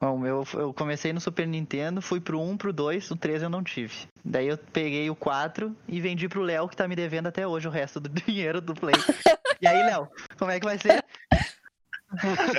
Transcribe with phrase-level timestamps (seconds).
[0.00, 3.50] Bom, eu, eu comecei no Super Nintendo, fui pro 1, pro 2, o 3 eu
[3.50, 4.06] não tive.
[4.24, 7.66] Daí eu peguei o 4 e vendi pro Léo, que tá me devendo até hoje
[7.66, 8.94] o resto do dinheiro do Play.
[9.60, 10.08] e aí, Léo,
[10.38, 11.04] como é que vai ser?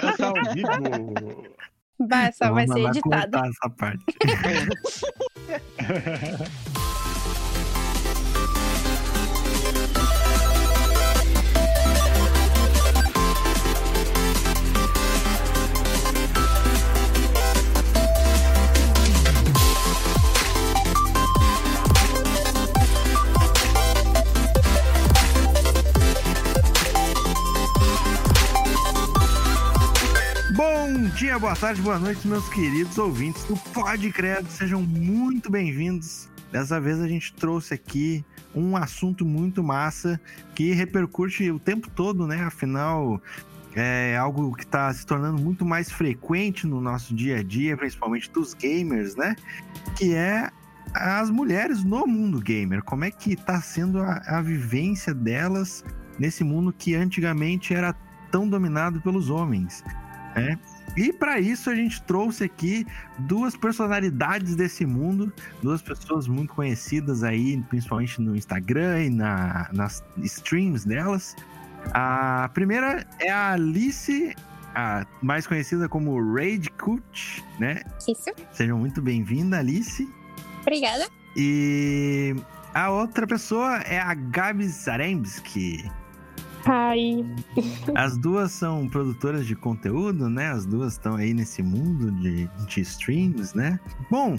[0.03, 1.55] Essa ao vivo.
[1.97, 3.37] Bah, só vai ser editado.
[3.37, 4.03] essa parte.
[31.15, 34.47] dia, boa tarde, boa noite, meus queridos ouvintes do Pode Credo.
[34.49, 36.29] Sejam muito bem-vindos.
[36.51, 40.19] Dessa vez a gente trouxe aqui um assunto muito massa
[40.53, 42.43] que repercute o tempo todo, né?
[42.43, 43.21] Afinal,
[43.75, 48.29] é algo que está se tornando muito mais frequente no nosso dia a dia, principalmente
[48.31, 49.35] dos gamers, né?
[49.95, 50.49] Que é
[50.93, 52.83] as mulheres no mundo gamer.
[52.83, 55.83] Como é que está sendo a, a vivência delas
[56.19, 57.93] nesse mundo que antigamente era
[58.31, 59.83] tão dominado pelos homens?
[60.35, 60.59] né?
[60.99, 62.85] E para isso a gente trouxe aqui
[63.19, 65.31] duas personalidades desse mundo,
[65.63, 71.37] duas pessoas muito conhecidas aí, principalmente no Instagram e na, nas streams delas.
[71.93, 74.35] A primeira é a Alice,
[74.75, 77.81] a mais conhecida como Raid Coach, né?
[78.05, 78.29] Isso.
[78.51, 80.05] Sejam muito bem-vinda, Alice.
[80.63, 81.07] Obrigada.
[81.37, 82.35] E
[82.73, 85.89] a outra pessoa é a Gabi Zarembski.
[86.65, 87.25] Ai.
[87.95, 90.49] As duas são produtoras de conteúdo, né?
[90.51, 93.79] As duas estão aí nesse mundo de, de streams, né?
[94.09, 94.37] Bom,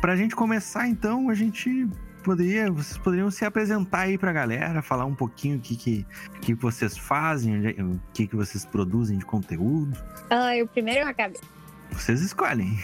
[0.00, 1.88] pra gente começar então, a gente
[2.22, 6.06] poderia, vocês poderiam se apresentar aí pra galera, falar um pouquinho o que, que,
[6.40, 9.98] que vocês fazem, é- o que, que vocês produzem de conteúdo.
[10.30, 11.40] Ai, o primeiro eu acabei.
[11.90, 12.78] Vocês escolhem.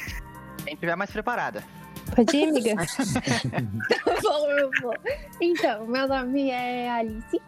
[0.64, 1.62] Quem tiver mais preparada.
[2.14, 2.74] Pode ir, amiga?
[4.04, 4.94] Tá bom, eu vou.
[5.40, 7.40] Então, meu nome é Alice.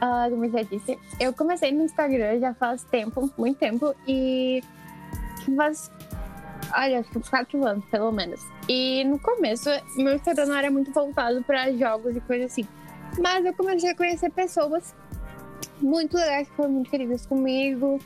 [0.00, 4.62] Ah, como já disse, eu comecei no Instagram já faz tempo, muito tempo, e
[5.56, 5.90] faz,
[6.74, 8.40] olha, acho que uns quatro anos, pelo menos.
[8.68, 12.66] E no começo, meu Instagram não era muito voltado para jogos e coisa assim.
[13.20, 14.94] Mas eu comecei a conhecer pessoas
[15.80, 17.98] muito legais, que foram muito queridas comigo,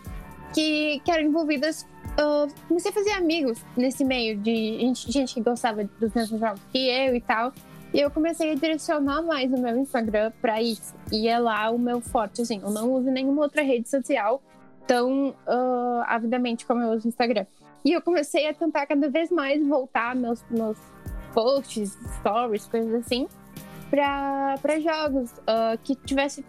[0.54, 1.87] que, que eram envolvidas.
[2.19, 6.60] ah, comecei a fazer amigos nesse meio de gente, gente que gostava dos mesmos jogos
[6.72, 7.53] que eu e tal.
[7.93, 10.94] E eu comecei a direcionar mais o meu Instagram pra isso.
[11.10, 12.60] E é lá o meu forte, assim.
[12.62, 14.43] Eu não uso nenhuma outra rede social
[14.87, 17.47] tão ah, avidamente como eu uso o Instagram.
[17.84, 20.77] E eu comecei a tentar cada vez mais voltar meus, meus
[21.32, 23.28] posts, stories, coisas assim,
[23.91, 26.44] pra jogos ah, que tivesse.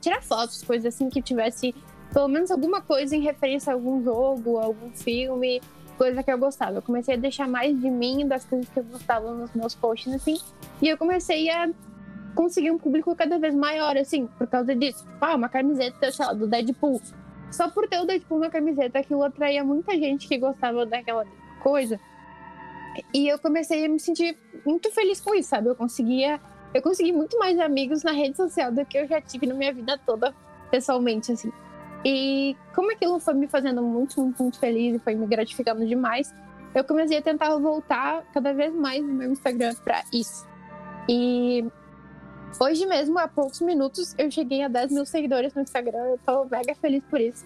[0.00, 1.74] tirar fotos, coisas assim, que tivesse
[2.12, 5.60] pelo menos alguma coisa em referência a algum jogo, algum filme,
[5.94, 6.78] coisa que eu gostava.
[6.78, 10.12] Eu comecei a deixar mais de mim, das coisas que eu gostava nos meus posts,
[10.12, 10.38] assim.
[10.82, 11.70] E eu comecei a
[12.34, 15.06] conseguir um público cada vez maior, assim, por causa disso.
[15.20, 17.00] Ah, uma camiseta, sei lá, do Deadpool.
[17.50, 21.24] Só por ter o Deadpool na camiseta, aquilo atraía muita gente que gostava daquela
[21.62, 21.98] coisa.
[23.12, 25.68] E eu comecei a me sentir muito feliz com isso, sabe?
[25.68, 26.40] Eu conseguia.
[26.72, 29.72] Eu consegui muito mais amigos na rede social do que eu já tive na minha
[29.72, 30.34] vida toda,
[30.70, 31.52] pessoalmente, assim.
[32.04, 36.34] E como aquilo foi me fazendo muito, muito, muito feliz e foi me gratificando demais,
[36.74, 40.46] eu comecei a tentar voltar cada vez mais no meu Instagram pra isso.
[41.08, 41.64] E
[42.60, 45.98] hoje mesmo, há poucos minutos, eu cheguei a 10 mil seguidores no Instagram.
[45.98, 47.44] Eu tô mega feliz por isso.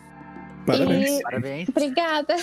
[0.67, 1.19] Parabéns.
[1.19, 1.69] E- Parabéns.
[1.69, 2.35] Obrigada.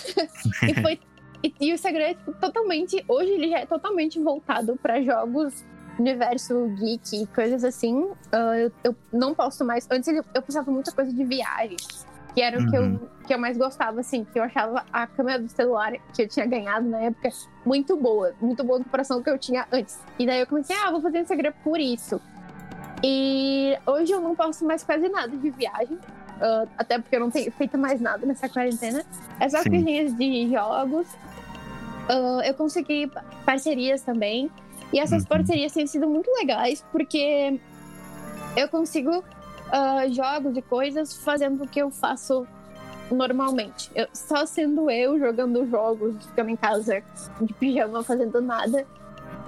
[0.63, 0.99] e foi
[1.43, 5.63] e, e o Instagram é totalmente hoje ele já é totalmente voltado para jogos
[5.99, 8.09] universo geek e coisas assim.
[8.31, 9.87] Ah, eu, eu não posto mais.
[9.89, 11.77] Antes eu postava muita coisa de viagem,
[12.33, 12.93] que era o que Uhum.
[13.01, 16.27] eu, que eu mais gostava, assim, que eu achava a câmera do celular que eu
[16.27, 17.29] tinha ganhado na época
[17.65, 19.97] muito boa, muito boa em comparação que eu tinha antes.
[20.19, 22.19] E daí eu comecei, ah, vou fazer Instagram por isso.
[23.03, 25.97] E hoje eu não posto mais quase nada de viagem.
[26.41, 29.03] ah, até porque eu não tenho feito mais nada nessa quarentena.
[29.39, 29.69] É só Sim.
[29.69, 31.07] coisinhas de jogos.
[32.09, 33.09] Ah, eu consegui
[33.45, 34.51] parcerias também.
[34.93, 35.27] E essas Uhum.
[35.29, 37.59] parcerias têm sido muito legais, porque
[38.55, 39.23] eu consigo
[39.71, 42.45] ah, jogos e coisas fazendo o que eu faço
[43.11, 43.89] normalmente.
[43.95, 47.01] Eu- só sendo eu jogando jogos, ficando em casa
[47.41, 48.85] de pijama, fazendo nada.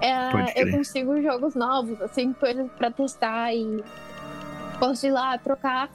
[0.00, 3.82] é, eu consigo jogos novos, assim, coisas pra testar e
[4.78, 5.88] posso ir lá trocar.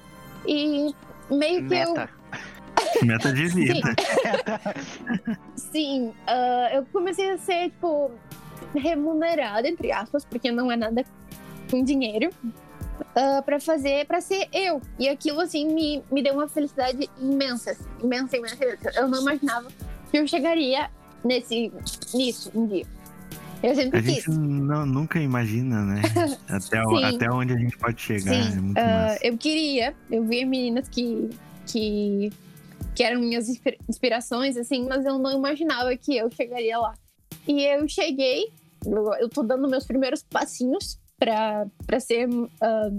[0.48, 0.94] E
[1.30, 1.94] meio que eu.
[1.94, 2.10] Meta.
[3.04, 3.90] Meta de vida.
[5.56, 8.12] Sim, ah, eu comecei a ser, tipo,
[8.76, 11.06] remunerada, entre aspas, porque não é nada
[11.70, 12.30] com dinheiro,
[13.16, 14.82] ah, pra fazer, pra ser eu.
[15.00, 18.92] E aquilo, assim, me, me deu uma felicidade imensa, assim, imensa, imensa, imensa.
[18.96, 19.68] Eu não imaginava
[20.12, 20.90] que eu chegaria
[21.24, 21.72] nesse,
[22.14, 22.86] nisso um dia.
[23.64, 24.16] Eu sempre A quis.
[24.16, 26.02] gente não- nunca imagina, né?
[26.50, 28.34] Até, o- até onde a gente pode chegar.
[28.34, 29.20] Sim, é muito massa.
[29.26, 31.30] eu queria, eu via meninas que,
[31.66, 32.30] que,
[32.94, 36.94] que eram minhas inspi- inspirações, assim, mas eu não imaginava que eu chegaria lá.
[37.48, 38.52] E eu cheguei,
[38.86, 42.28] eu, eu tô dando meus primeiros passinhos pra, pra ser.
[42.62, 42.90] ah,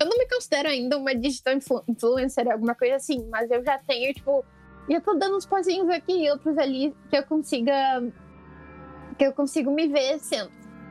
[0.00, 3.78] eu não me considero ainda uma digital influ- influencer, alguma coisa assim, mas eu já
[3.78, 4.44] tenho, tipo,
[4.88, 7.72] já tô dando uns passinhos aqui e outros ali que eu consiga.
[9.18, 10.50] que eu consigo me ver sendo.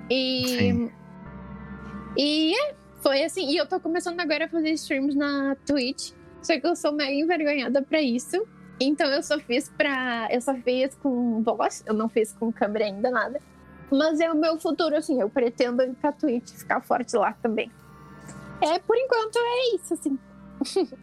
[0.09, 0.43] E.
[0.47, 0.91] Sim.
[2.17, 3.49] E é, foi assim.
[3.49, 6.11] E eu tô começando agora a fazer streams na Twitch.
[6.41, 8.45] Só que eu sou mega envergonhada pra isso.
[8.79, 10.27] Então eu só fiz pra.
[10.31, 13.39] Eu só fiz com voz, eu não fiz com câmera ainda nada.
[13.91, 15.19] Mas é o meu futuro, assim.
[15.19, 17.71] Eu pretendo ir pra Twitch ficar forte lá também.
[18.61, 20.17] É, por enquanto é isso, assim.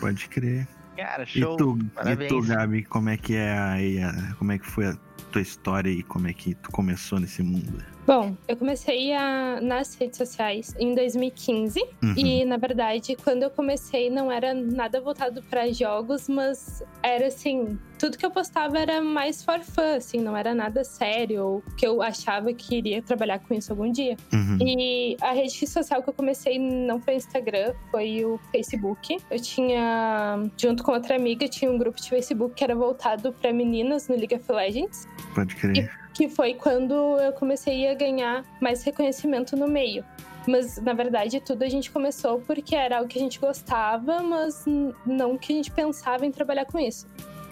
[0.00, 0.66] Pode crer.
[0.96, 1.56] Cara, E show.
[1.56, 4.94] tu, e tu, Gabi, como é que é aí a- como é que foi a
[5.32, 7.82] tua história e como é que tu começou nesse mundo?
[8.06, 12.14] Bom, eu comecei a, nas redes sociais em 2015 Uhum.
[12.16, 17.78] e, na verdade, quando eu comecei não era nada voltado para jogos, mas era assim,
[17.98, 21.86] tudo que eu postava era mais for fun, assim, não era nada sério ou que
[21.86, 24.16] eu achava que iria trabalhar com isso algum dia.
[24.32, 24.58] Uhum.
[24.60, 29.18] E a rede social que eu comecei não foi o Instagram, foi o Facebook.
[29.30, 33.52] Eu tinha, junto com outra amiga, tinha um grupo de Facebook que era voltado para
[33.52, 35.90] meninas no League of Legends Pode crer.
[36.14, 40.04] Que foi quando eu comecei a ganhar mais reconhecimento no meio.
[40.46, 44.64] Mas, na verdade, tudo a gente começou porque era algo que a gente gostava, mas
[45.06, 47.06] não que a gente pensava em trabalhar com isso.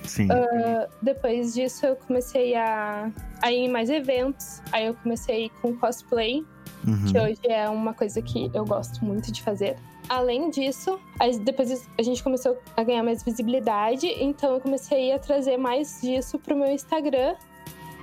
[0.05, 0.29] Sim.
[0.31, 3.11] Ah, depois disso, eu comecei a,
[3.43, 4.63] a ir em mais eventos.
[4.73, 6.45] Aí eu comecei com cosplay,
[6.87, 7.13] Uhum.
[7.13, 9.77] que hoje é uma coisa que eu gosto muito de fazer.
[10.09, 10.99] Além disso,
[11.45, 16.39] depois a gente começou a ganhar mais visibilidade, então eu comecei a trazer mais disso
[16.39, 17.35] pro meu Instagram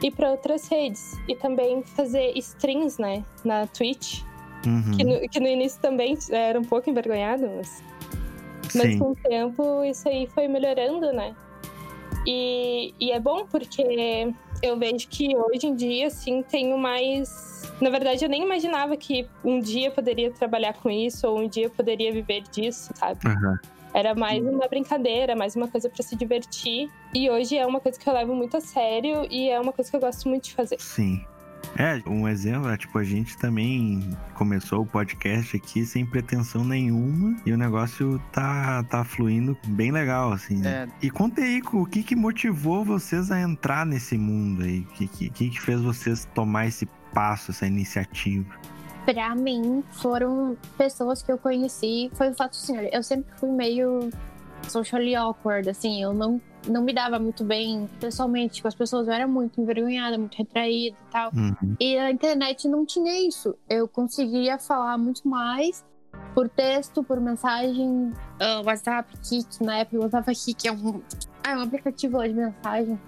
[0.01, 1.19] e para outras redes.
[1.27, 4.21] E também fazer streams, né, na Twitch,
[4.65, 4.91] Uhum.
[4.97, 7.83] que, no, que no início também era um pouco envergonhado, mas,
[8.73, 8.97] mas Sim.
[8.99, 11.35] com o tempo isso aí foi melhorando, né?
[12.25, 14.33] E, e é bom porque
[14.63, 17.71] eu vejo que hoje em dia, assim, tenho mais.
[17.79, 21.65] Na verdade, eu nem imaginava que um dia poderia trabalhar com isso, ou um dia
[21.65, 23.19] eu poderia viver disso, sabe?
[23.27, 23.59] Aham.
[23.95, 26.91] Era mais uma brincadeira, mais uma coisa pra se divertir.
[27.13, 29.89] E hoje é uma coisa que eu levo muito a sério e é uma coisa
[29.89, 30.75] que eu gosto muito de fazer.
[30.81, 31.23] Sim.
[31.77, 34.01] É, um exemplo é tipo, a gente também
[34.33, 40.33] começou o podcast aqui sem pretensão nenhuma e o negócio tá, tá fluindo bem legal,
[40.33, 40.57] assim.
[40.57, 40.83] né?
[40.83, 44.79] É, E conta aí, o que que motivou vocês a entrar nesse mundo aí?
[44.81, 48.45] O que, que que fez vocês tomar esse passo, essa iniciativa?
[49.05, 52.09] Pra mim, foram pessoas que eu conheci.
[52.13, 54.09] Foi o fato assim, eu sempre fui meio
[54.67, 59.13] socially awkward, assim, eu não, não me dava muito bem pessoalmente com as pessoas, eu
[59.13, 61.31] era muito envergonhada, muito retraída e tal.
[61.33, 61.75] Uhum.
[61.79, 63.55] E a internet não tinha isso.
[63.69, 65.85] Eu conseguia falar muito mais
[66.33, 71.01] por texto, por mensagem, ah, WhatsApp, Kik, na época eu usava Kik, é um,
[71.43, 72.99] ah, é um aplicativo de mensagem.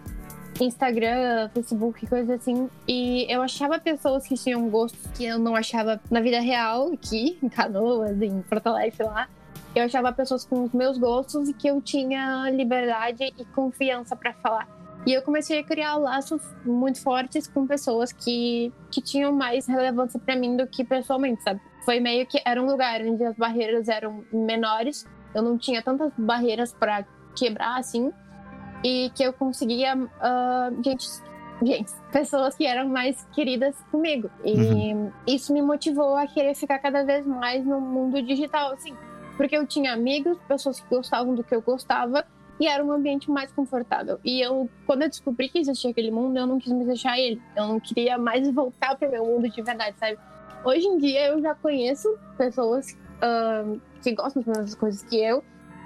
[0.59, 2.69] Instagram, Facebook, coisa assim.
[2.88, 7.38] E eu achava pessoas que tinham gostos que eu não achava na vida real, aqui,
[7.44, 9.27] em Canoas, em Porto Alegre, lá.
[9.75, 14.33] Eu achava pessoas com os meus gostos e que eu tinha liberdade e confiança pra
[14.33, 14.68] falar.
[15.06, 20.19] E eu comecei a criar laços muito fortes com pessoas que, que tinham mais relevância
[20.19, 21.61] pra mim do que pessoalmente, sabe?
[21.85, 26.11] Foi meio que era um lugar onde as barreiras eram menores, eu não tinha tantas
[26.18, 27.06] barreiras pra
[27.37, 28.11] quebrar assim,
[28.83, 31.07] e que eu conseguia ah, gente,
[31.61, 34.29] gente, pessoas que eram mais queridas comigo.
[34.43, 38.95] E isso me motivou a querer ficar cada vez mais no mundo digital, assim.
[39.35, 42.25] Porque eu tinha amigos, pessoas que gostavam do que eu gostava,
[42.59, 44.19] e era um ambiente mais confortável.
[44.25, 47.39] E eu, quando eu descobri que existia aquele mundo, eu não quis me deixar ele.
[47.55, 50.17] Eu não queria mais voltar para o meu mundo de verdade, sabe?
[50.65, 53.63] Hoje em dia eu já conheço pessoas ah,
[54.01, 55.43] que gostam das mesmas coisas que eu,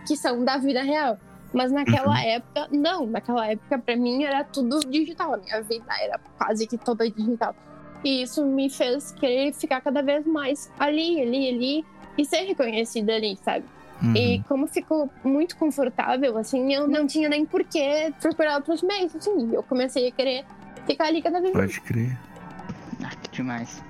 [0.08, 1.18] que são da vida real.
[1.54, 2.18] Mas naquela Uhum.
[2.30, 3.06] época, não.
[3.06, 5.34] Naquela época, pra mim, era tudo digital.
[5.34, 7.56] A minha vida era quase que toda digital.
[8.04, 11.86] E isso me fez querer ficar cada vez mais ali, ali, ali.
[12.18, 13.66] E ser reconhecida ali, sabe?
[14.02, 14.16] Uhum.
[14.16, 19.16] E como ficou muito confortável, assim, eu não tinha nem por que procurar outros meios,
[19.16, 19.54] assim.
[19.54, 20.44] Eu comecei a querer
[20.88, 21.78] ficar ali cada vez mais.
[21.78, 22.18] Pode crer.
[23.04, 23.84] ah, que demais.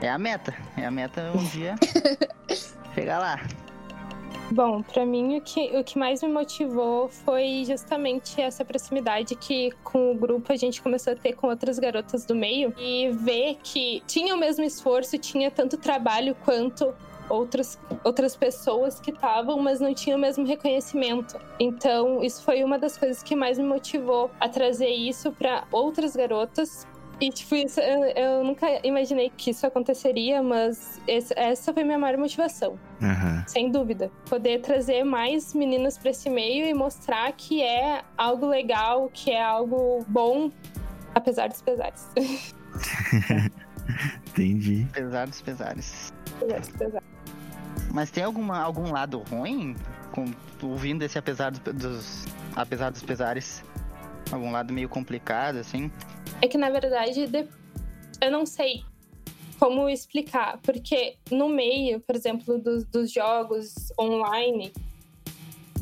[0.00, 0.54] É a meta.
[0.76, 1.74] É a meta um dia
[2.94, 3.40] chegar lá.
[4.50, 9.70] Bom, pra mim o que, o que mais me motivou foi justamente essa proximidade que
[9.84, 13.58] com o grupo a gente começou a ter com outras garotas do meio e ver
[13.62, 16.94] que tinha o mesmo esforço, tinha tanto trabalho quanto
[17.28, 21.38] outras, outras pessoas que estavam, mas não tinham o mesmo reconhecimento.
[21.60, 26.16] Então, isso foi uma das coisas que mais me motivou a trazer isso para outras
[26.16, 26.86] garotas.
[27.20, 31.98] E, tipo, isso, eu, eu, nunca imaginei que isso aconteceria, mas esse, essa foi minha
[31.98, 32.78] maior motivação.
[33.02, 33.44] Aham.
[33.48, 34.08] Sem dúvida.
[34.28, 39.42] Poder trazer mais meninas para esse meio e mostrar que é algo legal, que é
[39.42, 40.52] algo bom,
[41.12, 42.08] apesar dos pesares.
[44.28, 44.86] Entendi.
[44.90, 46.12] Apesar dos pesares.
[46.36, 47.08] apesar dos pesares.
[47.92, 49.74] Mas tem alguma, algum lado ruim
[50.12, 50.26] com,
[50.62, 53.64] ouvindo esse apesar dos, dos- apesar dos pesares?
[54.30, 55.90] Algum lado meio complicado, assim?
[56.42, 57.48] É que, na verdade, de-
[58.20, 58.82] eu não sei
[59.58, 64.72] como explicar, porque no meio, por exemplo, dos, dos jogos online,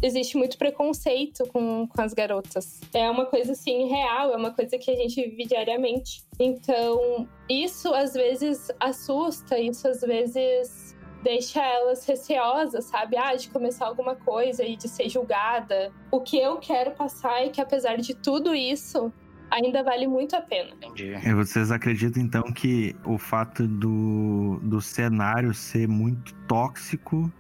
[0.03, 2.81] existe muito preconceito com, com as garotas.
[2.95, 6.23] É uma coisa, assim, real, é uma coisa que a gente vive diariamente.
[6.39, 10.86] Então, isso às vezes assusta, isso às vezes
[11.23, 13.17] deixa elas receosas, sabe?
[13.17, 15.93] Ah, de começar alguma coisa e de ser julgada.
[16.11, 19.13] O que eu quero passar é que, apesar de tudo isso,
[19.51, 20.71] ainda vale muito a pena.
[20.77, 21.13] Entendi.
[21.13, 27.31] E vocês acreditam então que o fato do, do cenário ser muito tóxico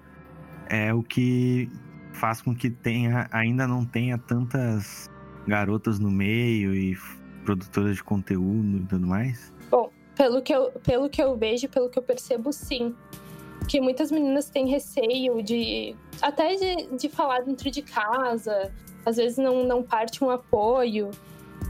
[0.69, 1.71] é o que
[2.13, 5.09] faz com que tenha, ainda não tenha tantas
[5.47, 6.97] garotas no meio e
[7.45, 9.53] produtoras de conteúdo e tudo mais?
[10.17, 12.95] Pelo que, eu, pelo que eu vejo, pelo que eu percebo, sim.
[13.69, 15.95] Que muitas meninas têm receio de.
[16.23, 18.73] até de, de falar dentro de casa,
[19.05, 21.11] às vezes não, não parte um apoio.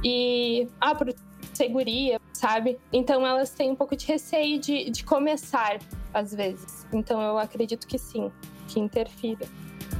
[0.05, 0.69] E.
[0.81, 1.15] Ah, por
[1.55, 2.79] seguria, sabe?
[2.93, 5.79] Então elas têm um pouco de receio de, de começar,
[6.12, 6.87] às vezes.
[6.93, 8.31] Então eu acredito que sim,
[8.69, 9.47] que interfira.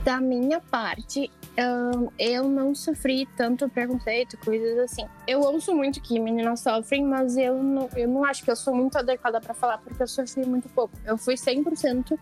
[0.05, 1.31] Da minha parte,
[2.19, 5.05] eu não sofri tanto preconceito, coisas assim.
[5.27, 8.75] Eu ouço muito que meninas sofrem, mas eu não, eu não acho que eu sou
[8.75, 10.97] muito adequada pra falar, porque eu sofri muito pouco.
[11.05, 12.17] Eu fui 100%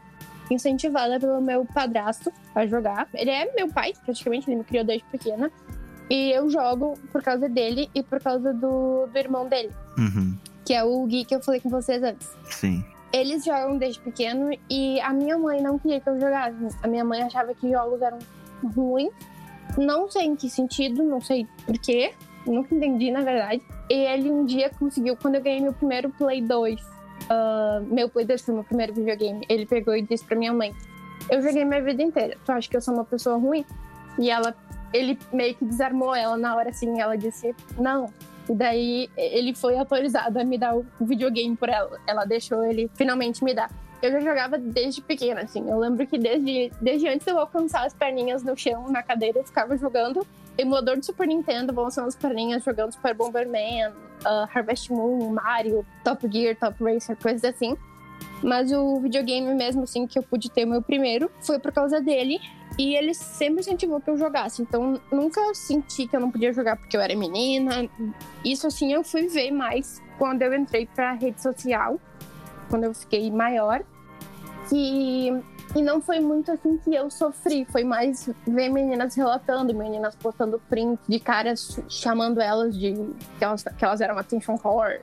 [0.51, 3.09] incentivada pelo meu padrasto a jogar.
[3.15, 5.51] Ele é meu pai, praticamente, ele me criou desde pequena.
[6.09, 10.75] E eu jogo por causa dele e por causa do, do irmão dele, Uhum, que
[10.75, 12.31] é o Gui que eu falei com vocês antes.
[12.51, 12.85] sim.
[13.15, 16.77] Eles jogam desde pequeno e a minha mãe não queria que eu jogasse.
[16.83, 18.19] A minha mãe achava que jogos eram
[18.75, 19.13] ruins.
[19.79, 22.13] Não sei em que sentido, não sei porquê.
[22.45, 23.63] Nunca entendi, na verdade.
[23.89, 26.81] E ele um dia conseguiu, quando eu ganhei meu primeiro Play 2,
[27.31, 30.75] ah, meu Play 2 foi meu primeiro videogame, ele pegou e disse pra minha mãe:
[31.31, 32.37] Eu joguei minha vida inteira.
[32.45, 33.65] Tu acha que eu sou uma pessoa ruim?
[34.19, 34.57] E ela,
[34.93, 37.01] ele meio que desarmou ela na hora assim.
[37.01, 38.13] Ela disse: Não,
[38.49, 41.99] e daí ele foi autorizado a me dar o videogame por ela.
[42.07, 43.71] Ela deixou ele finalmente me dar.
[44.03, 45.69] Eu já jogava desde pequena, assim.
[45.71, 49.45] Eu lembro que desde, desde antes eu alcançar as perninhas no chão, na cadeira, eu
[49.45, 50.27] ficava jogando.
[50.59, 53.93] Emulador de Super Nintendo, balançando as perninhas, jogando Super Bomberman,
[54.25, 57.77] ah, Harvest Moon, Mario, Top Gear, Top Racer, coisas assim.
[58.45, 61.99] Mas o videogame mesmo, assim, que eu pude ter o meu primeiro, foi por causa
[61.99, 62.39] dele.
[62.79, 64.61] E ele sempre incentivou que eu jogasse.
[64.61, 67.89] Então, nunca senti que eu não podia jogar porque eu era menina.
[68.45, 71.99] Isso, assim, eu fui ver mais quando eu entrei pra rede social.
[72.69, 73.83] Quando eu fiquei maior.
[74.69, 75.33] Que...
[75.75, 77.65] E não foi muito assim que eu sofri.
[77.65, 82.93] Foi mais ver meninas relatando, meninas postando print de caras chamando elas de...
[83.39, 85.01] Que elas, que elas eram attention whore,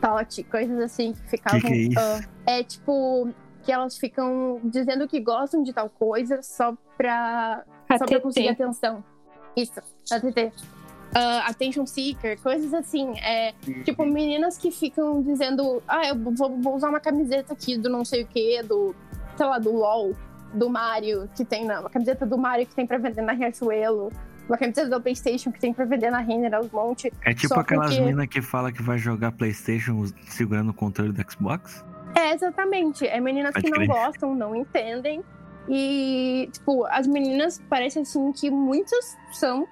[0.00, 1.12] tot, coisas assim.
[1.12, 1.60] Que ficavam...
[1.60, 1.98] que é isso?
[1.98, 3.28] ah, é tipo
[3.62, 7.64] que elas ficam dizendo que gostam de tal coisa só pra,
[7.98, 9.02] só pra conseguir atenção.
[9.56, 9.80] Isso,
[10.12, 10.52] ATT.
[11.14, 13.18] Ah, attention seeker, coisas assim.
[13.18, 17.88] É, tipo, meninas que ficam dizendo, ah, eu vou, vou usar uma camiseta aqui do
[17.88, 18.94] não sei o que, do,
[19.36, 20.12] sei lá, do LOL,
[20.52, 21.80] do Mario, que tem na.
[21.80, 24.12] Uma camiseta do Mario que tem pra vender na Riachuelo.
[24.48, 27.12] Uma camiseta do Playstation que tem pra vender na Renner aos monte.
[27.24, 31.30] É tipo aquelas porque- minas que fala que vai jogar Playstation segurando o controle do
[31.32, 31.84] Xbox?
[32.14, 33.06] É, exatamente.
[33.06, 33.88] É meninas Pode que não crer.
[33.88, 35.22] gostam, não entendem.
[35.68, 39.66] E, tipo, as meninas parece assim que muitas são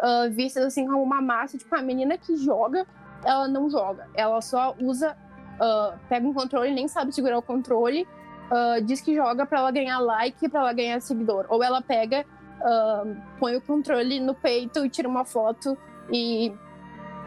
[0.00, 1.58] ah, vistas assim como uma massa.
[1.58, 2.86] Tipo, a menina que joga,
[3.24, 4.08] ela não joga.
[4.14, 5.14] Ela só usa,
[5.60, 8.08] ah, pega um controle, nem sabe segurar o controle,
[8.50, 11.44] ah, diz que joga pra ela ganhar like, pra ela ganhar seguidor.
[11.50, 12.24] Ou ela pega,
[12.64, 13.04] ah,
[13.38, 15.76] põe o controle no peito e tira uma foto
[16.10, 16.52] e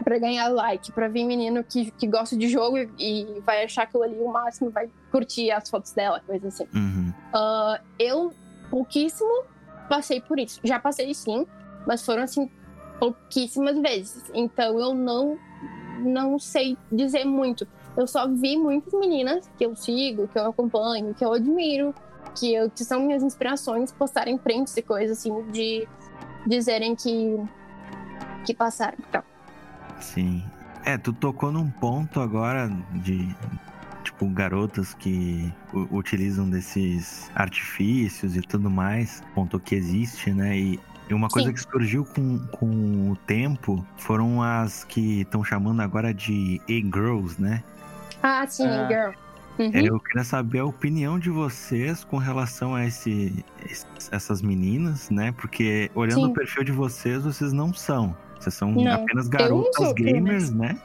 [0.03, 4.03] pra ganhar like, pra vir menino que, que gosta de jogo e, vai achar aquilo
[4.03, 6.67] ali o máximo, vai curtir as fotos dela, coisa assim.
[6.74, 7.13] Uhum.
[7.34, 8.34] Ah, eu
[8.70, 9.44] pouquíssimo
[9.88, 10.60] passei por isso.
[10.63, 11.46] Já passei sim,
[11.86, 12.50] mas foram assim
[13.00, 14.32] pouquíssimas vezes.
[14.34, 15.38] Então eu não
[16.00, 17.67] não sei dizer muito.
[17.96, 21.94] Eu só vi muitas meninas que eu sigo, que eu acompanho, que eu admiro,
[22.36, 25.88] que, eu, que são minhas inspirações, postarem prints e coisas assim de
[26.46, 27.38] dizerem que
[28.46, 28.98] que passaram.
[29.10, 29.22] Então,
[30.00, 30.43] Sim.
[30.86, 33.27] É, tu tocou num ponto agora de.
[34.03, 35.53] Tipo, garotas que
[35.91, 40.57] utilizam desses artifícios e tudo mais, ponto que existe, né?
[40.57, 40.79] E,
[41.10, 41.53] e uma coisa Sim.
[41.53, 47.62] que surgiu com, com o tempo foram as que estão chamando agora de e-girls, né?
[48.24, 48.88] Ah, sim, Ah.
[48.88, 49.12] girl.
[49.60, 49.72] Uhum.
[49.74, 55.10] É, eu queria saber a opinião de vocês com relação a esse, es- essas meninas,
[55.10, 55.32] né?
[55.32, 56.32] Porque olhando Sim.
[56.32, 58.16] o perfil de vocês, vocês não são.
[58.40, 58.92] Vocês são Não.
[58.92, 60.80] apenas garotas gamers, né?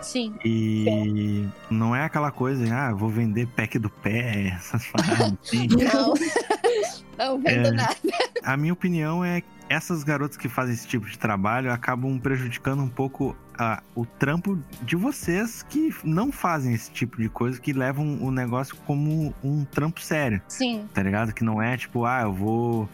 [0.00, 0.34] Sim.
[0.44, 5.66] E não é aquela coisa, ah, vou vender pack do pé, essas paradas assim.
[5.68, 6.14] Não.
[7.18, 7.72] não vendo É.
[7.72, 7.96] nada.
[8.44, 12.88] A minha opinião é essas garotas que fazem esse tipo de trabalho acabam prejudicando um
[12.88, 18.18] pouco a- o trampo de vocês que não fazem esse tipo de coisa, que levam
[18.22, 20.86] o negócio como um trampo sério, Sim.
[20.94, 21.32] tá ligado?
[21.32, 22.88] Que não é tipo, ah, eu vou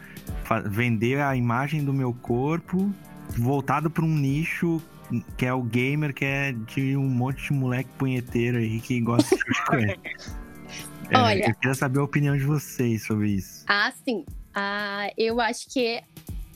[0.67, 2.93] vender a imagem do meu corpo
[3.37, 4.81] voltado para um nicho
[5.37, 9.37] que é o gamer, que é de um monte de moleque punheteiro aí que gosta
[9.37, 9.97] de coisa.
[11.11, 11.49] É, Olha.
[11.51, 13.65] Eu queria saber a opinião de vocês sobre isso.
[13.69, 14.25] Ah, sim.
[14.55, 16.01] Ah, eu acho que.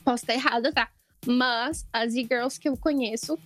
[0.07, 0.89] Posso estar errada, tá?
[1.27, 3.37] Mas as e-girls que eu conheço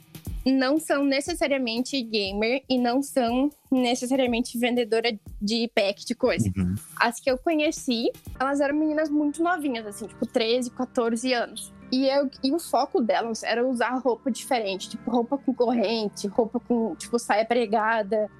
[0.45, 6.51] não são necessariamente gamer e não são necessariamente vendedora de pack de coisa.
[6.55, 6.75] Uhum.
[6.97, 11.73] As que eu conheci, elas eram meninas muito novinhas, assim, tipo 13, 14 anos.
[11.91, 16.61] E, eu, e o foco delas era usar roupa diferente, tipo roupa com corrente, roupa
[16.61, 18.31] com, tipo, saia pregada.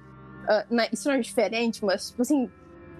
[0.69, 2.47] Na- isso não é diferente, mas, tipo assim,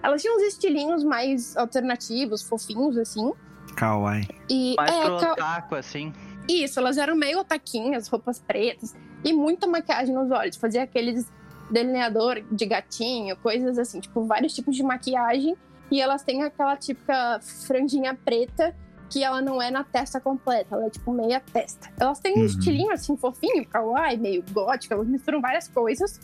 [0.02, 3.32] elas tinham uns estilinhos mais alternativos, fofinhos, assim.
[3.76, 4.28] Kawaii.
[4.48, 6.12] E Mais é, pro otaku, assim.
[6.48, 10.56] isso, elas eram meio otaquinhas, roupas pretas e muita maquiagem nos olhos.
[10.56, 11.30] Fazia aqueles
[11.70, 15.56] delineador de gatinho, coisas assim, tipo, vários tipos de maquiagem.
[15.90, 18.74] E elas têm aquela típica franjinha preta
[19.10, 21.90] que ela não é na testa completa, ela é tipo meia testa.
[22.00, 22.46] Elas têm um Uhum.
[22.46, 26.18] estilinho assim, fofinho, kawaii, meio gótico, elas misturam várias coisas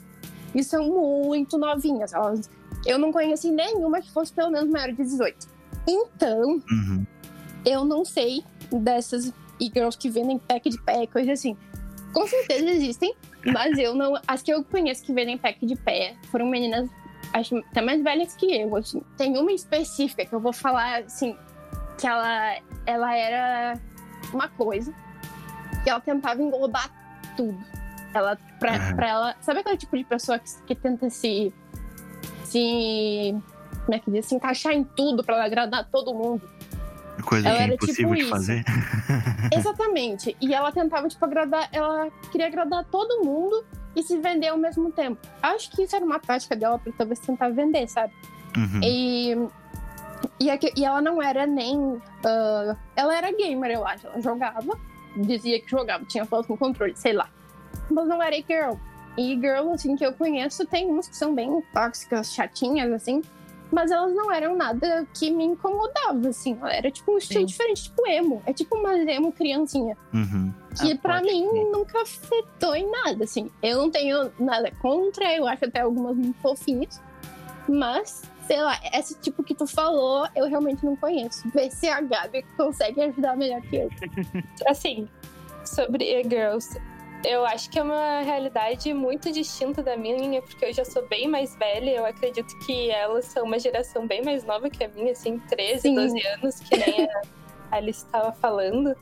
[0.55, 2.15] e são muito novinhas.
[2.15, 2.51] Elas...
[2.87, 5.37] Eu não conheci nenhuma que fosse pelo menos maior de 18.
[5.87, 7.07] Então, Uhum.
[7.69, 11.57] Eu não sei dessas e-girls que vendem pack de pé, coisa assim.
[12.13, 14.15] Com certeza existem, mas eu não.
[14.27, 16.89] As que eu conheço que vendem pack de pé foram meninas,
[17.33, 19.03] acho até mais velhas que eu, assim.
[19.17, 21.37] Tem uma específica que eu vou falar, assim,
[21.99, 23.81] que ela, ela era
[24.33, 24.95] uma coisa
[25.85, 26.91] que ela tentava englobar
[27.37, 27.59] tudo.
[28.15, 29.37] Ela, pra, pra ela.
[29.41, 31.53] Sabe aquele tipo de pessoa que, que tenta se.
[32.45, 33.35] se.
[33.85, 34.27] Como é que diz?
[34.27, 36.43] Se encaixar em tudo pra agradar todo mundo.
[37.29, 38.65] Coisa Ela que é era impossível tipo de fazer.
[39.55, 40.35] Exatamente.
[40.41, 41.69] E ela tentava, tipo, agradar.
[41.73, 43.65] Ela queria agradar todo mundo
[43.95, 45.21] e se vender ao mesmo tempo.
[45.43, 48.13] Acho que isso era uma tática dela pra talvez tentar vender, sabe?
[48.57, 48.81] Uhum.
[48.83, 49.37] E.
[50.41, 52.01] E, aqui- e ela não era nem.
[52.25, 54.07] ah, ela era gamer, eu acho.
[54.07, 54.79] Ela jogava,
[55.17, 57.29] dizia que jogava, tinha foto no controle, sei lá.
[57.91, 58.75] Mas não era girl.
[59.19, 63.21] E girl, assim, que eu conheço, tem umas que são bem tóxicas, chatinhas, assim.
[63.71, 66.59] Mas elas não eram nada que me incomodava, assim.
[66.63, 67.47] Era tipo um estilo Sim.
[67.47, 68.43] diferente, tipo emo.
[68.47, 69.97] É tipo uma emo criancinha.
[70.15, 70.53] Uhum.
[70.81, 71.65] Que Ah, pra mim crer.
[71.67, 73.51] nunca afetou em nada, assim.
[73.63, 77.01] Eu não tenho nada contra, eu acho até algumas muito fofinhas.
[77.69, 81.47] Mas, sei lá, esse tipo que tu falou, eu realmente não conheço.
[81.51, 83.91] Vê se a Gabi consegue ajudar melhor que eu.
[84.67, 85.07] Assim,
[85.65, 86.81] sobre e-girls,
[87.25, 91.29] eu acho que é uma realidade muito distinta da minha, porque eu já sou bem
[91.29, 91.91] mais velha.
[91.91, 95.81] Eu acredito que elas são uma geração bem mais nova que a minha, assim, 13,
[95.81, 95.95] Sim.
[95.95, 97.21] 12 anos, que nem a
[97.77, 98.97] Alice estava falando.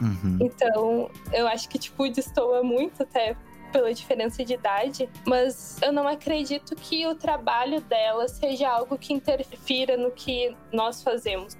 [0.00, 0.38] Uhum.
[0.40, 3.36] Então, eu acho que, tipo, destoa muito até
[3.72, 9.14] pela diferença de idade, mas eu não acredito que o trabalho dela seja algo que
[9.14, 11.56] interfira no que nós fazemos.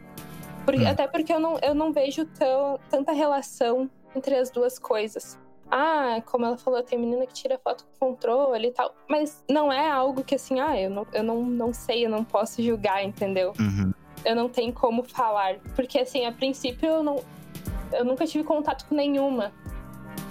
[0.67, 0.89] Porque- Hum.
[0.89, 5.39] Até porque eu não, eu não vejo tão, tanta relação entre as duas coisas.
[5.75, 9.73] Ah, como ela falou, tem menina que tira foto com controle e tal, mas não
[9.73, 13.03] é algo que assim, ah, eu não, eu não, não sei, eu não posso julgar,
[13.03, 13.55] entendeu?
[13.59, 13.91] Uhum.
[14.23, 15.57] eu não tenho como falar.
[15.75, 17.25] Porque, assim, a princípio eu não.
[17.91, 19.51] Eu nunca tive contato com nenhuma.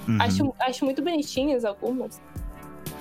[0.07, 0.21] Uhum.
[0.21, 2.21] Acho, acho muito bonitinhas algumas.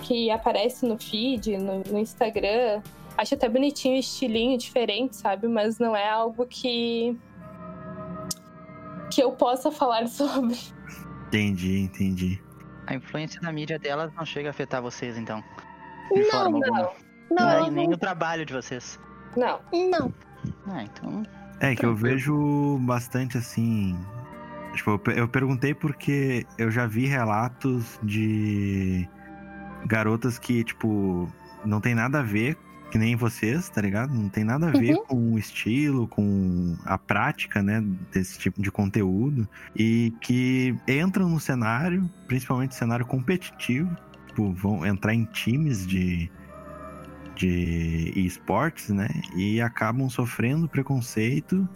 [0.02, 2.80] Que aparecem no feed, no, no Instagram.
[3.18, 5.46] Acho até bonitinho o estilinho diferente, sabe?
[5.46, 7.14] Mas não é algo que.
[9.10, 10.56] que eu possa falar sobre.
[11.30, 12.42] Entendi, entendi.
[12.88, 15.44] A influência da mídia delas não chega a afetar vocês, então.
[16.12, 16.76] De Não, forma não.
[16.76, 16.92] alguma.
[17.30, 17.94] Não, nem, ela nem não.
[17.94, 18.98] o trabalho de vocês.
[19.36, 19.60] Não.
[19.72, 20.12] Não.
[20.66, 21.22] Ah, então.
[21.60, 23.96] É que eu vejo bastante assim.
[24.74, 29.08] Tipo, eu perguntei porque eu já vi relatos de
[29.86, 31.30] garotas que, tipo,
[31.64, 32.56] não tem nada a ver,
[32.90, 34.12] que nem vocês, tá ligado?
[34.12, 35.04] Não tem nada a ver Uhum.
[35.06, 39.48] com o estilo, com a prática, né, desse tipo de conteúdo.
[39.76, 43.88] E que entram no cenário, principalmente cenário competitivo,
[44.26, 46.30] tipo, vão entrar em times de,
[47.36, 49.08] de esportes, né?
[49.36, 51.68] E acabam sofrendo preconceito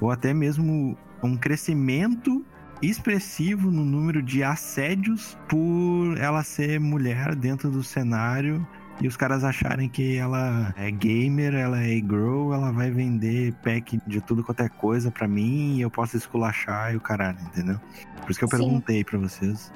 [0.00, 2.44] ou até mesmo um crescimento
[2.82, 8.66] expressivo no número de assédios por ela ser mulher dentro do cenário
[9.00, 13.98] e os caras acharem que ela é gamer, ela é girl, ela vai vender pack
[14.06, 17.80] de tudo quanto é coisa pra mim e eu posso esculachar e o caralho, entendeu?
[18.20, 18.58] Por isso que eu Sim.
[18.58, 19.72] perguntei pra vocês.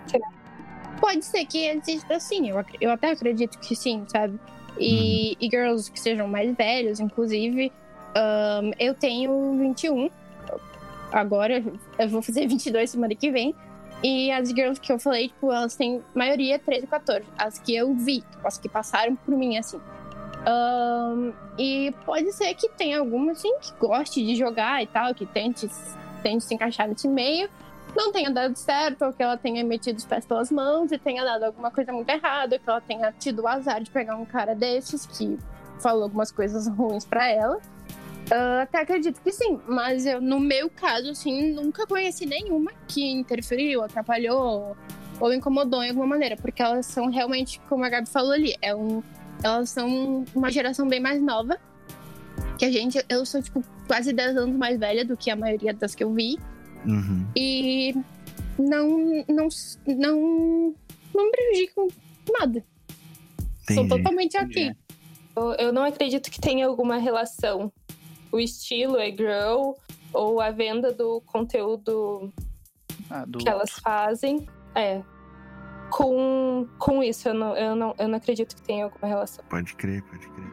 [1.00, 4.38] Pode ser que exista sim, eu, eu até acredito que sim, sabe?
[4.78, 7.72] E, e girls que sejam mais velhos, inclusive.
[8.14, 10.10] Ahn, eu tenho 21.
[11.12, 11.62] Agora,
[11.98, 13.54] eu vou fazer 22 semana que vem.
[14.04, 17.24] E as girls que eu falei, tipo, elas têm maioria 13 e 14.
[17.38, 19.80] As que eu vi, tipo, as que passaram por mim, assim.
[20.46, 25.24] Ahn, e pode ser que tenha alguma, assim, que goste de jogar e tal, que
[25.24, 25.66] tente,
[26.22, 27.48] tente se encaixar nesse meio
[27.94, 31.24] não tenha dado certo, ou que ela tenha metido os pés pelas mãos e tenha
[31.24, 34.54] dado alguma coisa muito errada, que ela tenha tido o azar de pegar um cara
[34.54, 35.38] desses que
[35.80, 37.60] falou algumas coisas ruins pra ela.
[38.30, 43.04] Ah, até acredito que sim, mas eu, no meu caso, assim, nunca conheci nenhuma que
[43.04, 44.76] interferiu, atrapalhou
[45.20, 48.74] ou incomodou em alguma maneira, porque elas são realmente, como a Gabi falou ali, é
[48.74, 49.02] um,
[49.42, 51.58] elas são uma geração bem mais nova
[52.58, 53.04] que a gente.
[53.08, 56.12] Eu sou, tipo, quase 10 anos mais velha do que a maioria das que eu
[56.12, 56.38] vi.
[56.86, 57.26] Uhum.
[57.36, 57.94] E
[58.58, 59.48] não, não,
[59.86, 60.74] não,
[61.14, 61.88] não me prejudicam
[62.38, 62.64] nada.
[63.66, 63.88] Sou Entendi.
[63.88, 64.72] totalmente ok.
[65.36, 67.72] Eu, eu não acredito que tenha alguma relação.
[68.34, 69.74] O estilo é girl,
[70.12, 72.32] ou a venda do conteúdo
[73.08, 73.38] Ah, do...
[73.38, 74.44] que elas fazem.
[74.74, 75.02] É.
[75.90, 79.44] Com, com isso, eu não, eu, não, eu não acredito que tenha alguma relação.
[79.48, 80.48] Pode crer, pode crer.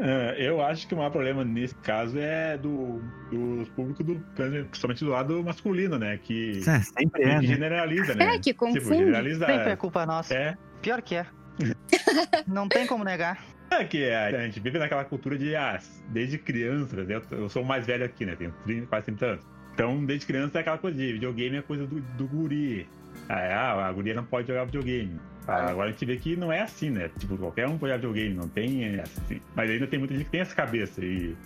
[0.00, 5.04] É, eu acho que o maior problema nesse caso é do, do público, do, principalmente
[5.04, 6.18] do lado masculino, né?
[6.22, 7.42] Que, É, sempre é, né?
[7.42, 8.24] generaliza, né?
[8.24, 8.96] É, que Tipo, confunde.
[8.96, 9.46] generaliza.
[9.46, 10.34] Sempre é culpa nossa.
[10.34, 11.26] É, Pior que é.
[12.46, 13.38] Não tem como negar.
[13.80, 17.20] é que a gente vive naquela cultura de, ah, desde criança, né?
[17.30, 18.36] eu, sou o mais velho aqui, né?
[18.36, 19.44] Tenho 30, quase 30 anos.
[19.72, 22.86] Então, desde criança é aquela coisa de videogame é coisa do, do guri.
[23.28, 25.18] Ah, é, ah, a guria não pode jogar videogame.
[25.46, 27.10] Ah, agora a gente vê que não é assim, né?
[27.18, 29.40] Tipo, qualquer um pode jogar videogame, não tem é assim.
[29.54, 31.04] Mas ainda tem muita gente que tem essa cabeça.
[31.04, 31.36] E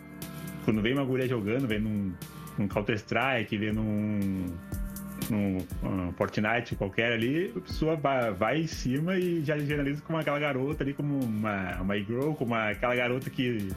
[0.64, 2.12] quando vem uma guria jogando, vem num,
[2.59, 4.47] num Counter-Strike, vem num,
[5.31, 10.38] num um Fortnite qualquer ali, a pessoa vai, em cima e já generaliza como aquela
[10.38, 13.69] garota ali, como uma, uma girl, como uma- aquela garota que,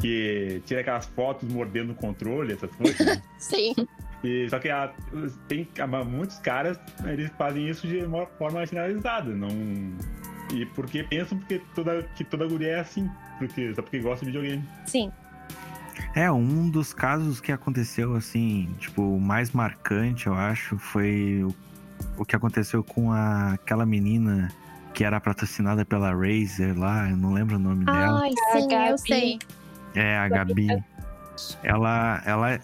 [0.00, 3.06] que tira aquelas fotos mordendo o controle, essas coisas.
[3.06, 3.22] né?
[3.38, 3.74] Sim.
[4.24, 4.92] E, só que a-
[5.48, 5.68] tem
[6.04, 9.48] muitos caras, eles fazem isso de uma forma generalizada, não.
[10.54, 14.30] E porque pensam porque toda, que toda guria é assim, porque, só porque gosta de
[14.32, 14.62] videogame.
[14.86, 15.10] Sim.
[16.16, 21.54] É, um dos casos que aconteceu, assim, tipo, o mais marcante, eu acho, foi o,
[22.16, 24.50] o que aconteceu com a, aquela menina
[24.94, 28.22] que era patrocinada pela Razer lá, eu não lembro o nome dela.
[28.22, 29.38] Ai, sim, eu sei.
[29.94, 30.68] É, a Gabi.
[31.62, 32.58] Ela, ela.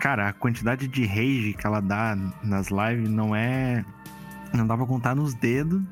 [0.00, 3.84] Cara, a quantidade de rage que ela dá nas lives não é.
[4.54, 5.82] Não dá pra contar nos dedos,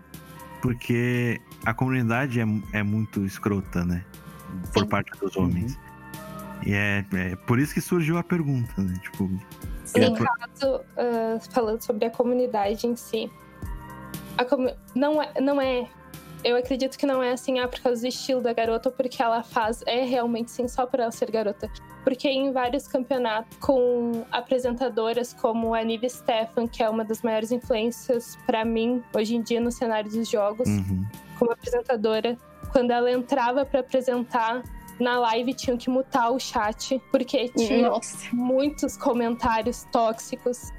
[0.62, 4.02] porque a comunidade é, é muito escrota, né?
[4.72, 4.88] Por Sim.
[4.88, 5.78] parte dos homens.
[6.66, 8.94] E é, é por isso que surgiu a pergunta, né?
[9.02, 13.30] Tipo, No caso, ah, falando sobre a comunidade em si,
[14.38, 15.86] a comu- não, é, não é.
[16.42, 19.42] Eu acredito que não é assim, ah, por causa do estilo da garota, porque ela
[19.42, 19.82] faz.
[19.86, 21.70] É realmente sim, só por ela ser garota.
[22.02, 27.52] Porque em vários campeonatos, com apresentadoras como a Nive Stefan, que é uma das maiores
[27.52, 31.04] influências pra mim hoje em dia no cenário dos jogos, uhum.
[31.38, 32.38] como apresentadora,
[32.72, 34.62] quando ela entrava pra apresentar
[35.02, 38.28] na live, tinham que mutar o chat, porque tinha Nossa.
[38.32, 40.72] muitos comentários tóxicos.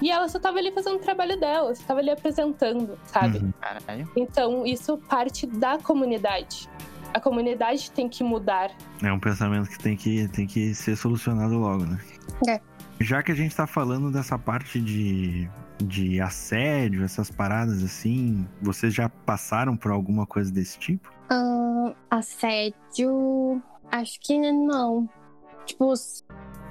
[0.00, 3.38] E ela só tava ali fazendo o trabalho dela, só tava ali apresentando, sabe?
[3.38, 3.52] Uhum.
[3.60, 4.10] Caralho.
[4.16, 6.68] Então, isso parte da comunidade.
[7.14, 8.70] A comunidade tem que mudar.
[9.02, 11.98] É um pensamento que tem que, tem que ser solucionado logo, né?
[12.46, 12.60] É.
[13.00, 15.48] Já que a gente tá falando dessa parte de,
[15.82, 21.10] de assédio, essas paradas assim, vocês já passaram por alguma coisa desse tipo?
[21.30, 21.65] Ahn,
[22.16, 23.62] assédio.
[23.90, 25.08] Acho que não.
[25.64, 25.92] Tipo,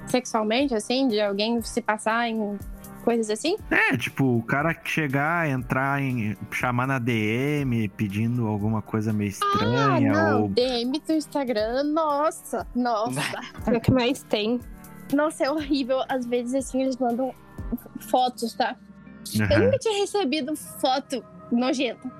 [0.06, 2.58] sexualmente, assim, de alguém se passar em
[3.04, 3.56] coisas assim?
[3.70, 6.36] É, tipo, o cara chegar, entrar em.
[6.50, 10.42] chamar na DM pedindo alguma coisa meio Ah, estranha, não.
[10.42, 10.48] ou.
[10.48, 13.20] DM do Instagram, nossa, nossa.
[13.66, 14.60] É o que mais tem.
[15.12, 15.98] nossa, é horrível.
[16.08, 17.32] Às vezes, assim, eles mandam
[18.10, 18.76] fotos, tá?
[19.34, 19.58] Eu Aham.
[19.64, 22.10] nunca tinha recebido foto nojenta.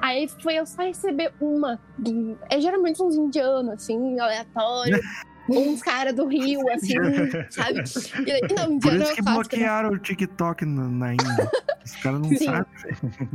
[0.00, 1.78] Aí foi eu só receber uma.
[1.98, 5.00] do- É geralmente uns indianos, assim, aleatório.
[5.50, 6.94] uns caras do Rio, assim,
[7.50, 7.82] sabe?
[8.26, 9.34] E não, Por indiano isso é que fácil, né?
[9.34, 11.50] bloquearam o TikTok na, Índia.
[11.84, 12.44] Os caras não Sim.
[12.44, 12.66] sabem.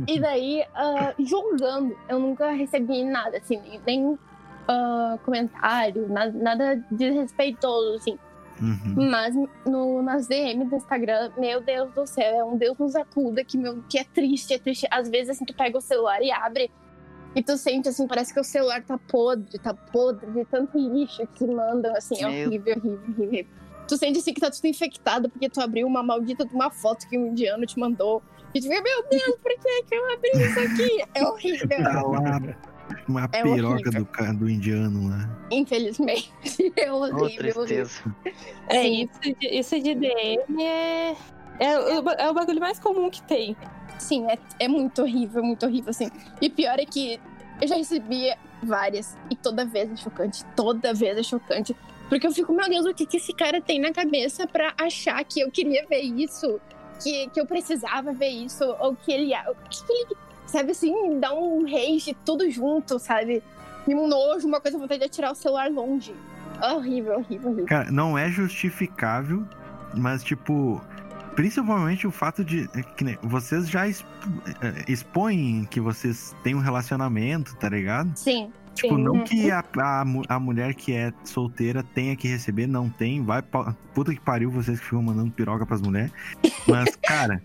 [0.06, 0.62] E daí,
[1.18, 4.16] julgando, eu nunca recebi nada, assim, nem-
[4.68, 8.16] ah, comentário, nada, nada desrespeitoso, assim.
[8.60, 9.10] Uhum.
[9.10, 9.34] Mas
[9.66, 13.58] no, nas DM do Instagram, meu Deus do céu, é um Deus nos acuda que,
[13.58, 14.86] meu, que é triste, é triste.
[14.90, 16.70] Às vezes, assim, tu pega o celular e abre
[17.34, 21.26] e tu sente, assim, parece que o celular tá podre, tá podre de tanto lixo
[21.34, 23.46] que mandam, assim, é Meu- horrível, horrível, horrível.
[23.88, 27.08] Tu sente, assim, que tá tudo infectado porque tu abriu uma maldita de uma foto
[27.08, 28.22] que um indiano te mandou.
[28.54, 31.04] E tu fica, meu Deus, por que que eu abri isso aqui?
[31.12, 31.68] É horrível.
[31.68, 32.40] Tá lá
[33.08, 34.04] uma É piroca horrível.
[34.32, 35.28] do, do indiano lá.
[35.50, 36.32] Infelizmente,
[36.76, 37.64] é horrível, horrível.
[37.66, 38.14] tristeza.
[38.68, 41.16] É, isso de, isso de DM é.
[41.60, 43.56] É, o ba- é o bagulho mais comum que tem.
[43.98, 46.10] Sim, é, é muito horrível, muito horrível, assim.
[46.40, 47.20] E pior é que
[47.62, 51.76] eu já recebi várias, e toda vez é chocante, toda vez é chocante.
[52.08, 55.22] Porque eu fico, meu Deus, o que, que esse cara tem na cabeça pra achar
[55.24, 56.60] que eu queria ver isso?
[57.02, 58.64] Que, que eu precisava ver isso?
[58.80, 59.32] Ou que ele.
[59.34, 60.16] O que, que ele.
[60.54, 63.42] Sabe assim, dá um rage tudo junto, sabe?
[63.88, 66.14] E um nojo, uma coisa, vontade de tirar o celular longe.
[66.62, 67.66] Horrível, horrível, horrível.
[67.66, 69.44] Cara, não é justificável,
[69.94, 70.80] mas tipo,
[71.34, 74.06] principalmente o fato de é que vocês já exp-
[74.62, 78.16] é, expõem que vocês têm um relacionamento, tá ligado?
[78.16, 78.52] Sim.
[78.76, 79.02] Tipo, Sim.
[79.02, 83.24] não que a, a, a mulher que é solteira tenha que receber, não tem.
[83.24, 83.42] Vai
[83.92, 86.12] puta que pariu vocês que ficam mandando piroca pras mulheres.
[86.68, 87.42] Mas, cara,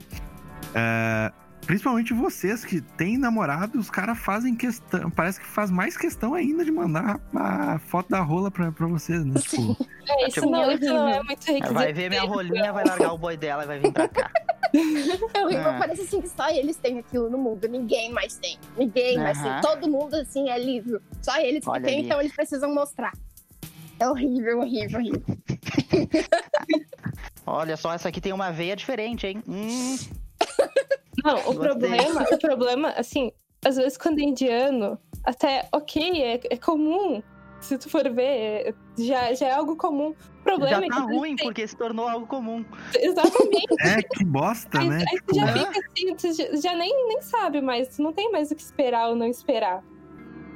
[0.76, 1.32] é,
[1.66, 5.10] principalmente vocês que têm namorado, os caras fazem questão.
[5.12, 9.24] Parece que faz mais questão ainda de mandar a foto da rola pra, pra vocês,
[9.24, 9.40] né?
[9.40, 11.74] Tipo, É, isso, tipo, não, é isso não é muito requisito.
[11.74, 14.32] Vai ver minha rolinha, vai largar o boi dela e vai vir pra cá.
[14.72, 15.78] É horrível, Ah.
[15.80, 18.56] parece assim que só eles têm aquilo no mundo, ninguém mais tem.
[18.78, 19.62] Ninguém mais tem.
[19.62, 21.00] Todo mundo assim é livre.
[21.24, 22.06] Só eles que Olha têm, ali.
[22.06, 23.12] então eles precisam mostrar.
[24.00, 25.24] É horrível, horrível, horrível.
[27.46, 29.42] Olha só, essa aqui tem uma veia diferente, hein?
[29.48, 29.98] Hum,
[31.24, 31.60] Não, o Gostei.
[31.60, 33.32] problema, o problema, assim,
[33.66, 37.22] às vezes quando é indiano, até ok, é, é comum.
[37.62, 40.12] Se tu for ver, é- já, já é algo comum.
[40.40, 42.64] O problema já é tá que ruim, porque se tornou algo comum.
[42.96, 43.76] Exatamente.
[43.82, 45.00] é, que bosta, Aí, né?
[45.12, 48.32] aí tu já fica assim, tu já, já nem, nem sabe mais, tu não tem
[48.32, 49.84] mais o que esperar ou não esperar.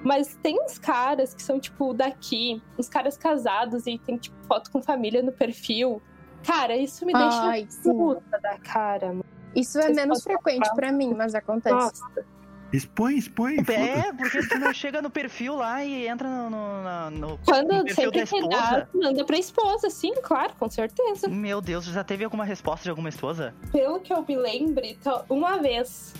[0.01, 4.69] Mas tem uns caras que são, tipo, daqui, uns caras casados e tem, tipo, foto
[4.71, 6.01] com família no perfil.
[6.45, 7.89] Cara, isso me deixa Ai, sim.
[7.89, 9.23] puta da cara, mano.
[9.55, 11.75] Isso é menos frequente pra mim, mas acontece.
[11.75, 12.25] Nossa.
[12.73, 13.57] Expõe, expõe.
[13.67, 18.11] É, porque tu não chega no perfil lá e entra no, no, no Quando perfil
[18.11, 18.89] da sempre que dá, esposa.
[18.95, 21.27] manda pra esposa, sim, claro, com certeza.
[21.27, 23.53] Meu Deus, já teve alguma resposta de alguma esposa?
[23.71, 24.97] Pelo que eu me lembre,
[25.29, 26.15] uma vez.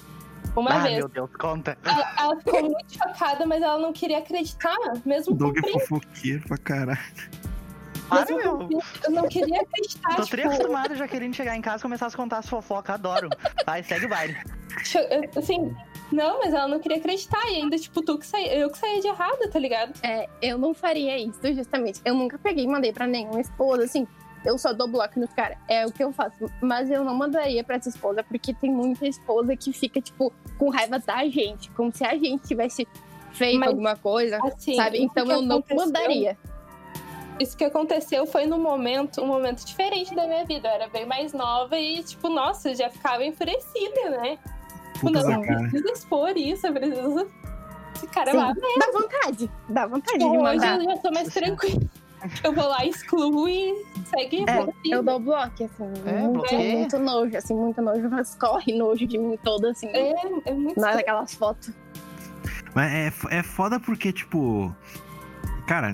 [0.56, 0.98] Uma ah, vez.
[0.98, 1.76] meu Deus, conta.
[1.84, 5.62] Ela, ela ficou muito chocada, mas ela não queria acreditar, mesmo O com Doug é
[5.62, 5.80] print.
[5.88, 7.00] fofoqueiro pra caralho.
[8.36, 8.58] Meu.
[8.68, 11.82] print, Eu não queria acreditar, Tô tipo, tri acostumado já querendo chegar em casa e
[11.82, 13.30] começar a contar as fofocas, adoro.
[13.66, 14.36] Vai, segue o baile.
[15.38, 15.76] assim,
[16.12, 19.02] não, mas ela não queria acreditar, e ainda, tipo, tu que saí, eu que saía
[19.02, 19.94] de errada, tá ligado?
[20.04, 22.02] É, eu não faria isso, justamente.
[22.06, 24.08] Eu nunca peguei e mandei pra nenhuma esposa, assim.
[24.46, 25.58] Eu só dou bloco nos caras.
[25.70, 26.52] É o que eu faço.
[26.62, 30.70] Mas eu não mandaria pra essa esposa, porque tem muita esposa que fica, tipo, com
[30.70, 31.72] raiva da gente.
[31.72, 32.86] Como se a gente tivesse
[33.32, 35.02] feito Mas, alguma coisa, Assim, sabe?
[35.02, 36.38] Então eu não aconteceu- mandaria.
[37.40, 40.68] Isso que aconteceu foi num momento, um momento diferente da minha vida.
[40.68, 44.38] Eu era bem mais nova e, tipo, nossa, eu já ficava enfurecida, né?
[44.94, 45.60] Tipo, Puta não, cara.
[45.62, 47.28] preciso expor isso, eu preciso.
[47.96, 48.38] Esse cara Sim.
[48.38, 49.52] lá, Dá vontade.
[49.70, 51.82] Dá vontade de Hoje eu já tô mais tranquila.
[52.44, 53.74] Eu vou lá, excluo e
[54.06, 54.46] segue.
[54.48, 55.92] É, eu dou bloco, assim.
[56.06, 58.10] É, muito, muito nojo, assim, muito nojo.
[58.10, 59.88] Mas corre nojo de mim todo, assim.
[59.88, 60.14] É,
[60.46, 61.72] é muito Nas aquelas fotos.
[62.74, 64.74] Mas é, é foda porque, tipo.
[65.68, 65.94] Cara,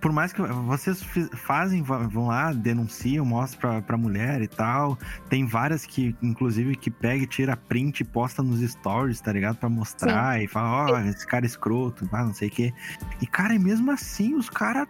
[0.00, 1.02] por mais que vocês
[1.34, 4.98] fazem, vão lá, denunciam, mostram pra, pra mulher e tal.
[5.28, 9.56] Tem várias que, inclusive, que pega e tira print e posta nos stories, tá ligado?
[9.56, 12.72] Pra mostrar e fala, ó, esse cara é escroto, ah, não sei o quê.
[13.20, 14.86] E, cara, mesmo assim, os caras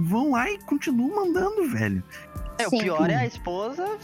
[0.00, 2.02] vão lá e continuam mandando, velho.
[2.58, 2.78] É, o Sim.
[2.78, 3.98] pior é a esposa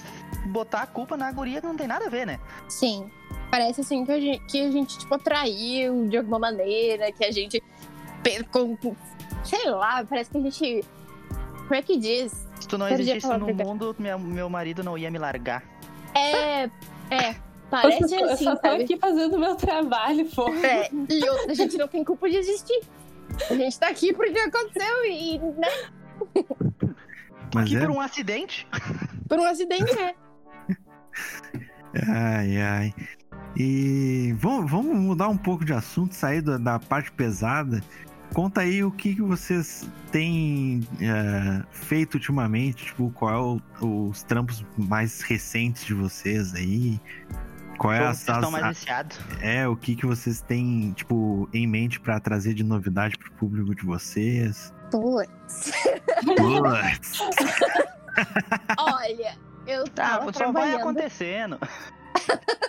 [0.47, 2.39] botar a culpa na guria que não tem nada a ver, né?
[2.69, 3.11] Sim.
[3.51, 7.31] Parece assim que a gente, que a gente tipo, traiu de alguma maneira, que a
[7.33, 7.63] gente.
[9.45, 10.85] Sei lá, parece que a gente.
[11.63, 12.49] Como é que diz?
[12.61, 15.63] Se tu não existisse no mundo, meu, meu marido não ia me largar.
[16.15, 16.65] É.
[17.11, 17.31] É.
[17.31, 17.37] Eu
[17.71, 18.83] Parece só, eu assim, só tô sabe?
[18.83, 20.49] aqui fazendo o meu trabalho, pô.
[20.53, 22.81] É, e outra, a gente não tem culpa de existir.
[23.49, 25.69] A gente tá aqui porque aconteceu e, né,
[27.55, 27.81] Mas Aqui é.
[27.81, 28.67] por um acidente.
[29.29, 30.15] por um acidente, é.
[32.09, 32.95] Ai, ai.
[33.57, 37.83] E vamos, vamos mudar um pouco de assunto, sair da, da parte pesada.
[38.33, 44.23] Conta aí o que, que vocês têm é, feito ultimamente, tipo, qual é o- os
[44.23, 47.01] trampos mais recentes de vocês aí.
[47.77, 49.19] Qual é a, Vocês estão mais a- viciados.
[49.41, 53.75] é o que que vocês têm, tipo, em mente pra trazer de novidade pro público
[53.75, 54.73] de vocês?
[54.91, 55.73] Putz.
[56.37, 57.21] Putz.
[58.79, 61.59] Olha, eu Tá, tava só vai acontecendo.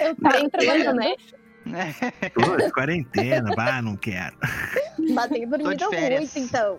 [0.00, 1.14] Eu tava trabalhando, né?
[2.34, 4.36] Putz, quarentena, bah, não quero.
[5.14, 6.76] Batei Tô de dormido muito, então.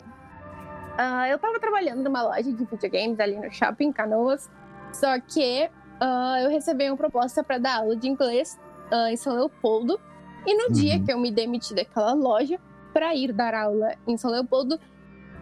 [0.98, 4.50] Ah, eu tava trabalhando numa loja de videogames ali no shopping Canoas.
[4.91, 5.69] Só que
[6.00, 8.60] ah, eu recebi uma proposta pra dar aula de inglês
[8.91, 10.00] ah, em São Leopoldo.
[10.46, 11.06] E no dia Uhum.
[11.06, 12.60] que eu me demiti daquela loja
[12.93, 14.80] pra ir dar aula em São Leopoldo,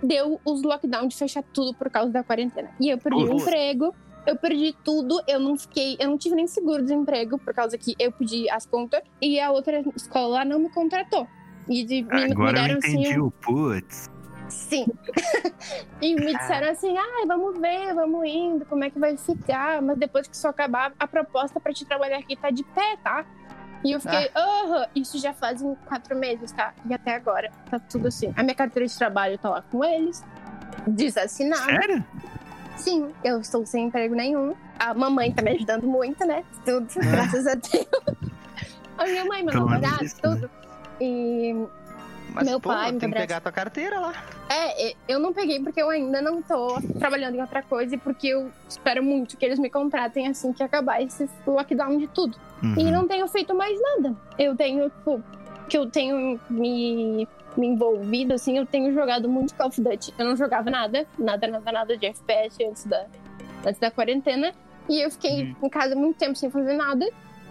[0.02, 2.70] deu os lockdown de fechar tudo por causa da quarentena.
[2.80, 3.42] E eu perdi o Putz.
[3.42, 3.96] emprego.
[4.26, 8.12] Eu perdi tudo, eu não fiquei, eu não tive nem seguro-desemprego por causa que eu
[8.12, 11.28] pedi as contas e a outra escola lá não me contratou.
[11.68, 14.10] E de, me, me Agora eu deram assim entendi um- o putz.
[14.50, 14.86] Sim.
[16.02, 19.82] e me disseram assim: ai, vamos ver, vamos indo, como é que vai ficar.
[19.82, 23.26] Mas depois que isso acabar, a proposta pra te trabalhar aqui tá de pé, tá?
[23.84, 26.74] E eu fiquei, aham, isso já fazem quatro meses, tá?
[26.88, 28.32] E até agora tá tudo assim.
[28.36, 30.24] A minha carteira de trabalho tá lá com eles,
[30.86, 31.64] desassinada.
[31.64, 32.06] Sério?
[32.78, 34.56] Sim, eu estou sem emprego nenhum.
[34.80, 36.44] A mamãe tá me ajudando muito, né?
[36.66, 37.88] Tudo, graças a Deus.
[38.98, 40.22] A minha mãe, meu namorado, isso, né?
[40.22, 40.50] tudo.
[41.00, 41.56] E
[42.34, 44.14] Mas, Meu pô, pai me tem que pegar tua carteira lá.
[44.50, 48.28] É, eu não peguei porque eu ainda não tô trabalhando em outra coisa e porque
[48.28, 52.38] eu espero muito que eles me contratem assim que acabar esse lockdown de tudo.
[52.62, 52.76] Uhum.
[52.78, 54.16] E não tenho feito mais nada.
[54.38, 55.24] Eu tenho, tipo,
[55.68, 60.14] que eu tenho me, me envolvido, assim, eu tenho jogado muito Call of Duty.
[60.18, 63.06] Eu não jogava nada, nada, nada, nada de FPS antes da,
[63.66, 64.54] antes da quarentena.
[64.90, 67.08] E eu fiquei em casa muito tempo sem fazer nada.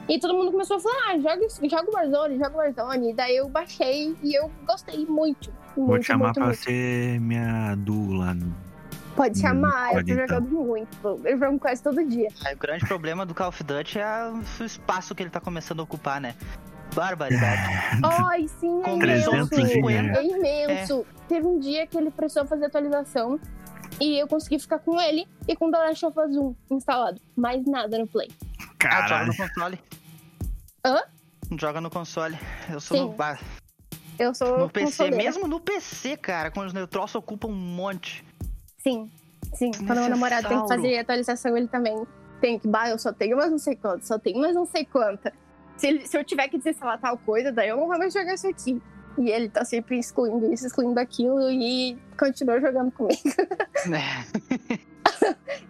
[0.08, 3.10] E todo mundo começou a falar, ah, joga, joga o Warzone, joga o Warzone.
[3.10, 5.52] E daí eu baixei e eu gostei muito.
[5.76, 6.58] Vou muito, te chamar muito, pra muito.
[6.58, 8.52] ser minha duo lá no.
[9.14, 10.36] Pode Hum, chamar, pode eu tô então.
[10.40, 11.20] jogando muito.
[11.24, 12.28] Eu jogo quase todo dia.
[12.44, 15.80] Aí, o grande problema do Call of Duty é o espaço que ele tá começando
[15.80, 16.34] a ocupar, né?
[17.00, 17.62] Barbaridade.
[18.04, 19.30] Ai, sim, é imenso.
[19.30, 20.16] 300 gigas.
[20.18, 21.06] É imenso.
[21.26, 23.40] Teve um dia que ele precisou fazer atualização
[23.98, 27.18] e eu consegui ficar com ele e com The Last of Us 1 instalado.
[27.34, 28.28] Mais nada no Play.
[28.84, 29.80] Ah, joga no console.
[30.84, 31.02] Hã?
[31.58, 32.38] Joga no console.
[32.70, 33.04] Eu sou Sim.
[33.04, 33.38] no, bah,
[34.18, 34.84] Eu sou no PC.
[34.86, 35.16] consoleira.
[35.16, 38.22] Mesmo no PC, cara, quando o troço ocupa um monte.
[38.76, 39.10] Sim,
[39.54, 39.70] sim.
[39.70, 42.06] Quando meu namorado tem que fazer atualização, ele também
[42.42, 42.68] tem que.
[42.68, 45.32] Bah, eu só tenho mais não sei quanto, só tenho mais não sei quanta.
[45.80, 48.34] Se, ele- se eu tiver que desinstalar tal coisa, daí eu não vou mais jogar
[48.34, 48.80] isso aqui.
[49.18, 53.20] E ele tá sempre excluindo isso, excluindo aquilo e continua jogando comigo.
[53.86, 54.00] Né?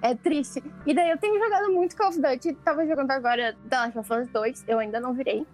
[0.02, 0.62] É triste.
[0.86, 2.54] E daí eu tenho jogado muito Call of Duty.
[2.64, 4.64] Tava jogando agora The Last of Us 2.
[4.68, 5.46] Eu ainda não virei.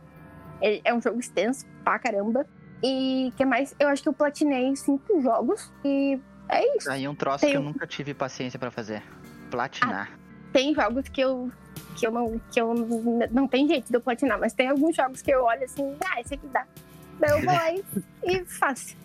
[0.61, 2.47] Ele é um jogo extenso pra caramba.
[2.83, 3.75] E que mais?
[3.79, 5.73] Eu acho que eu platinei cinco jogos.
[5.85, 6.91] E é isso.
[6.91, 9.03] Aí um troço Tem que eu nunca tive paciência pra fazer.
[9.51, 10.11] Platinar.
[10.53, 11.51] Tem jogos que eu,
[11.97, 12.41] que eu não.
[12.53, 12.75] que eu
[13.31, 14.39] não tem jeito de eu platinar.
[14.39, 16.65] Mas tem alguns jogos que eu olho assim, ah, esse aqui dá.
[17.19, 17.83] Daí eu vou lá e,
[18.25, 18.97] e faço.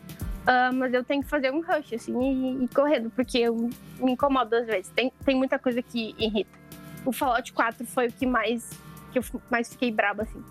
[0.45, 4.11] Ah, mas eu tenho que fazer um rush, assim, e, e correndo, porque eu me
[4.11, 4.91] incomodo às vezes.
[4.91, 6.59] Tem, tem muita coisa que irrita.
[7.05, 8.69] O Fallout 4 foi o que mais.
[9.11, 10.43] que eu mais fiquei braba, assim.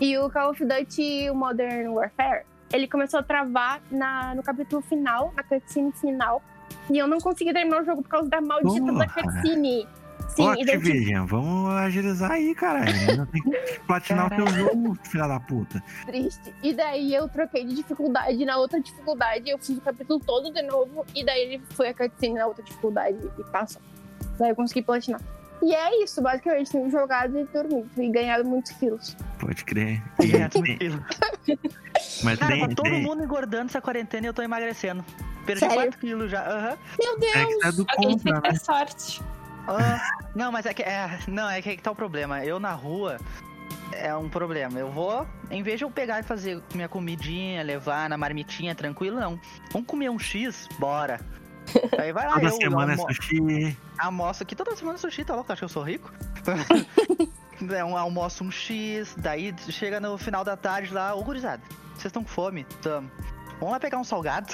[0.00, 4.80] E o Call of Duty o Modern Warfare, ele começou a travar na, no capítulo
[4.82, 6.42] final, na cutscene final.
[6.90, 9.08] E eu não consegui terminar o jogo por causa da maldita da Porra.
[9.08, 9.86] cutscene.
[10.34, 12.88] Sim, Ô, daí, Activision, vamos agilizar aí, caralho.
[13.10, 13.50] Ainda tem que
[13.86, 15.82] platinar o teu jogo, filha da puta.
[16.06, 16.54] triste.
[16.62, 20.62] E daí eu troquei de dificuldade na outra dificuldade, eu fiz o capítulo todo de
[20.62, 23.82] novo, e daí ele foi a cutscene na outra dificuldade e passou.
[24.38, 25.20] Daí eu consegui platinar.
[25.62, 29.14] E é isso, basicamente, tenho jogado e dormido e ganhado muitos quilos.
[29.38, 30.02] Pode crer.
[30.24, 30.48] E é.
[32.24, 35.04] Mas Cara, tem, tá todo tem- mundo engordando essa quarentena e eu tô emagrecendo.
[35.44, 35.76] Perdi Sério?
[35.76, 36.42] 4 quilos já.
[36.46, 36.78] Aham.
[36.98, 37.34] Meu Deus!
[37.34, 38.52] é que tá do Alguém tem contra, que né?
[38.54, 39.22] ter sorte.
[39.68, 40.00] Ah,
[40.34, 40.82] não, mas é que.
[40.82, 42.44] É, não, é que aí que tá o problema.
[42.44, 43.18] Eu na rua
[43.92, 44.78] é um problema.
[44.78, 49.18] Eu vou, em vez de eu pegar e fazer minha comidinha, levar na marmitinha tranquilo,
[49.18, 49.40] não.
[49.72, 50.68] Vamos comer um X?
[50.78, 51.20] Bora.
[51.98, 53.76] Aí vai lá, Toda eu, semana é almo sushi.
[53.98, 55.46] almoço aqui, toda semana sushi, tá louco?
[55.48, 56.12] Tu acha que eu sou rico?
[57.72, 62.06] é um almoço um X, daí chega no final da tarde lá, ô gurizada, vocês
[62.06, 62.64] estão com fome?
[62.82, 63.10] Tamo.
[63.60, 64.52] Vamos lá pegar um salgado.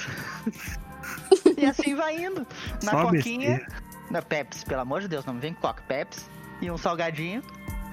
[1.57, 2.45] e assim vai indo.
[2.83, 3.55] Na Só coquinha.
[3.57, 3.86] besteira.
[4.09, 6.25] Na Pepsi, pelo amor de Deus, não vem coca, Pepsi.
[6.61, 7.43] E um salgadinho.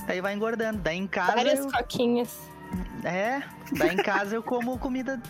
[0.07, 0.79] Aí vai engordando.
[0.79, 1.35] Daí em casa.
[1.35, 2.51] Várias Eu, coquinhas.
[3.05, 3.43] é,
[3.73, 5.21] daí em casa eu como comida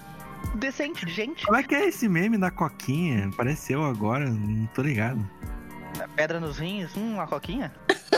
[0.57, 1.45] decente, de gente.
[1.47, 3.29] Como é que é esse meme da coquinha?
[3.29, 5.25] Apareceu agora, não tô ligado.
[6.17, 7.73] Pedra nos rins, hum, uma coquinha.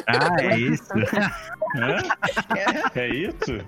[0.07, 0.89] Ah, é isso.
[2.95, 3.61] É, é isso?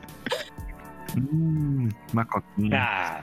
[1.17, 2.81] hum, uma coquinha.
[2.81, 3.21] Ah,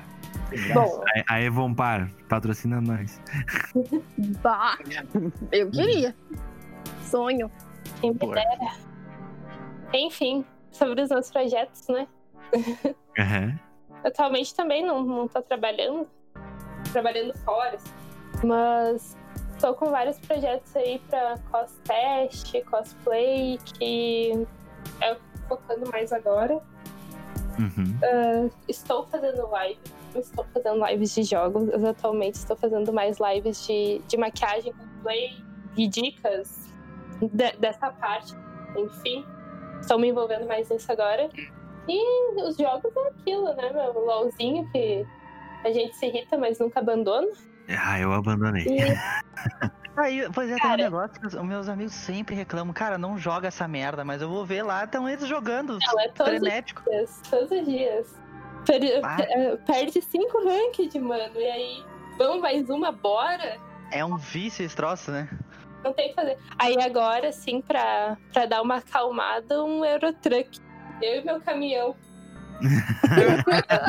[0.73, 3.21] Bom, A, a Evon Par, patrocina nós.
[4.41, 4.77] bah,
[5.51, 6.15] eu queria.
[7.01, 7.51] Sonho.
[8.01, 8.77] Quem me dera.
[9.93, 12.07] Enfim, sobre os meus projetos, né?
[13.17, 13.59] Aham.
[14.03, 16.07] Atualmente também não, não tô trabalhando,
[16.91, 17.77] trabalhando fora,
[18.43, 19.17] mas
[19.59, 24.47] tô com vários projetos aí pra cos-test, cosplay, que
[25.01, 26.61] é o que eu tô focando mais agora.
[27.57, 27.97] Uhum.
[28.03, 29.79] Ah, estou fazendo live,
[30.19, 35.37] estou fazendo lives de jogos, eu atualmente estou fazendo mais lives de, de maquiagem, cosplay
[35.77, 36.69] e dicas
[37.21, 38.33] de- dessa parte,
[38.77, 39.25] enfim.
[39.81, 41.29] Estou me envolvendo mais nisso agora.
[41.87, 43.91] E os jogos é aquilo, né, meu?
[43.95, 45.05] O LOLzinho que
[45.63, 47.27] a gente se irrita, mas nunca abandona.
[47.69, 48.65] Ah, eu abandonei.
[48.65, 48.79] E
[49.97, 52.73] Aí, pois é, tem um negócio que os os meus amigos sempre reclamam.
[52.73, 55.77] Cara, não joga essa merda, mas eu vou ver lá, estão eles jogando.
[55.87, 56.83] não, é todos os frenético.
[56.89, 58.15] dias, todos os dias.
[58.65, 59.15] Per- Ah.
[59.17, 61.33] per- perde cinco ranked, mano.
[61.39, 61.83] E aí,
[62.17, 63.57] vamos mais uma, bora?
[63.91, 65.29] É um vício esse troço, né?
[65.83, 66.37] Não tem o que fazer.
[66.57, 70.59] Aí agora, assim, pra, pra dar uma acalmada, um Eurotruck.
[71.01, 71.95] Eu e meu caminhão.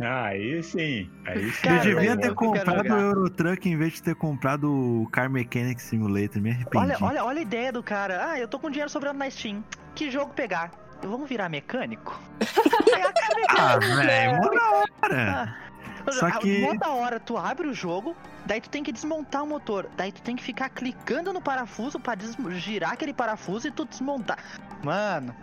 [0.00, 1.10] Ah, aí sim.
[1.26, 1.62] Aí sim.
[1.62, 2.96] Cara, eu devia ter comprado o.
[2.98, 4.64] Eurotruck em vez de ter comprado
[5.02, 6.40] o Car Mechanic Simulator.
[6.40, 6.76] Me arrependi.
[6.84, 8.30] Olha, olha, olha a ideia do cara.
[8.30, 9.62] Ah, eu tô com dinheiro sobrando na Steam.
[9.94, 10.70] Que jogo pegar?
[11.02, 12.18] Vamos virar mecânico?
[13.56, 15.56] Cara Ah, velho, mó da hora.
[16.06, 19.42] Ah, Só que- mó da hora, tu abre o jogo, daí tu tem que desmontar
[19.42, 19.88] o motor.
[19.96, 23.84] Daí tu tem que ficar clicando no parafuso pra des- girar aquele parafuso e tu
[23.84, 24.38] desmontar.
[24.82, 25.34] Mano,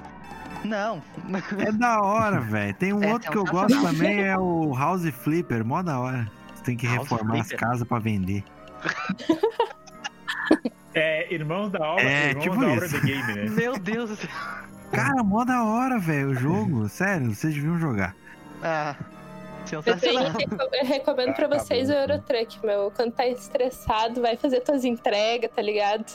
[0.63, 1.01] não.
[1.59, 2.73] É da hora, velho.
[2.75, 5.63] Tem um É, outro é que um eu gosto também, é o House Flipper.
[5.65, 6.31] Mó da hora.
[6.55, 7.59] Você tem que House reformar as Flipper.
[7.67, 8.43] casas pra vender.
[10.93, 13.01] É, Irmãos da Obra, É, Irmãos tipo da Obra isso.
[13.01, 13.43] de Game, né?
[13.49, 14.29] Meu Deus do céu.
[14.91, 16.87] Cara, mó da hora, velho, o jogo.
[16.89, 18.15] Sério, vocês deviam jogar.
[18.63, 18.95] Ah,
[19.71, 22.01] Eu, tenho, eu recomendo pra Ah, tá vocês bom, o sim.
[22.01, 22.91] Eurotruck, meu.
[22.95, 26.05] Quando tá estressado, vai fazer tuas entregas, tá ligado?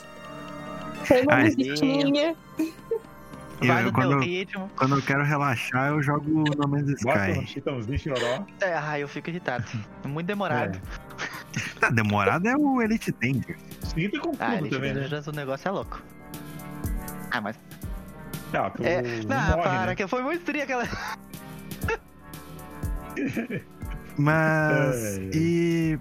[1.07, 2.35] Põe uma musiquinha.
[3.61, 4.71] Vai Eu- no quando, teu eu- ritmo.
[4.75, 7.97] quando eu quero relaxar, eu jogo No Man's Bota Sky.
[7.99, 8.43] choró.
[8.59, 9.63] É, ah, eu fico irritado.
[10.05, 10.81] Muito demorado.
[11.79, 13.61] Tá demorado é o Elite Dangerous.
[13.95, 15.07] E tem com Ah, também, né?
[15.27, 16.01] o negócio é louco.
[17.31, 17.57] Ah, mas.
[18.53, 19.95] Tá, tu É, não morre, para, né?
[19.95, 20.83] que foi muito tri aquela.
[24.17, 25.17] Mas.
[25.17, 25.29] É.
[25.33, 25.99] E.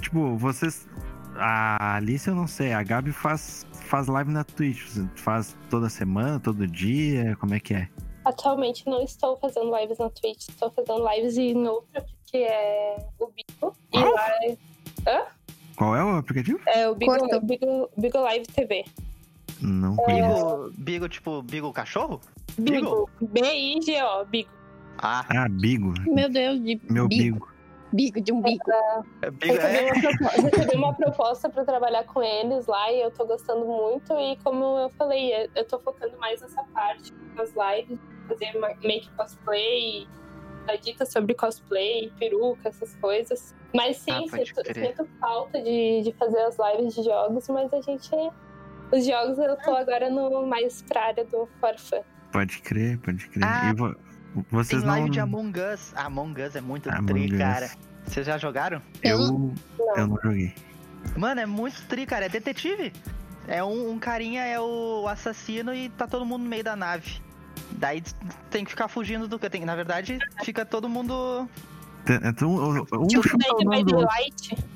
[0.00, 0.88] Tipo, vocês.
[1.36, 4.88] A Alice eu não sei, a Gabi faz, faz live na Twitch.
[4.88, 7.36] Você faz toda semana, todo dia?
[7.38, 7.88] Como é que é?
[8.24, 13.26] Atualmente não estou fazendo lives na Twitch, estou fazendo lives em outra, que é o
[13.28, 13.76] Bigo.
[13.92, 14.12] E Qual?
[14.14, 14.28] lá
[15.06, 15.26] é,
[15.76, 16.58] Qual é o aplicativo?
[16.66, 17.40] é o Bigo, Cortou.
[17.40, 18.84] Bigo, Bigo Live TV.
[19.60, 20.70] Não conheço.
[20.70, 22.20] Bigo, Bigo, tipo, Bigo cachorro?
[22.58, 23.08] Bigo.
[23.20, 24.50] B-I-G-O, Bigo.
[24.98, 25.92] Ah, Ah, Bigo.
[26.06, 27.22] Meu Deus, de Meu bico.
[27.38, 27.48] Bigo.
[27.90, 28.70] Bico de um bico.
[29.40, 29.92] Bigo Recebi é.
[29.92, 34.12] uma, propo- recebi uma proposta para trabalhar com eles lá e eu tô gostando muito.
[34.12, 37.98] E como eu falei, eu- eu tô focando mais nessa parte das lives,
[38.28, 40.06] fazer ma- make cosplay,
[40.66, 43.54] dar dicas sobre cosplay, peruca, essas coisas.
[43.74, 47.80] Mas sim, Ah, sinto, sinto falta de, de fazer as lives de jogos, mas a
[47.80, 48.10] gente.
[48.92, 52.02] Os jogos eu tô agora no mais pra área do For Fun.
[52.32, 53.44] Pode crer, pode crer.
[53.44, 55.10] Ah, e vo- Tem vocês live não.
[55.10, 55.92] de Among Us.
[55.96, 57.38] Ah, Among Us é muito Among tri, Us.
[57.38, 57.70] cara.
[58.06, 58.80] Vocês já jogaram?
[59.02, 59.54] Eu, Não.
[59.96, 60.54] eu não joguei.
[61.16, 62.26] Mano, é muito tri, cara.
[62.26, 62.92] É detetive.
[63.46, 67.20] É um, um carinha é o assassino e tá todo mundo no meio da nave.
[67.72, 68.02] Daí
[68.50, 69.64] tem que ficar fugindo do que tem.
[69.64, 71.48] Na verdade, fica todo mundo.
[72.08, 74.16] Tem- Então, um Tipo, chuta o nome do outro.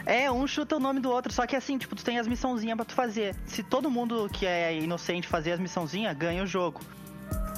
[0.05, 2.77] É, um chuta o nome do outro, só que assim, tipo, tu tem as missãozinhas
[2.77, 3.35] pra tu fazer.
[3.47, 6.83] Se todo mundo que é inocente fazer as missãozinhas, ganha o jogo.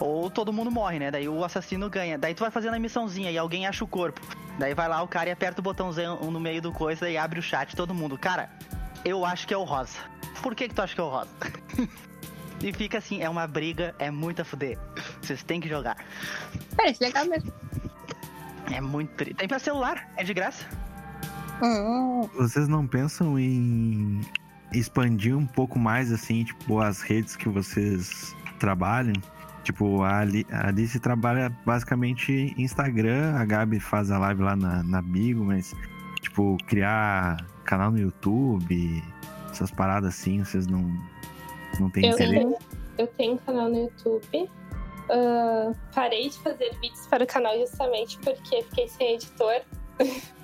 [0.00, 1.10] Ou todo mundo morre, né?
[1.10, 2.16] Daí o assassino ganha.
[2.16, 4.20] Daí tu vai fazendo a missãozinha e alguém acha o corpo.
[4.60, 7.40] Daí vai lá o cara e aperta o botãozinho no meio do coisa e abre
[7.40, 8.16] o chat todo mundo.
[8.16, 8.48] Cara,
[9.04, 9.98] eu acho que é o rosa.
[10.40, 11.30] Por que que tu acha que é o rosa?
[12.62, 14.78] e fica assim, é uma briga, é muito a fuder.
[15.20, 15.96] Vocês têm que jogar.
[16.76, 17.52] Parece legal mesmo.
[18.72, 19.34] É muito tri.
[19.34, 20.64] Tem pra celular, é de graça.
[21.62, 24.20] Hum, Vocês não pensam em
[24.72, 29.14] expandir um pouco mais, assim, tipo, as redes que vocês trabalham?
[29.62, 34.82] Tipo, a, Ali, a Alice trabalha basicamente Instagram, a Gabi faz a live lá na,
[34.82, 35.74] na Bigo, mas,
[36.20, 39.02] tipo, criar canal no YouTube,
[39.50, 40.80] essas paradas assim, vocês não,
[41.80, 42.34] não têm Eu interesse?
[42.34, 42.56] tenho,
[42.98, 44.50] eu tenho um canal no YouTube.
[45.10, 49.60] Ah, parei de fazer vídeos para o canal justamente porque fiquei sem editor.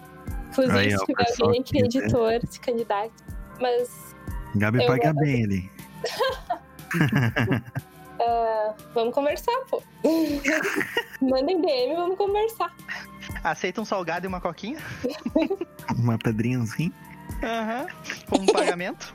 [0.51, 1.99] Inclusive, Aí, ó, se o tiver alguém que é quiser.
[2.05, 3.13] editor, se candidate.
[3.61, 4.15] Mas
[4.57, 5.71] Gabi paga vou- bem ali.
[8.21, 9.83] ah, vamos conversar, pô.
[11.23, 12.75] Mandem DM, vamos conversar.
[13.45, 14.79] Aceita um salgado e uma coquinha.
[15.97, 16.93] Uma pedrinha assim.
[17.43, 17.87] Aham.
[18.29, 19.15] Com um pagamento.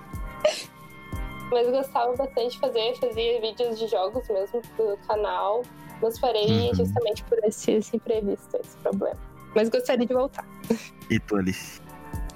[1.51, 5.61] Mas eu gostava bastante de fazer, fazia vídeos de jogos mesmo pro canal.
[6.01, 6.75] Mas parei Uhum.
[6.75, 9.15] justamente por esse, esse imprevisto, esse problema.
[9.55, 10.45] Mas gostaria de voltar.
[11.09, 11.79] E tu, Alice?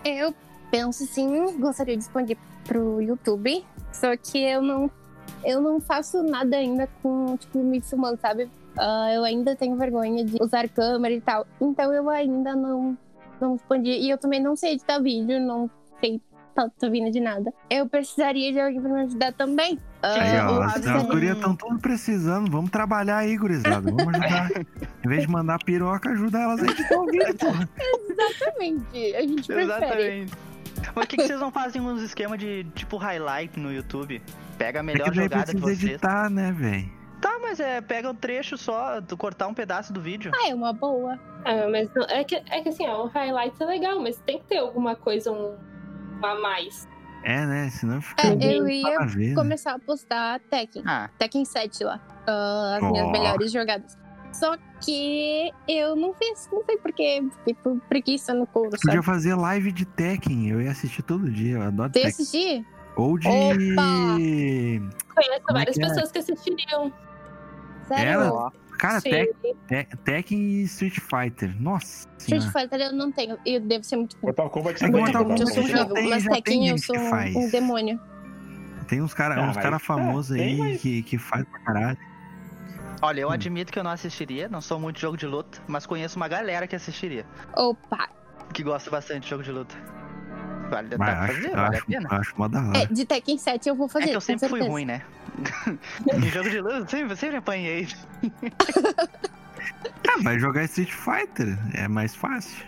[0.05, 0.33] Eu
[0.71, 4.89] penso sim, gostaria de expandir pro YouTube, só que eu não,
[5.43, 8.49] eu não faço nada ainda com, tipo, me filmando, sabe?
[8.77, 12.95] Ah, eu ainda tenho vergonha de usar câmera e tal, então eu ainda não,
[13.41, 13.89] não expandi.
[13.89, 16.21] E eu também não sei editar vídeo, não sei
[16.67, 17.53] tanto vindo de nada.
[17.69, 19.79] Eu precisaria de alguém pra me ajudar também.
[20.01, 22.49] Ah, Aí, ó, as, as gurias estão tudo precisando.
[22.51, 23.81] Vamos trabalhar aí, gurizada.
[23.91, 24.49] Vamos ajudar.
[25.05, 27.69] em vez de mandar piroca, ajuda elas a editar o vídeo, porra.
[28.09, 29.63] Exatamente, a gente prefere.
[29.63, 30.33] Exatamente.
[30.95, 34.21] Mas por que, que vocês não fazem uns esquemas de tipo highlight no YouTube?
[34.57, 35.83] Pega a É melhor que daí jogada de precisa vocês.
[35.91, 36.89] editar, né, velho?
[37.21, 40.31] Tá, mas é, pega um trecho só, tu cortar um pedaço do vídeo.
[40.33, 41.19] Ah, é uma boa.
[41.43, 44.39] Ah, mas não, é, que, é que assim, ó, o highlight é legal, mas tem
[44.39, 45.53] que ter alguma coisa um,
[46.27, 46.87] a mais.
[47.23, 47.69] É, né?
[47.69, 48.21] Senão fica.
[48.21, 49.35] É, muito eu ia ver, né?
[49.35, 50.83] começar a postar Tekken.
[50.85, 51.99] Ah, Tekken 7 lá.
[52.27, 53.11] ah, as minhas Ó.
[53.11, 53.97] melhores jogadas.
[54.31, 57.21] Só que eu não fiz, não sei porquê.
[57.39, 59.05] Fiquei por preguiça no couro, Podia sabe?
[59.05, 60.49] fazer live de Tekken.
[60.49, 61.55] Eu ia assistir todo dia.
[61.55, 62.09] Eu adoro Você Tekken.
[62.09, 62.65] assistir?
[62.95, 63.27] Ou de.
[63.27, 63.75] Conheço
[65.45, 65.87] Como é várias que é?
[65.87, 66.93] pessoas que assistiriam.
[67.87, 68.21] Sério?
[68.21, 68.51] Ela?
[68.79, 69.01] Cara,
[70.05, 71.53] Tekken e Street Fighter.
[71.61, 72.59] Nossa Street senhora.
[72.59, 73.37] Fighter eu não tenho.
[73.45, 74.17] Eu devo ser muito.
[74.21, 76.67] Mortal Kombat É também, Mortal Eu Kombat sou já horrível, tem- mas já tem Tekken
[76.69, 77.35] eu sou que um, faz.
[77.35, 77.99] um demônio.
[78.87, 81.45] Tem uns caras Ah, uns mas- cara é, famosos tem, aí mas- que, que faz
[81.45, 81.97] pra caralho.
[83.01, 83.31] olha, eu Hum.
[83.31, 86.27] admito que eu não assistiria, não sou muito de jogo de luta, mas conheço uma
[86.27, 87.25] galera que assistiria,
[87.55, 88.09] Opa!
[88.53, 89.75] que gosta bastante de jogo de luta.
[90.69, 92.07] Vale, Mas acho, fazer, eu vale acho, a pena.
[92.11, 92.77] acho mó da hora.
[92.77, 94.05] É, de Tekken 7 eu vou fazer.
[94.05, 95.01] É que eu sempre fui ruim, né?
[96.13, 97.87] em jogo de luta, eu sempre, sempre apanhei.
[100.07, 101.57] Ah, vai jogar Street Fighter.
[101.73, 102.65] É mais fácil.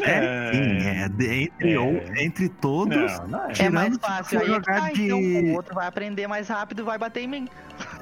[0.00, 1.04] É, sim, é,
[1.42, 1.78] entre, É.
[1.78, 2.96] ou- entre todos.
[2.96, 3.52] Não, não é.
[3.58, 6.80] É mais fácil, aí é jogar tá, de- então o outro vai aprender mais rápido
[6.80, 7.48] e vai bater em mim.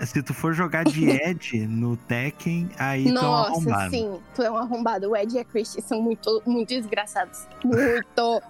[0.04, 3.90] Se tu for jogar de Ed no Tekken, aí tu é um Nossa, arrombado.
[3.90, 5.10] sim, tu é um arrombado.
[5.10, 7.46] O Ed e a Christie são muito, muito desgraçados.
[7.64, 8.42] Muito.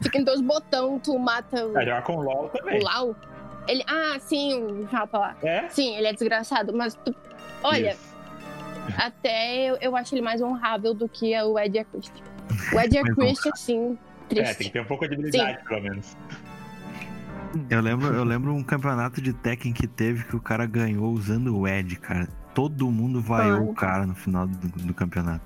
[0.00, 2.82] Fica em dois botões, tu mata o, jogar com o LOL o também.
[2.82, 3.14] Lau.
[3.68, 5.36] Ele, ah, sim, o Japa lá.
[5.42, 5.68] É?
[5.68, 7.14] Sim, ele é desgraçado, mas tu,
[7.62, 8.16] olha, Isso.
[8.96, 12.22] até eu, eu acho ele mais honrável do que o Ed a Christie.
[12.74, 13.98] O Ed e a Mais Christie, sim,
[14.30, 14.64] É, tem triste.
[14.64, 16.16] que ter um pouco de habilidade, pelo menos.
[17.68, 21.56] Eu lembro, eu lembro um campeonato de Tekken que teve que o cara ganhou usando
[21.56, 22.28] o Ed, cara.
[22.54, 23.62] Todo mundo vaiou Ai.
[23.64, 25.44] o cara no final do, do campeonato.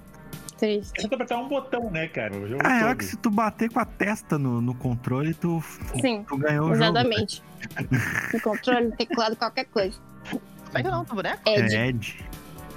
[0.56, 0.92] Triste.
[0.98, 2.34] É só apertar um botão, né, cara?
[2.36, 2.96] O jogo Ah, é todo.
[2.98, 5.62] que se tu bater com a testa no, no controle, tu,
[6.00, 6.84] Sim, tu ganhou o jogo.
[6.84, 7.42] exatamente.
[8.32, 9.98] No controle, teclado, qualquer coisa.
[10.30, 10.42] Como
[10.78, 11.42] é que é o nome do boneco?
[11.48, 12.24] Ed, É Ed.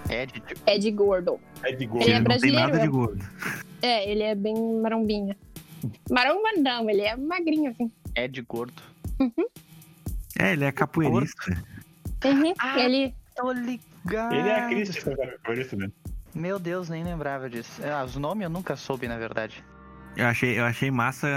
[0.09, 0.43] Ed.
[0.67, 1.39] Ed Gordon.
[1.63, 2.01] É de gol.
[2.01, 2.87] Ele é não tem brasileiro, nada de é?
[2.87, 3.25] gordo.
[3.81, 5.35] É, ele é bem marombinha.
[6.09, 7.91] Maromba não, ele é magrinho, assim.
[8.15, 8.81] Ed gordo.
[10.39, 11.51] É, ele é capoeirista.
[12.23, 12.53] Uhum.
[12.59, 12.79] Ah.
[12.79, 14.33] Ele, Tô ligado.
[14.33, 15.37] Ele é a Christian, sabe?
[16.37, 17.81] Meu Deus, nem lembrava disso.
[17.83, 19.63] Ah, os nomes eu nunca soube, na verdade.
[20.15, 21.27] Eu achei, eu achei massa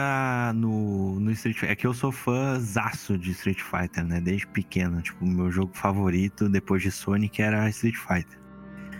[0.54, 1.72] no, no Street Fighter.
[1.72, 4.20] É que eu sou fãzaço de Street Fighter, né?
[4.20, 5.02] Desde pequeno.
[5.02, 8.38] Tipo, o meu jogo favorito depois de Sonic era Street Fighter.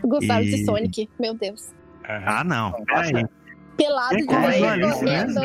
[0.05, 1.73] gostava E- de Sonic, meu Deus.
[2.05, 2.73] Ah, não.
[2.85, 3.27] Peraí.
[3.77, 4.27] Pelado É de
[5.05, 5.27] né?
[5.27, 5.43] Não.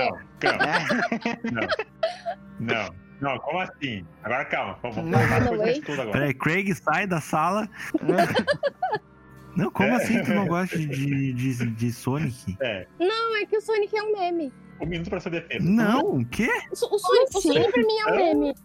[1.51, 1.67] Não.
[2.59, 3.05] Não.
[3.21, 4.05] Não, como assim?
[4.23, 4.77] Agora calma.
[4.81, 5.45] Vamos falar
[5.85, 6.11] tudo agora.
[6.11, 7.69] Peraí, Craig sai da sala.
[9.55, 9.95] Não, como É.
[9.95, 12.57] assim tu não gosta de, de, de Sonic?
[12.61, 14.51] É, Não, é que o Sonic é um meme.
[14.81, 15.63] um minuto pra sua defesa.
[15.63, 16.49] Não, o quê?
[16.69, 17.53] O, o Sonic, o assim?
[17.53, 18.55] Sonic pra mim é um meme.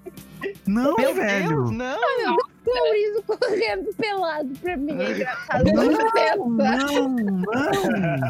[0.67, 1.49] Não, Meu velho.
[1.49, 2.37] Deus, não!
[2.67, 5.65] O Maurício correndo pelado pra mim é engraçado.
[5.73, 7.09] Não, Não, não.
[7.09, 7.45] não, não.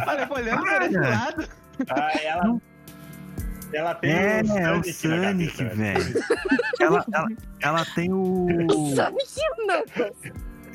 [0.06, 0.86] Olha, olhando Para.
[0.86, 1.48] esse lado.
[1.88, 2.60] Ah, ela.
[3.72, 6.24] Ela tem É, é o Sonic, cabeça, velho.
[6.80, 7.28] Ela, ela,
[7.60, 8.46] ela tem o.
[8.94, 9.84] Sonic não.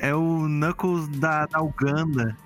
[0.00, 2.36] É o Knuckles da, da Uganda.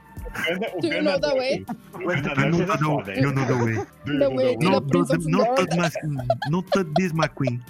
[0.80, 1.64] Do you know the way?
[1.98, 3.74] You know, é the- way.
[4.04, 4.56] Do you The know way.
[4.56, 5.56] the Não, No, the Prince touch- of no, Dark.
[5.56, 7.60] touch my, no touch this, my queen.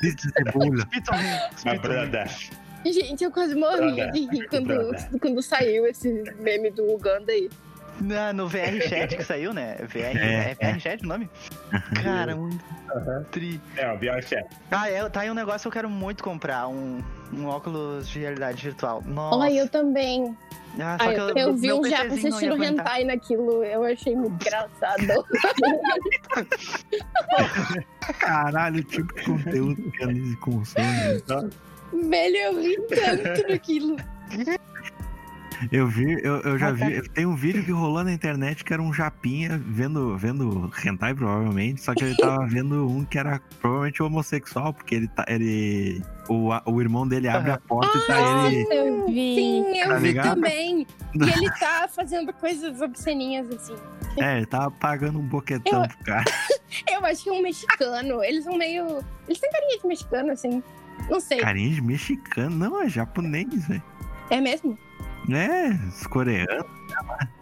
[0.00, 0.86] This is the bola.
[1.64, 2.28] My brother.
[2.84, 5.08] Gente, eu quase morri de rir quando, Brother.
[5.20, 7.48] quando saiu esse meme do Uganda aí.
[8.00, 9.76] Na, no VR Chat que saiu, né?
[9.88, 11.30] VR, É, é, VR Chat o nome?
[12.02, 12.60] Cara, muito
[13.30, 13.60] tri.
[13.76, 14.44] É, o Biel Chef.
[14.70, 17.00] Ah, é, tá aí um negócio que eu quero muito comprar, um,
[17.38, 19.02] um óculos de realidade virtual.
[19.06, 19.36] Nossa.
[19.36, 20.36] Olha, eu também.
[20.78, 24.34] Ah, só Ah, que eu- Eu vi um japa assistindo hentai naquilo, eu achei muito
[24.44, 25.24] engraçado.
[28.18, 30.86] Caralho, tipo de conteúdo que a Lizzie consome.
[32.08, 33.96] Velho, eu ri tanto naquilo.
[35.72, 36.86] Eu vi, eu, eu já Ah, tá.
[36.86, 37.08] vi.
[37.10, 41.80] Tem um vídeo que rolou na internet que era um japinha vendo, vendo hentai, provavelmente.
[41.82, 45.24] Só que ele tava vendo um que era provavelmente homossexual, porque ele tá.
[45.28, 46.02] Ele.
[46.28, 48.66] O, a- o irmão dele abre a porta e tá ele.
[48.70, 49.34] Eu vi.
[49.34, 50.34] Sim, eu Tá vi ligado?
[50.34, 50.86] também.
[51.14, 53.76] E ele tá fazendo coisas obsceninhas assim.
[54.20, 56.24] É, ele tava pagando um boquetão Eu- pro cara.
[56.90, 58.22] Eu acho que é um mexicano.
[58.24, 58.98] Eles são meio.
[59.28, 60.62] Eles têm carinha de mexicano, assim.
[61.08, 61.38] Não sei.
[61.38, 62.56] Carinha de mexicano.
[62.56, 63.82] Não, é japonês, velho.
[64.30, 64.76] É mesmo?
[65.30, 66.66] É, os coreanos,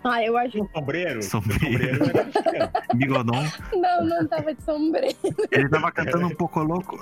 [0.04, 0.58] Ah, eu acho.
[0.74, 1.22] Sombreiro.
[1.22, 1.96] Sombreiro.
[1.98, 2.70] sombreiro mexicano.
[2.94, 3.44] bigodão.
[3.74, 5.16] Não, não tava de sombreiro.
[5.50, 6.98] Ele tava cantando um pouco louco.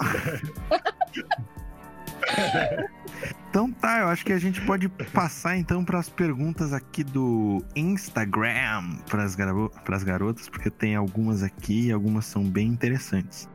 [3.50, 7.62] Então tá, eu acho que a gente pode passar então para as perguntas aqui do
[7.74, 13.48] Instagram para as garotas, porque tem algumas aqui e algumas são bem interessantes.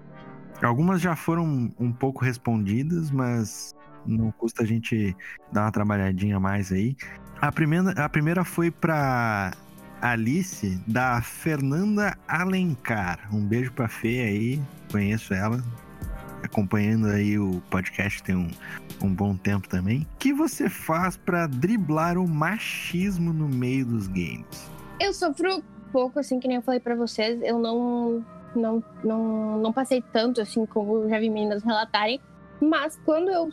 [0.61, 3.73] Algumas já foram um pouco respondidas, mas
[4.05, 5.15] não custa a gente
[5.51, 6.95] dar uma trabalhadinha mais aí.
[7.41, 9.53] A primeira, a primeira foi para
[10.01, 13.27] Alice, da Fernanda Alencar.
[13.33, 15.63] Um beijo pra Fê aí, conheço ela.
[16.43, 18.49] Acompanhando aí o podcast tem um,
[19.01, 20.01] um bom tempo também.
[20.01, 24.69] O que você faz pra driblar o machismo no meio dos games?
[24.99, 27.41] Eu sofro pouco, assim, que nem eu falei pra vocês.
[27.41, 28.23] Eu não,
[28.55, 32.19] não, não, não passei tanto, assim, como já vi meninas relatarem.
[32.61, 33.49] Mas quando eu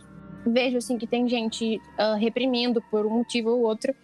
[0.46, 3.94] vejo, assim, que tem gente ah, reprimindo por um motivo ou outro,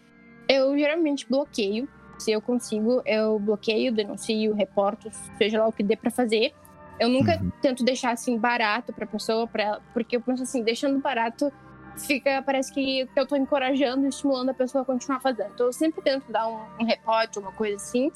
[0.49, 1.89] eu geralmente bloqueio.
[2.19, 6.53] Se eu consigo, eu bloqueio, denuncio, reporto, seja lá o que dê pra fazer.
[6.99, 7.51] Eu nunca Uhum.
[7.63, 11.53] tento deixar, assim, barato pra pessoa, pra ela, porque eu penso assim, deixando barato,
[11.97, 15.51] fica, parece que eu tô encorajando, estimulando a pessoa a continuar fazendo.
[15.55, 18.11] Então eu sempre tento dar um, um reporte, uma coisa assim,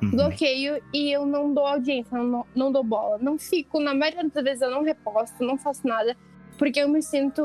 [0.00, 0.10] Uhum.
[0.12, 3.18] bloqueio e eu não dou audiência, não, não dou bola.
[3.20, 6.16] Não fico, na maioria das vezes eu não reposto, não faço nada,
[6.58, 7.42] porque eu me sinto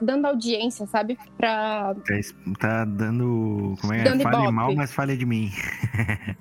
[0.00, 1.18] dando audiência, sabe?
[1.36, 1.94] Pra.
[2.06, 2.14] Tá,
[2.58, 3.74] tá dando.
[3.80, 4.02] Como é?
[4.04, 4.52] Dando Fale ibope.
[4.52, 5.50] mal, mas fale de mim.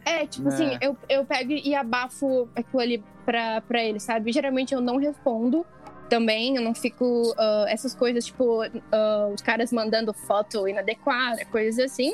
[0.05, 0.53] É, tipo É.
[0.53, 4.31] assim, eu, eu pego e abafo aquilo ali pra, pra ele, sabe?
[4.31, 5.65] Geralmente eu não respondo
[6.09, 7.33] também, eu não fico.
[7.37, 12.13] ah, essas coisas, tipo, ah, os caras mandando foto inadequada, coisas assim.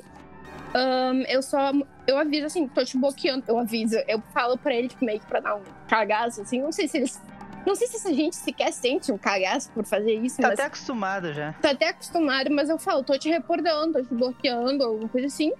[0.73, 1.71] Ahn, eu só.
[2.07, 3.43] Eu aviso assim, tô te bloqueando.
[3.47, 6.59] Eu aviso, eu falo pra ele, tipo, meio que pra dar um cagaço, assim.
[6.61, 7.21] Não sei se eles.
[7.65, 11.33] Não sei se essa gente sequer sente um cagaço por fazer isso, Tá até acostumado
[11.33, 11.53] já.
[11.53, 15.51] tá até acostumado, mas eu falo, tô te reportando, tô te bloqueando, alguma coisa assim.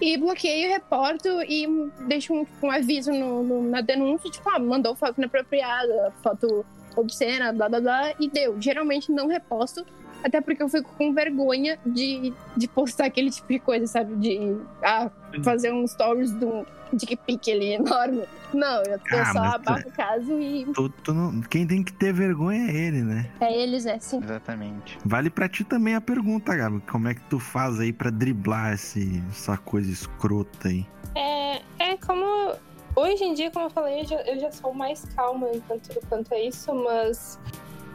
[0.00, 1.66] E bloqueio, reporto e
[2.06, 7.52] deixo um, um aviso no- no- na denúncia, tipo, ah, mandou foto inapropriada, foto obscena,
[7.52, 8.60] blá blá blá, e deu.
[8.60, 9.86] Geralmente não reposto,
[10.24, 14.14] até porque eu fico com vergonha de, de postar aquele tipo de coisa, sabe?
[14.16, 15.10] De ah,
[15.44, 18.24] fazer um stories de um dick pic ali enorme.
[18.54, 21.92] Não, eu, Ah, só tu- abafo o caso e Tu- tu não- Quem tem que
[21.92, 23.28] ter vergonha é ele, né?
[23.40, 24.20] é eles, é sim.
[24.22, 24.98] Exatamente.
[25.04, 26.80] Vale pra ti também a pergunta, Gabi.
[26.90, 30.86] Como é que tu faz aí pra driblar esse, essa coisa escrota aí?
[31.14, 32.54] É, é como.
[32.94, 36.32] Hoje em dia, como eu falei, eu já, eu já sou mais calma enquanto, quanto
[36.32, 37.38] a isso, mas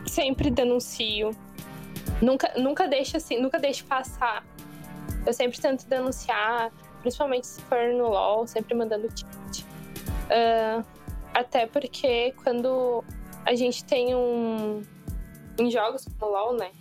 [0.05, 1.31] sempre denuncio.
[2.21, 4.45] Nunca, nunca deixo assim, nunca deixo passar.
[5.25, 6.71] Eu sempre tento denunciar,
[7.01, 9.65] principalmente se for no LOL, sempre mandando tweet.
[10.29, 10.83] Ah,
[11.33, 13.03] até porque quando
[13.45, 14.81] a gente tem um.
[15.59, 16.71] Em jogos como LOL, né?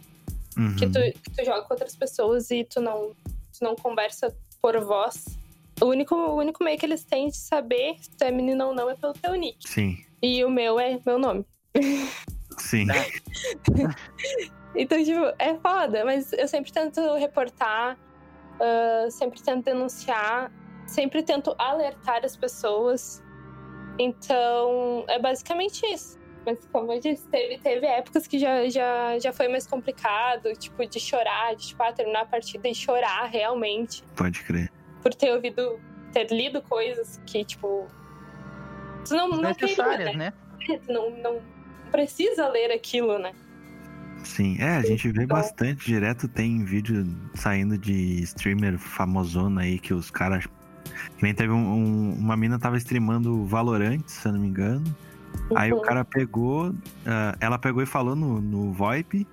[0.56, 0.76] Uhum.
[0.76, 4.78] que tu, que tu joga com outras pessoas e tu não, tu não conversa por
[4.80, 5.24] voz.
[5.80, 8.74] O único, o único meio que eles têm de saber se tu é menino ou
[8.74, 9.68] não é pelo teu nick.
[9.68, 11.44] Sim, E o meu é meu nome.
[12.58, 12.86] sim.
[14.74, 17.98] Então, tipo, é foda, mas eu sempre tento reportar,
[18.60, 20.52] ah, sempre tento denunciar,
[20.86, 23.22] sempre tento alertar as pessoas.
[23.98, 26.18] Então, é basicamente isso.
[26.46, 30.86] Mas como eu disse, teve, teve épocas que já, já, já foi mais complicado, tipo,
[30.86, 34.02] de chorar, de tipo, ah, terminar a partida e chorar realmente.
[34.16, 34.70] Pode crer.
[35.02, 35.80] Por ter ouvido,
[36.12, 37.86] ter lido coisas que, tipo.
[39.06, 40.32] Tu não, não Necessárias, né?
[40.66, 40.78] né?
[40.86, 41.42] Tu não, não
[41.90, 43.34] precisa ler aquilo, né?
[44.22, 49.78] Sim, é, a gente vê Então- bastante direto, tem vídeo saindo de streamer famosona aí
[49.78, 50.46] que os caras.
[51.22, 54.84] Nem teve um, um- uma mina tava streamando Valorant, se eu não me engano.
[55.54, 55.82] Aí o Uhum.
[55.82, 56.74] cara pegou,
[57.06, 59.26] ah, ela pegou e falou no, no VoIP.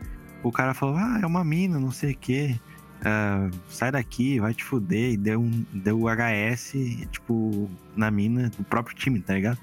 [0.44, 2.56] O cara falou: Ah, é uma mina, não sei o quê.
[3.04, 5.14] Ah, sai daqui, vai te fuder.
[5.14, 6.74] E deu, um, deu o HS,
[7.12, 9.58] tipo, na mina do próprio time, tá ligado?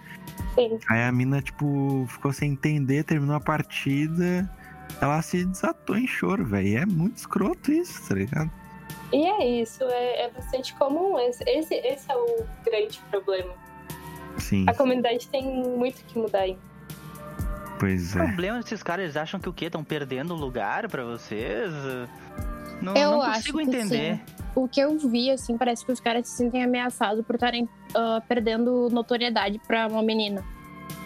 [0.55, 0.79] Sim.
[0.89, 4.49] Aí a mina, tipo, ficou sem entender, terminou a partida.
[5.01, 6.67] Ela se desatou em choro, velho.
[6.69, 8.51] E é muito escroto isso, tá ligado?
[9.13, 11.19] E é isso, é, é bastante comum.
[11.19, 13.53] Esse, esse, esse é o grande problema.
[14.39, 16.59] Sim, A comunidade tem muito que mudar ainda.
[17.79, 18.27] pois O é.
[18.27, 19.67] problema desses caras, eles acham que o quê?
[19.67, 21.71] Estão perdendo lugar pra vocês?
[22.83, 24.21] Não, Eu não acho consigo que entender.
[24.55, 28.21] o que eu vi, assim, parece que os caras se sentem ameaçados por estarem uh,
[28.29, 30.45] perdendo notoriedade pra uma menina.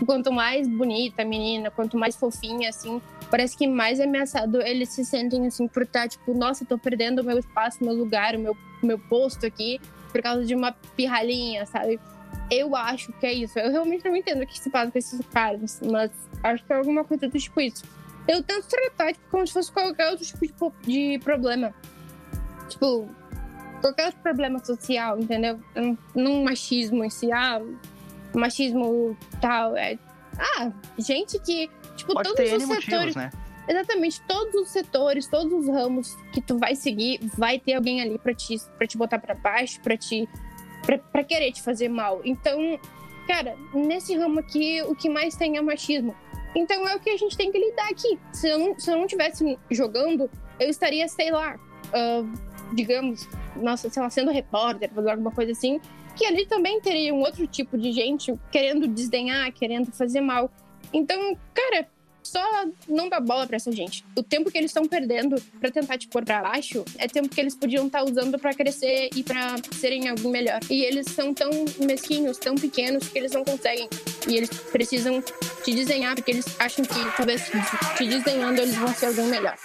[0.04, 5.04] Quanto mais bonita a menina, quanto mais fofinha, assim, parece que mais ameaçado eles se
[5.04, 8.56] sentem, assim, por estar, tipo, nossa, tô perdendo o meu espaço, meu lugar, o meu,
[8.82, 9.80] meu posto aqui,
[10.12, 11.98] por causa de uma pirralhinha, sabe?
[12.50, 13.58] Eu acho que é isso.
[13.58, 16.10] Eu realmente não entendo o que se passa com esses caras, mas
[16.42, 17.84] acho que é alguma coisa do tipo isso.
[18.26, 21.74] Eu tento tratar, tipo, como se fosse qualquer outro tipo de problema.
[22.68, 23.08] Tipo,
[23.80, 25.58] qualquer outro problema social, entendeu?
[26.14, 27.60] Num machismo em si, ah,
[28.34, 29.76] machismo tal.
[29.76, 29.98] É,
[30.38, 31.70] ah, gente que.
[31.96, 32.86] Tipo, Pode todos os setores.
[32.86, 33.30] motivos, né?
[33.68, 38.18] Exatamente, todos os setores, todos os ramos que tu vai seguir, vai ter alguém ali
[38.18, 40.28] pra te, pra te botar pra baixo, pra te.
[40.86, 42.22] Pra, pra querer te fazer mal.
[42.24, 42.78] Então,
[43.26, 46.14] cara, nesse ramo aqui, o que mais tem é machismo.
[46.56, 48.18] Então é o que a gente tem que lidar aqui.
[48.32, 51.58] Se eu não, se eu não tivesse jogando, eu estaria, sei lá,
[51.92, 52.24] ah,
[52.72, 55.80] digamos, nossa, sei lá, sendo repórter, fazer alguma coisa assim,
[56.18, 60.50] que ali também teria um outro tipo de gente querendo desdenhar, querendo fazer mal.
[60.92, 61.88] Então, cara,
[62.24, 62.42] só
[62.88, 64.04] não dá bola pra essa gente.
[64.16, 67.40] O tempo que eles estão perdendo pra tentar te pôr pra baixo é tempo que
[67.40, 70.58] eles podiam estar usando pra crescer e pra serem alguém melhor.
[70.68, 73.88] E eles são tão mesquinhos, tão pequenos que eles não conseguem.
[74.26, 75.22] E eles precisam
[75.64, 77.50] te desenhar porque eles acham que talvez
[77.96, 79.56] te desenhando eles vão ser alguém melhor.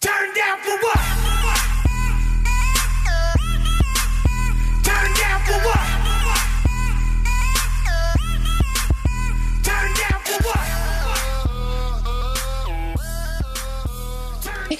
[0.00, 1.61] Turn down for what?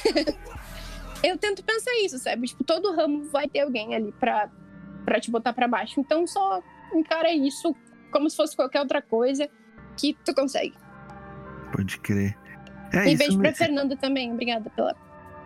[1.22, 2.48] Eu tento pensar isso, sabe?
[2.48, 4.50] Tipo, todo ramo vai ter alguém ali pra,
[5.04, 6.00] pra te botar pra baixo.
[6.00, 6.60] Então só
[6.92, 7.74] encara isso
[8.10, 9.48] como se fosse qualquer outra coisa
[9.96, 10.74] que tu consegue.
[11.72, 12.36] Pode crer.
[12.92, 14.32] É e isso, beijo me, pra Fernanda também.
[14.32, 14.94] Obrigada pela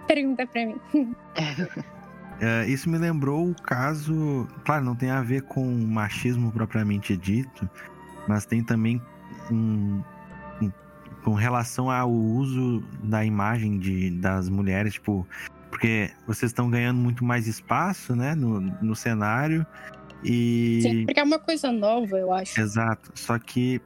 [0.07, 0.80] pergunta pra mim.
[2.41, 4.47] é, isso me lembrou o caso.
[4.64, 7.68] Claro, não tem a ver com machismo propriamente dito,
[8.28, 9.01] mas tem também
[9.51, 10.03] um,
[10.61, 10.72] um-
[11.24, 15.26] com relação ao uso da imagem de, das mulheres, tipo,
[15.70, 19.66] porque vocês estão ganhando muito mais espaço, né, no, no cenário
[20.24, 22.61] e Sim, porque é uma coisa nova, eu acho.
[22.61, 23.11] Exato.
[23.14, 23.80] Só que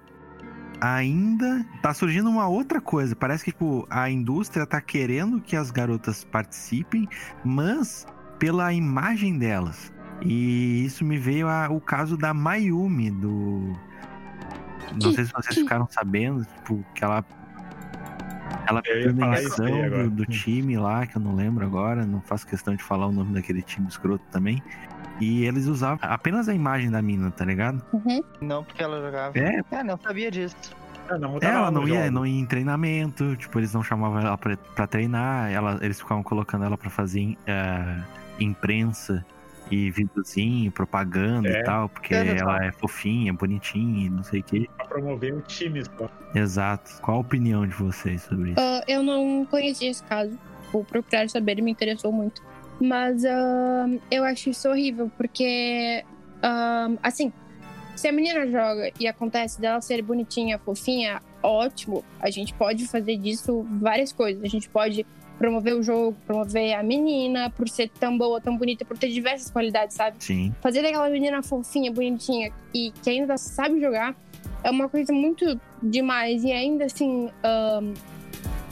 [0.81, 3.15] ainda tá surgindo uma outra coisa.
[3.15, 7.09] Parece que tipo, a indústria tá querendo que as garotas participem,
[7.45, 8.07] mas
[8.41, 9.93] pela imagem delas.
[10.23, 13.73] E isso me veio a- o caso da Mayumi do
[15.01, 17.25] não sei se vocês ficaram sabendo, tipo, que ela
[18.67, 20.05] ela Eu ia pediu falar isso aí demissão agora.
[20.05, 23.13] do, do time lá, que eu não lembro agora, não faço questão de falar o
[23.13, 24.61] nome daquele time escroto também.
[25.21, 27.83] E eles usavam apenas a imagem da mina, tá ligado?
[27.93, 28.23] Uhum.
[28.41, 29.39] Não porque ela jogava.
[29.39, 30.57] É, É, não sabia disso.
[31.09, 34.37] Ah, não, É, ela não ia, não ia em treinamento, tipo, eles não chamavam ela
[34.39, 38.01] pra, pra treinar, ela, eles ficavam colocando ela pra fazer eh,
[38.45, 39.25] imprensa
[39.71, 41.61] e videozinho, propaganda É.
[41.61, 44.69] e tal, porque É, ela é fofinha, bonitinha, e não sei o que.
[44.77, 46.11] Pra promover o time só.
[46.35, 46.91] Exato.
[47.01, 48.61] Qual a opinião de vocês sobre isso?
[48.61, 50.37] Ah, eu não conhecia esse caso.
[50.73, 52.43] Vou procurar saber, me interessou muito.
[52.81, 56.05] Mas ah, eu acho isso horrível, porque,
[56.43, 57.33] ah, assim,
[57.95, 62.03] se a menina joga e acontece dela ser bonitinha, fofinha, ótimo.
[62.19, 64.43] A gente pode fazer disso várias coisas.
[64.43, 65.07] A gente pode
[65.41, 69.51] promover o jogo, promover a menina, por ser tão boa, tão bonita, por ter diversas
[69.51, 70.23] qualidades, sabe?
[70.23, 70.55] Sim.
[70.61, 74.15] fazer daquela menina fofinha, bonitinha e que ainda sabe jogar
[74.63, 77.95] é uma coisa muito demais e ainda assim ahn,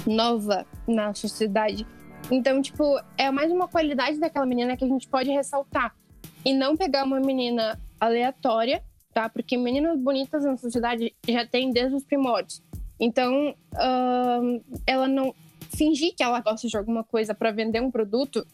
[0.07, 1.87] nova na sociedade.
[2.31, 2.85] Então, tipo,
[3.17, 5.97] é mais uma qualidade daquela menina que a gente pode ressaltar
[6.45, 9.27] e não pegar uma menina aleatória, tá?
[9.31, 12.63] Porque meninas bonitas na sociedade já tem desde os primórdios.
[13.01, 15.35] Então, ahn, ela não
[15.79, 18.45] fingir que ela gosta de alguma coisa para vender um produto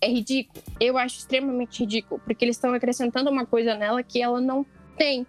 [0.00, 0.60] é ridículo.
[0.80, 4.66] Eu acho extremamente ridículo, porque eles estão acrescentando uma coisa nela que ela não
[4.96, 5.26] tem.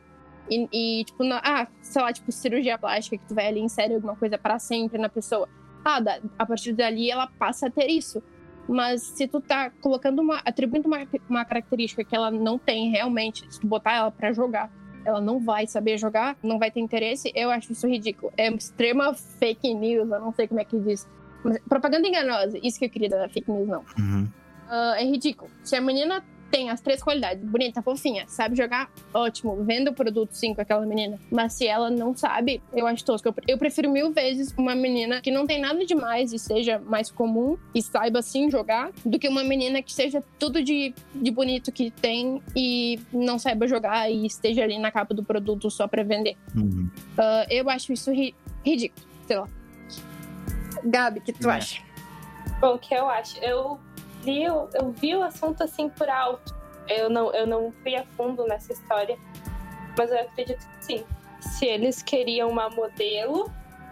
[0.49, 4.15] E, e, tipo, ah, sei lá, tipo, cirurgia plástica, que tu vai ali insere alguma
[4.15, 5.47] coisa para sempre na pessoa.
[5.85, 8.21] Ah, da- a partir dali ela passa a ter isso.
[8.67, 10.41] Mas se tu tá colocando uma.
[10.45, 14.71] atribuindo uma, uma característica que ela não tem realmente, se tu botar ela para jogar,
[15.05, 18.31] ela não vai saber jogar, não vai ter interesse, eu acho isso ridículo.
[18.37, 21.05] É extrema fake news, eu não sei como é que diz.
[21.67, 23.83] Propaganda enganosa, isso que eu queria da fake news, não.
[23.97, 24.27] Uhum.
[24.69, 25.49] Ah, é ridículo.
[25.63, 30.33] Se a menina tem as três qualidades, bonita, fofinha, sabe jogar, ótimo, venda o produto
[30.33, 31.19] sim com aquela menina.
[31.31, 33.33] Mas se ela não sabe, eu acho tosco.
[33.47, 37.57] Eu, prefiro mil vezes uma menina que não tem nada demais e seja mais comum
[37.73, 41.89] e saiba sim jogar, do que uma menina que seja tudo de, de bonito que
[41.89, 46.37] tem e não saiba jogar e esteja ali na capa do produto só pra vender.
[46.55, 46.87] Uhum.
[47.17, 49.47] Ah, eu acho isso ri- ridículo, sei lá.
[50.83, 51.55] Gabi, o que tu É.
[51.55, 51.81] acha?
[52.59, 53.37] Bom, o que eu acho?
[53.43, 53.79] Eu
[54.23, 56.55] li, eu, eu vi o assunto assim por alto.
[56.87, 59.17] Eu não, eu não fui a fundo nessa história,
[59.97, 61.05] mas eu acredito que sim.
[61.39, 63.49] Se eles queriam uma modelo,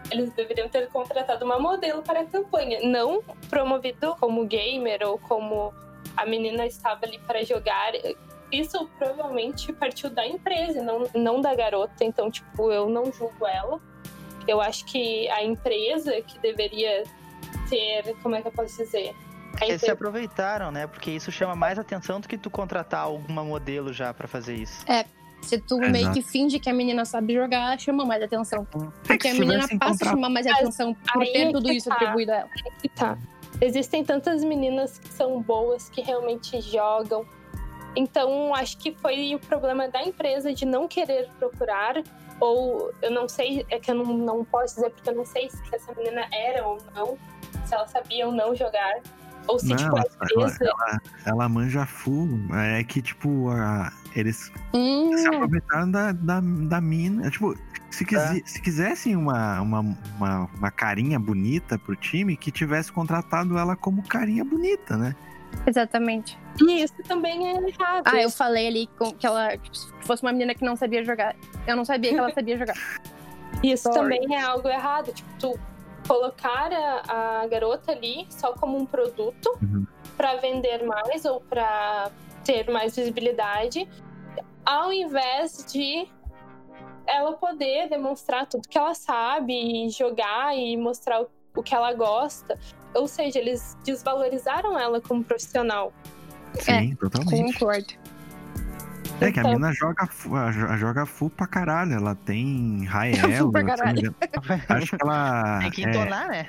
[0.10, 5.74] eles deveriam ter contratado uma modelo para a campanha, não promovido como gamer ou como
[6.18, 7.92] a menina estava ali para jogar.
[8.52, 12.04] Isso provavelmente partiu da empresa, não, não da garota.
[12.04, 13.80] Então, tipo, eu não julgo ela.
[14.48, 17.04] Eu acho que a empresa que deveria
[17.70, 19.16] ter, como é que eu posso dizer?
[19.62, 20.88] A Eles se aproveitaram, né?
[20.88, 24.84] Porque isso chama mais atenção do que tu contratar alguma modelo já pra fazer isso.
[25.42, 25.92] Se tu Exato.
[25.92, 28.66] meio que finge que a menina sabe jogar, chama mais atenção.
[28.76, 31.48] É Porque que a menina passa a contratado- chamar mais Mas atenção por aí ter
[31.48, 31.96] é tudo isso tá.
[31.96, 32.50] atribuído a ela.
[32.82, 33.18] que tá.
[33.60, 37.26] Existem tantas meninas que são boas, que realmente jogam.
[37.96, 41.96] Então, acho que foi o problema da empresa de não querer procurar.
[42.42, 45.50] Ou eu não sei, é que eu não, não posso dizer porque eu não sei
[45.50, 47.18] se essa menina era ou não,
[47.66, 48.96] se ela sabia ou não jogar.
[49.48, 52.28] Ou se, Não, tipo, ela, ela, ela manja full.
[52.54, 57.30] É que, tipo, a- eles Hum, se aproveitaram da, da, da mina.
[57.32, 57.56] Tipo,
[57.90, 58.48] se, quisi- É.
[58.48, 64.04] se quisessem uma, uma, uma, uma carinha bonita pro time, que tivesse contratado ela como
[64.04, 65.16] carinha bonita, né?
[65.66, 66.38] Exatamente.
[66.62, 68.04] E isso também é errado.
[68.06, 68.90] Ah, eu falei ali
[69.20, 71.36] que ela tipo, se fosse uma menina que não sabia jogar.
[71.68, 72.76] Eu não sabia que ela sabia jogar.
[73.64, 74.00] Isso Sorry.
[74.20, 75.14] também é algo errado.
[75.14, 75.60] Tipo, tu
[76.08, 79.86] colocar a, a garota ali só como um produto Uhum.
[80.18, 82.10] pra vender mais ou pra
[82.44, 83.88] ter mais visibilidade,
[84.66, 86.08] ao invés de
[87.08, 89.54] ela poder demonstrar tudo que ela sabe
[89.86, 92.58] e jogar e mostrar o, o que ela gosta.
[92.94, 95.94] Ou seja, eles desvalorizaram ela como profissional.
[96.60, 97.54] Sim, totalmente.
[97.54, 97.94] Concordo.
[99.22, 100.10] É que a Então- mina joga,
[100.78, 101.94] joga full pra caralho.
[101.94, 104.16] Ela tem engano.
[104.68, 105.60] Acho que ela.
[105.62, 106.48] Tem que é- entonar, né?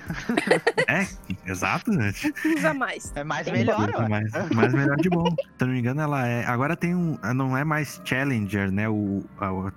[0.89, 1.07] É,
[1.51, 2.13] exato, né?
[2.57, 3.13] Usa mais.
[3.15, 4.09] É mais Tem melhor, ó.
[4.09, 5.27] mais, mais melhor de bom.
[5.27, 6.47] Se eu não me engano, ela é.
[6.47, 7.19] Agora tem um.
[7.35, 8.89] Não é mais Challenger, né?
[8.89, 9.23] O,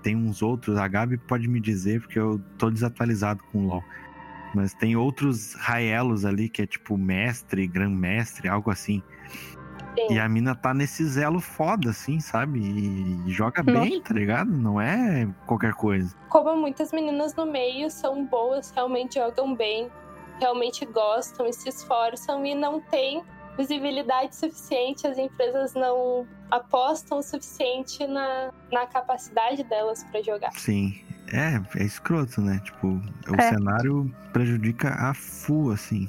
[0.01, 0.77] tem uns outros.
[0.77, 3.83] A Gabi pode me dizer, porque eu tô desatualizado com o LoL.
[4.55, 9.03] Mas tem outros raielos ali, que é tipo mestre, grão-mestre, algo assim.
[9.95, 10.13] Sim.
[10.13, 12.59] E a mina tá nesse elo foda, assim, sabe?
[12.59, 13.79] E joga Nossa.
[13.79, 14.49] bem, tá ligado?
[14.49, 16.15] Não é qualquer coisa.
[16.29, 19.89] como muitas meninas no meio são boas, realmente jogam bem,
[20.39, 23.23] realmente gostam e se esforçam e não têm
[23.57, 30.51] visibilidade suficiente, as empresas não apostam o suficiente na, na capacidade delas para jogar.
[30.53, 30.99] Sim.
[31.35, 32.61] É, é escroto, né?
[32.63, 33.49] Tipo, o É.
[33.49, 36.07] cenário prejudica a full, assim.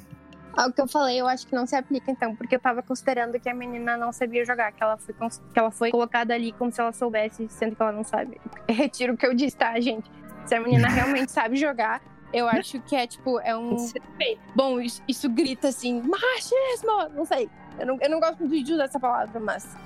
[0.57, 2.83] Ah, O que eu falei, eu acho que não se aplica, então, porque eu tava
[2.83, 5.15] considerando que a menina não sabia jogar, que ela foi,
[5.53, 8.41] que ela foi colocada ali como se ela soubesse, sendo que ela não sabe.
[8.69, 10.11] Retiro o que eu disse, tá, gente?
[10.47, 12.01] Se a menina realmente sabe jogar,
[12.33, 13.77] eu acho que é, tipo, é um.
[14.21, 14.37] É.
[14.55, 17.09] Bom, isso, isso grita assim, machismo!
[17.15, 17.51] Não sei.
[17.79, 19.77] Eu não, eu não gosto muito de usar essa palavra, mas.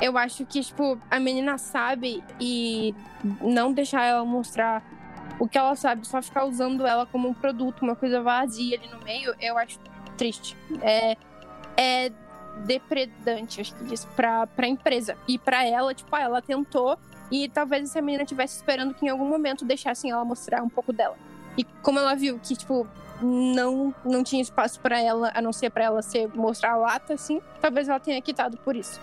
[0.00, 2.94] Eu acho que, tipo, a menina sabe e
[3.40, 4.82] não deixar ela mostrar
[5.38, 8.88] o que ela sabe, só ficar usando ela como um produto, uma coisa vazia ali
[8.88, 9.78] no meio, eu acho
[10.16, 10.56] triste.
[10.82, 11.16] É,
[11.76, 12.12] é
[12.64, 15.16] depredante, acho que diz, pra, pra empresa.
[15.26, 16.98] E pra ela, tipo, ah, ela tentou
[17.30, 20.92] e talvez essa menina estivesse esperando que em algum momento deixassem ela mostrar um pouco
[20.92, 21.16] dela.
[21.56, 22.86] E como ela viu que, tipo,
[23.20, 27.14] não, não tinha espaço pra ela, a não ser pra ela ser, mostrar a lata,
[27.14, 29.00] assim, talvez ela tenha quitado por isso.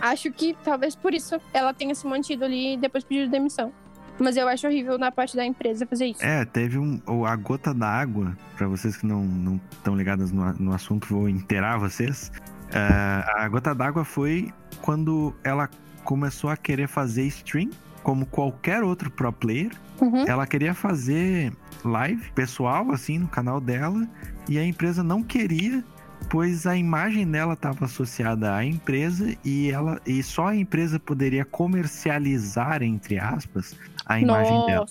[0.00, 3.72] Acho que talvez por isso ela tenha se mantido ali e depois pedido demissão.
[4.18, 6.24] Mas eu acho horrível na parte da empresa fazer isso.
[6.24, 11.06] É, teve um, a gota d'água, pra vocês que não estão ligadas no, no assunto,
[11.08, 12.32] vou inteirar vocês.
[12.72, 15.70] É, a gota d'água foi quando ela
[16.04, 17.70] começou a querer fazer stream,
[18.02, 19.70] como qualquer outro pro player.
[20.00, 20.24] Uhum.
[20.26, 21.52] Ela queria fazer
[21.84, 24.06] live pessoal, assim, no canal dela,
[24.48, 25.84] e a empresa não queria,
[26.30, 31.44] pois a imagem dela estava associada à empresa e ela e só a empresa poderia
[31.44, 33.74] comercializar, entre aspas,
[34.06, 34.86] a imagem dela.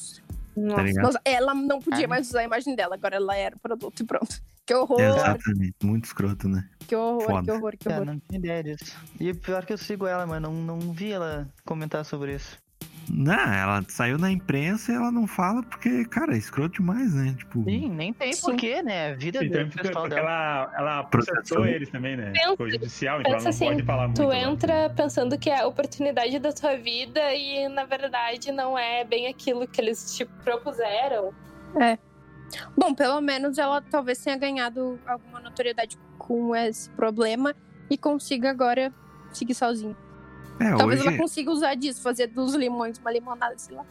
[0.55, 0.75] Nossa.
[0.75, 1.03] Tá ligado?
[1.05, 2.09] Nossa, ela não podia Ah.
[2.09, 4.41] mais usar a imagem dela, agora ela era o produto e pronto.
[4.65, 6.67] Que horror, Exatamente, muito escroto, né?
[6.87, 7.43] que horror, Foda.
[7.43, 8.05] que horror, que É, horror.
[8.05, 8.97] não tinha ideia disso.
[9.19, 12.57] E pior que eu sigo ela, mas não, não vi ela comentar sobre isso.
[13.09, 17.35] Não, ela saiu na imprensa e ela não fala porque, cara, é escroto demais, né?
[17.37, 18.41] Tipo, Sim, nem tem Sim.
[18.41, 19.11] porquê, né?
[19.11, 20.29] A vida Então, do porque, pessoal porque dela.
[20.29, 22.31] ela, ela processou eles também, né?
[22.33, 24.21] Pensa- Ficou judicial, então ela pensa não assim, pode falar muito.
[24.21, 24.37] Tu lá.
[24.37, 29.27] entra pensando que é a oportunidade da tua vida e na verdade não é bem
[29.27, 31.31] aquilo que eles te propuseram.
[32.77, 37.53] Bom, pelo menos ela talvez tenha ganhado alguma notoriedade com esse problema
[37.89, 38.91] e consiga agora
[39.31, 39.95] seguir sozinha.
[40.59, 43.85] É, Talvez hoje ela consiga usar disso, fazer dos limões uma limonada, sei lá.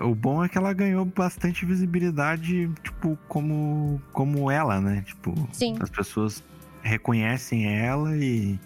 [0.00, 5.02] o bom é que ela ganhou bastante visibilidade, tipo, como, como ela, né?
[5.06, 5.76] Tipo, Sim.
[5.80, 6.42] as pessoas
[6.82, 8.58] reconhecem ela e,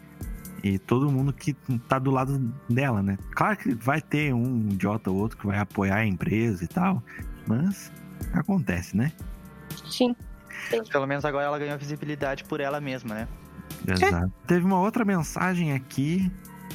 [0.62, 1.54] e todo mundo que
[1.88, 3.16] tá do lado dela, né?
[3.32, 7.02] Claro que vai ter um idiota ou outro que vai apoiar a empresa e tal,
[7.46, 7.92] mas
[8.32, 9.12] acontece, né?
[9.88, 10.14] Sim.
[10.90, 13.28] Pelo menos agora ela ganhou visibilidade por ela mesma, né?
[13.86, 14.32] Exato.
[14.46, 16.30] Teve uma outra mensagem aqui.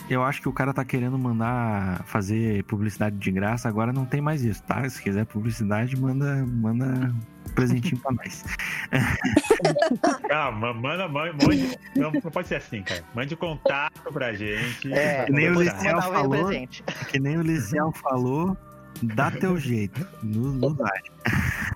[0.10, 3.70] Eu acho que o cara tá querendo mandar fazer publicidade de graça.
[3.70, 4.88] Agora não tem mais isso, tá?
[4.90, 8.44] Se quiser publicidade, manda, manda um presentinho pra nós.
[10.28, 11.78] Calma, manda, manda, mande.
[11.96, 13.04] Não, não pode ser assim, cara.
[13.16, 14.92] Mande contato pra gente.
[14.94, 16.30] É, Que nem o Liciel falou.
[16.48, 16.84] presente.
[17.10, 18.58] Que nem o Liciel falou,
[19.02, 20.06] dá teu jeito.
[20.22, 20.92] No, no dá.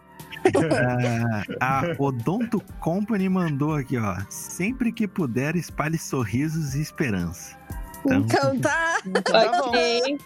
[1.59, 4.15] Ah, a Odonto Company mandou aqui, ó.
[4.29, 7.57] Sempre que puder, espalhe sorrisos e esperança.
[8.07, 8.97] Então, Então tá.
[9.05, 9.67] Então tá bom.
[9.69, 10.17] Ok.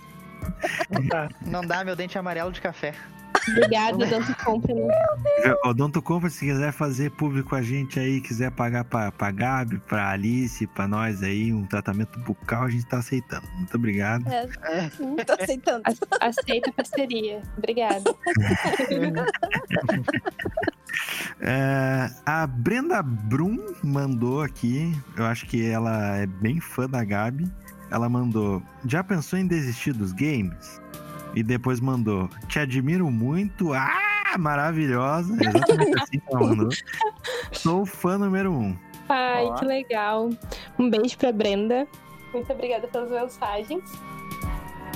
[1.45, 2.93] Não dá meu dente amarelo de café.
[3.49, 4.81] Obrigada, Dante Company.
[5.65, 9.79] Odonto Company, se quiser fazer público com a gente aí, quiser pagar pra, pra Gabi,
[9.79, 13.47] pra Alice, pra nós aí, um tratamento bucal, a gente tá aceitando.
[13.55, 14.27] Muito obrigado.
[14.27, 15.23] É, É.
[15.25, 15.81] tô aceitando.
[15.87, 17.41] Ace- Aceita a parceria.
[17.57, 18.13] Obrigada.
[21.39, 27.51] É, a Brenda Brum mandou aqui, eu acho que ela é bem fã da Gabi.
[27.91, 30.81] Ela mandou: Já pensou em desistir dos games?
[31.35, 33.73] E depois mandou: Te admiro muito.
[33.73, 35.33] Ah, maravilhosa.
[35.33, 36.69] Exatamente assim que ela mandou.
[37.51, 38.75] Sou fã número um.
[39.09, 39.55] Ai, Ó.
[39.55, 40.29] que legal.
[40.79, 41.85] Um beijo pra Brenda.
[42.33, 43.83] Muito obrigada pelas mensagens.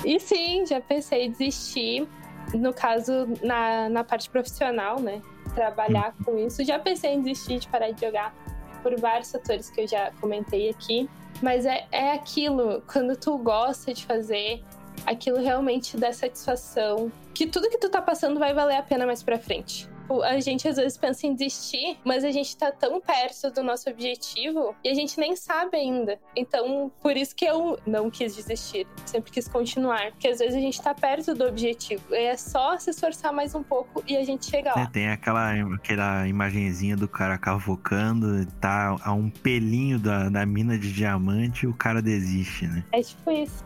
[0.06, 2.08] E sim, já pensei em desistir.
[2.54, 5.22] No caso, na, na parte profissional, né?
[5.54, 6.64] Trabalhar com isso.
[6.64, 8.34] Já pensei em desistir de parar de jogar
[8.82, 11.10] por vários fatores que eu já comentei aqui.
[11.46, 14.64] Mas é, é aquilo, quando tu gosta de fazer,
[15.06, 17.12] aquilo realmente dá satisfação.
[17.36, 19.88] Que tudo que tu tá passando vai valer a pena mais pra frente.
[20.06, 23.64] Tipo, A gente às vezes pensa em desistir, mas a gente tá tão perto do
[23.64, 26.20] nosso objetivo e a gente nem sabe ainda.
[26.36, 30.12] Então, por isso que eu não quis desistir, sempre quis continuar.
[30.12, 32.04] Porque às vezes a gente tá perto do objetivo.
[32.12, 34.86] E é só se esforçar mais um pouco e a gente chega lá.
[34.88, 40.94] Tem aquela, aquela imagenzinha do cara cavocando, tá a um pelinho da, da mina de
[40.94, 42.84] diamante e o cara desiste, né?
[42.92, 43.66] É tipo isso.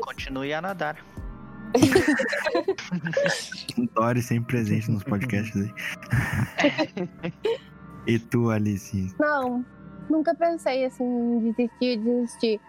[0.00, 0.96] Continue a nadar.
[3.94, 5.72] Dory sempre presente nos podcasts aí.
[8.06, 9.14] e tu, Alice?
[9.18, 9.64] Não,
[10.08, 12.60] nunca pensei assim em desistir, desistir.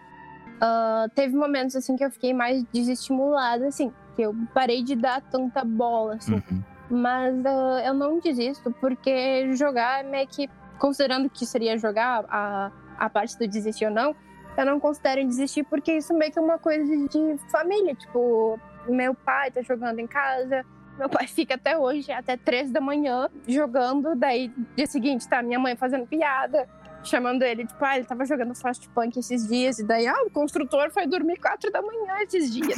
[0.60, 5.22] Ah, teve momentos assim que eu fiquei mais desestimulada, assim, que eu parei de dar
[5.22, 6.36] tanta bola, assim.
[6.36, 6.64] Uhum.
[6.90, 10.50] Mas ah, eu não desisto, porque jogar é meio que.
[10.80, 14.16] Considerando que seria jogar a, a parte do desistir ou não,
[14.56, 17.96] eu não considero desistir, porque isso meio que é uma coisa de família.
[17.96, 18.60] Tipo,
[18.94, 20.66] meu pai tá jogando em casa,
[20.98, 24.16] meu pai fica até hoje, até três da manhã, jogando.
[24.16, 26.68] Daí, dia seguinte, tá minha mãe fazendo piada,
[27.04, 29.80] chamando ele, tipo, ah, ele tava jogando Frostpunk esses dias.
[29.80, 32.78] E daí, ah, o construtor foi dormir quatro da manhã esses dias.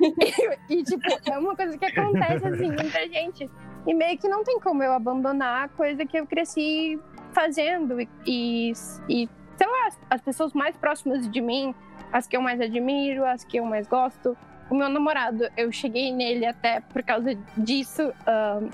[0.70, 3.50] e, e, tipo, é uma coisa que acontece, assim, entre gente.
[3.86, 6.98] E meio que não tem como eu abandonar a coisa que eu cresci
[7.32, 8.00] fazendo.
[8.00, 8.72] E, e,
[9.08, 11.74] e, sei lá, as pessoas mais próximas de mim,
[12.12, 14.36] as que eu mais admiro, as que eu mais gosto.
[14.70, 18.12] O meu namorado, eu cheguei nele até por causa disso.
[18.26, 18.68] ahn,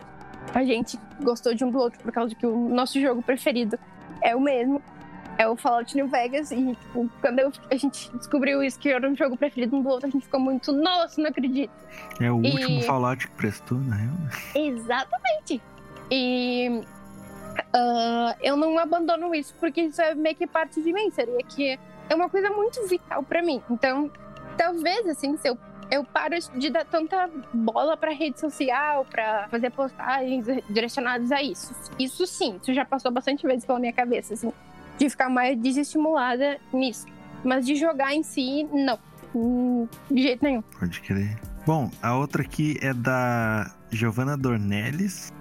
[0.55, 3.79] a gente gostou de um do outro por causa que o nosso jogo preferido
[4.23, 4.83] é o mesmo.
[5.39, 6.51] É o Fallout New Vegas.
[6.51, 9.89] E tipo, quando eu- a gente descobriu isso, que era um jogo preferido um do
[9.89, 11.73] outro, a gente ficou muito, nossa, não acredito.
[12.21, 14.15] É o E- último Fallout que prestou, na real.
[14.55, 15.63] Exatamente.
[16.11, 16.83] E
[17.75, 21.11] ah, eu não abandono isso, porque isso é meio que parte de mim.
[21.11, 21.79] Seria que
[22.09, 23.63] é uma coisa muito vital pra mim.
[23.71, 24.11] Então,
[24.57, 25.57] talvez, assim, se eu,
[25.91, 31.75] eu paro de dar tanta bola pra rede social, pra fazer postagens direcionadas a isso.
[31.99, 34.53] Isso sim, isso já passou bastante vezes pela minha cabeça, assim,
[34.99, 37.07] de ficar mais desestimulada nisso.
[37.45, 38.99] Mas de jogar em si, não.
[39.35, 40.63] Hum, De jeito nenhum.
[40.63, 41.39] Pode crer.
[41.67, 45.33] Bom, a outra aqui é da Giovanna Dornelles.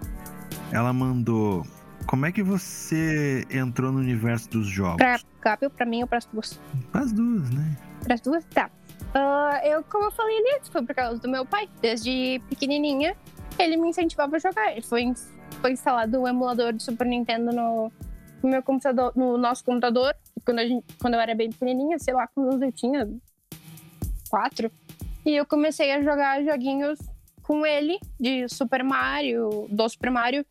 [0.72, 1.66] Ela mandou.
[2.06, 4.97] Como é que você entrou no universo dos jogos?
[4.97, 6.60] Pra Gabriel, pra mim, eu presto duas.
[6.93, 7.76] As duas, né?
[8.04, 8.45] Para as duas?
[8.45, 8.70] Tá.
[9.14, 11.68] Ah, eu, como eu falei antes, foi por causa do meu pai.
[11.82, 13.16] Desde pequenininha,
[13.57, 14.72] ele me incentivava a jogar.
[14.72, 15.12] Ele foi,
[15.62, 17.91] foi instalado o emulador de Super Nintendo no,
[18.43, 20.16] no meu computador, no nosso computador.
[20.45, 23.10] Quando, gente, quando eu era bem pequenininha, sei lá quantos eu tinha.
[24.30, 24.72] Quatro.
[25.26, 26.99] E eu comecei a jogar joguinhos
[27.43, 30.45] com ele, de Super Mario, do Super Mario,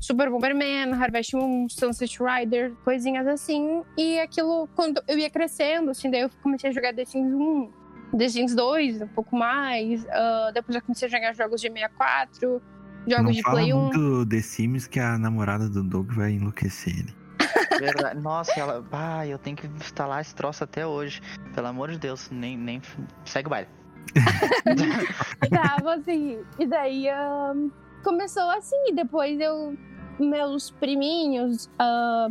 [0.00, 3.82] Super Bomberman, Harvest Moon, Sunset Rider, coisinhas assim.
[3.96, 7.70] E aquilo, quando eu ia crescendo, assim, daí eu comecei a jogar The Sims 1,
[8.16, 10.06] The Sims 2, um pouco mais.
[10.10, 12.62] ah, depois eu comecei a jogar jogos de 64,
[13.06, 13.80] jogos Não de fala Play 1.
[13.80, 17.14] muito The Sims que a namorada do Doug vai enlouquecer ele.
[17.78, 18.20] Verdade.
[18.20, 18.84] Nossa, ela.
[18.92, 21.20] Ah, eu tenho que instalar esse troço até hoje.
[21.54, 22.56] Pelo amor de Deus, nem.
[22.56, 22.80] nem...
[23.24, 23.68] Segue o baile.
[25.50, 26.38] Tava assim.
[26.58, 27.68] E daí ahn,
[28.02, 28.76] começou assim.
[28.88, 29.76] e Depois eu.
[30.18, 32.28] Meus priminhos, ah,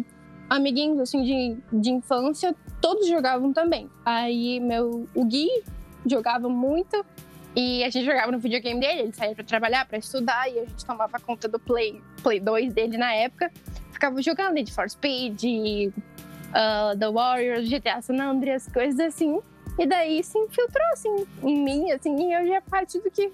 [0.49, 3.89] amiguinhos assim de, de infância, todos jogavam também.
[4.05, 5.07] Aí meu.
[5.13, 5.49] O Gui
[6.05, 7.05] jogava muito.
[7.55, 10.65] E a gente jogava no videogame dele, ele saía pra trabalhar, pra estudar, e a
[10.65, 13.51] gente tomava conta do Play, Play 2 dele na época.
[13.91, 15.41] Ficava jogando Need for Speed,
[16.53, 19.39] ah, The Warriors, GTA San Andreas, coisas assim.
[19.79, 23.31] E daí se infiltrou, assim, em mim, assim, e eu já parte do que,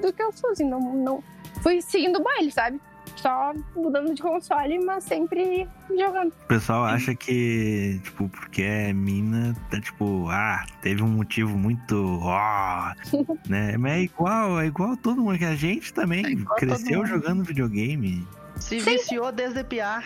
[0.00, 1.22] do que eu sou, assim, não, não...
[1.62, 2.80] Fui seguindo o baile, sabe?
[3.16, 5.66] Só mudando de console, mas sempre
[5.98, 6.28] jogando.
[6.28, 12.20] O pessoal acha que, tipo, porque é mina, tá tipo, ah, teve um motivo muito.
[12.22, 12.92] ó,
[13.48, 13.76] né?
[13.78, 18.26] Mas é igual, é igual todo mundo, que a gente também É cresceu jogando videogame.
[18.58, 20.04] Se viciou desde piar.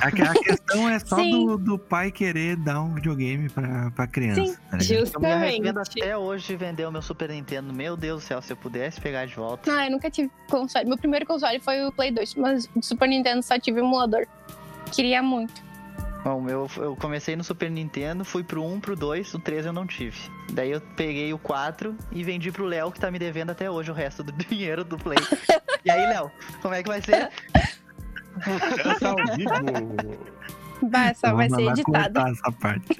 [0.00, 1.46] A, a questão é só Sim.
[1.46, 4.44] do, do pai querer dar um videogame pra, pra criança.
[4.44, 4.90] Sim, tá ligado?
[4.92, 6.00] Eu me Justamente.
[6.00, 7.72] até hoje de vender o meu Super Nintendo.
[7.72, 9.72] Meu Deus do céu, se eu pudesse pegar de volta.
[9.72, 10.86] Ah, eu nunca tive console.
[10.86, 14.26] Meu primeiro console foi o Play 2, mas do Super Nintendo só tive emulador.
[14.92, 15.68] Queria muito.
[16.24, 19.72] Bom, eu, eu comecei no Super Nintendo, fui pro 1, pro 2, o 3 eu
[19.72, 20.18] não tive.
[20.52, 23.90] Daí eu peguei o 4 e vendi pro Léo, que tá me devendo até hoje
[23.90, 25.18] o resto do dinheiro do Play.
[25.84, 26.30] e aí, Léo,
[26.60, 27.30] como é que vai ser?
[29.04, 29.52] Ao vivo.
[30.82, 32.20] Bah, só vai Vamos ser editado.
[32.20, 32.86] essa parte.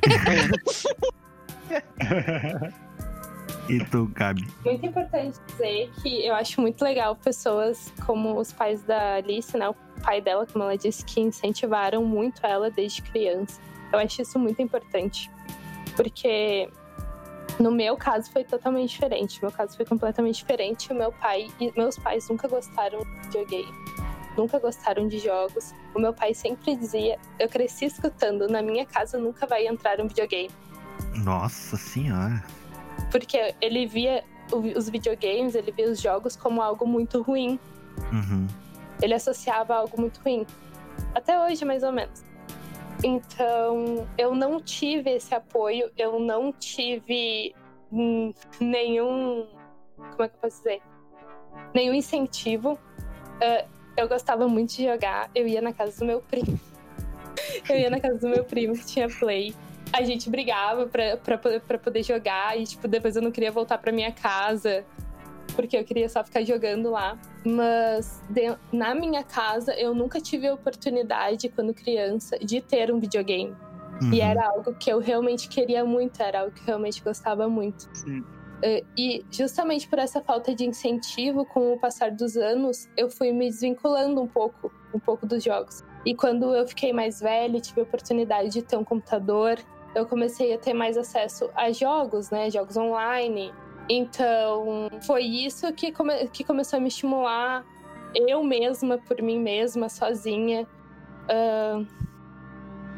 [3.69, 4.47] e tu, Gabi?
[4.65, 9.69] Muito importante dizer que eu acho muito legal pessoas como os pais da Alice, né?
[9.69, 13.61] O pai dela, como ela disse, que incentivaram muito ela desde criança.
[13.93, 15.31] Eu acho isso muito importante.
[15.97, 16.69] Porque
[17.59, 19.41] no meu caso foi totalmente diferente.
[19.43, 20.93] Meu caso foi completamente diferente.
[20.93, 23.88] O meu pai e meus pais nunca gostaram de videogame.
[24.39, 25.75] Nunca gostaram de jogos.
[25.93, 30.07] O meu pai sempre dizia, eu cresci escutando, na minha casa nunca vai entrar um
[30.07, 30.49] videogame
[31.25, 32.41] Nossa senhora.
[33.11, 34.23] porque ele via
[34.53, 37.59] os videogames, ele via os jogos como algo muito ruim.
[38.13, 38.47] Uhum.
[39.03, 40.47] Ele associava a algo muito ruim.
[41.17, 42.23] Até hoje, mais ou menos.
[43.03, 47.57] Então, eu não tive esse apoio, eu não tive
[47.93, 49.49] hum, nenhum.
[49.97, 50.81] Como é que eu posso dizer?
[51.75, 52.79] Nenhum incentivo.
[53.43, 53.65] Ah,
[54.01, 56.59] eu gostava muito de jogar, eu ia na casa do meu primo.
[57.69, 59.55] Eu ia na casa do meu primo que tinha play.
[59.93, 63.51] A gente brigava pra, pra, poder- pra poder jogar e, tipo, depois eu não queria
[63.51, 64.85] voltar pra minha casa
[65.57, 67.19] porque eu queria só ficar jogando lá.
[67.45, 73.01] Mas de- na minha casa eu nunca tive a oportunidade, quando criança, de ter um
[73.01, 73.57] videogame.
[74.03, 74.13] Uhum.
[74.13, 77.89] E era algo que eu realmente queria muito, era algo que eu realmente gostava muito.
[77.95, 78.23] Sim.
[78.63, 83.31] Eh, E justamente por essa falta de incentivo, com o passar dos anos, eu fui
[83.33, 85.85] me desvinculando um pouco, um pouco dos jogos.
[86.05, 89.59] E quando eu fiquei mais velha, tive a oportunidade de ter um computador,
[89.95, 93.53] eu comecei a ter mais acesso a jogos, né, jogos online.
[93.89, 97.65] Então, foi isso que, come- que começou a me estimular,
[98.15, 100.67] eu mesma, por mim mesma, sozinha.
[101.29, 101.83] Ah,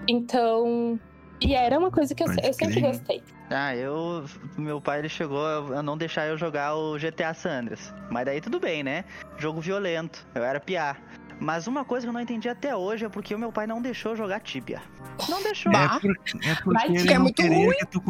[0.08, 0.98] então,
[1.40, 3.22] e era uma coisa que eu, eu sempre gostei.
[3.50, 4.24] Ah, eu.
[4.56, 5.44] Meu pai ele chegou
[5.74, 7.92] a não deixar eu jogar o GTA San Andreas.
[8.08, 9.04] Mas daí tudo bem, né?
[9.38, 10.24] Jogo violento.
[10.34, 10.96] Eu era piá.
[11.40, 13.80] Mas uma coisa que eu não entendi até hoje é porque o meu pai não
[13.80, 14.80] deixou eu jogar Tibia.
[15.28, 15.72] Não deixou.
[15.72, 16.10] É, por-
[16.44, 17.76] é porque Vai ele é não muito queria ruim.
[17.78, 18.00] que tu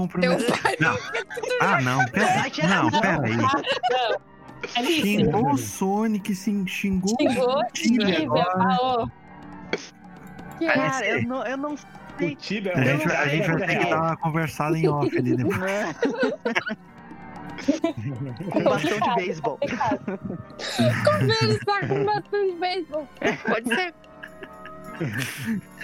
[0.62, 0.98] pai Não.
[1.60, 2.04] Ah, não.
[2.06, 3.32] Pera, não, pera aí.
[4.76, 8.44] Alice, Xingou o Sonic, sim, xingou xingou o Tibia Tibia.
[10.74, 11.74] Cara, eu não, eu não
[12.36, 15.58] Tibia A gente, a gente vai ter que dar uma conversada em off ali depois.
[15.58, 15.94] Né?
[18.50, 19.58] Com bastão de beisebol.
[21.42, 23.08] Ele está com bastante de beisebol.
[23.46, 23.94] Pode ser.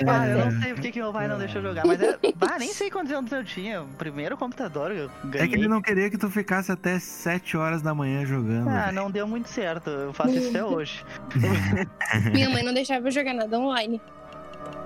[0.05, 2.73] Cara, eu não sei porque que meu pai não deixou jogar, mas eu, ah, nem
[2.73, 3.83] sei quantos anos eu tinha.
[3.83, 5.47] O primeiro computador eu ganhei.
[5.47, 8.69] É que ele não queria que tu ficasse até 7 horas da manhã jogando.
[8.69, 9.89] Ah, não deu muito certo.
[9.89, 11.05] Eu faço isso até hoje.
[12.33, 14.01] Minha mãe não deixava eu jogar nada online.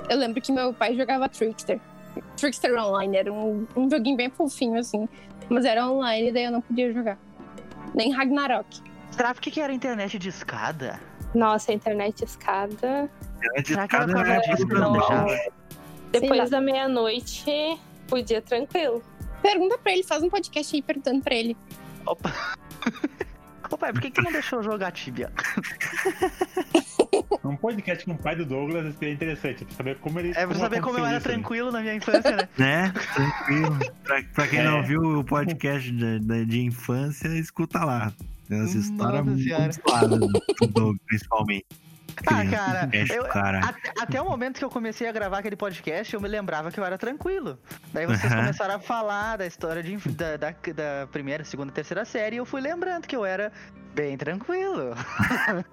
[0.08, 1.80] Eu lembro que meu pai jogava Trickster.
[2.36, 5.08] Trickster Online era um, um joguinho bem fofinho, assim.
[5.48, 7.18] Mas era online, daí eu não podia jogar.
[7.94, 8.82] Nem Ragnarok.
[9.10, 11.00] Será que era internet de escada?
[11.34, 13.10] Nossa, internet escada.
[13.42, 15.36] Era de Será que era disso que não deixava?
[16.12, 17.78] Depois da meia-noite,
[18.08, 19.02] podia tranquilo.
[19.40, 21.56] Pergunta pra ele, faz um podcast aí perguntando pra ele.
[22.06, 22.32] Opa.
[23.70, 25.32] Ô pai, por que que não deixou eu jogar Tibia?
[27.42, 30.32] Um podcast com o pai do Douglas seria interessante, pra saber como ele.
[30.36, 31.34] É pra saber como eu era isso, né?
[31.34, 32.48] tranquilo na minha infância, né?
[32.58, 32.92] Né?
[33.14, 33.78] Tranquilo.
[34.04, 34.64] Pra, pra quem É.
[34.64, 38.12] não viu o podcast de, de- de infância, escuta lá.
[38.48, 39.42] Tem essa história muito
[39.82, 40.28] clara do
[40.68, 41.66] Doug, principalmente.
[42.26, 43.58] Ah, cara, eu- cara.
[43.60, 46.78] até, até o momento que eu comecei a gravar aquele podcast, eu me lembrava que
[46.78, 47.58] eu era tranquilo.
[47.92, 48.42] Daí vocês Aham.
[48.42, 52.46] começaram a falar da história de, da, da, da primeira, segunda, terceira série, e eu
[52.46, 53.50] fui lembrando que eu era
[53.94, 54.94] bem tranquilo.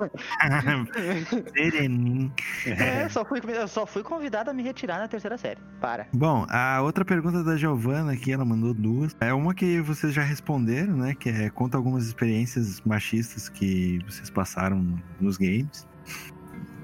[1.55, 2.31] Sereninho.
[2.65, 5.59] É, eu só fui, eu só fui convidado a me retirar na terceira série.
[5.79, 6.07] Para.
[6.13, 9.15] Bom, a outra pergunta da Giovana aqui, ela mandou duas.
[9.19, 11.13] É uma que vocês já responderam, né?
[11.13, 14.83] Que é conta algumas experiências machistas que vocês passaram
[15.19, 15.87] nos games.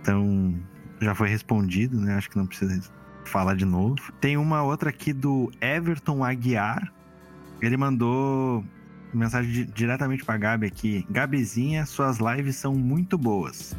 [0.02, 0.56] Então,
[1.02, 2.16] já foi respondido, né?
[2.16, 2.82] Acho que não precisa
[3.26, 3.95] falar de novo.
[4.20, 6.91] Tem uma outra aqui do Everton Aguiar.
[7.62, 8.64] Ele mandou
[9.14, 11.06] mensagem di- diretamente pra Gabi aqui.
[11.10, 13.76] Gabizinha, suas lives são muito boas.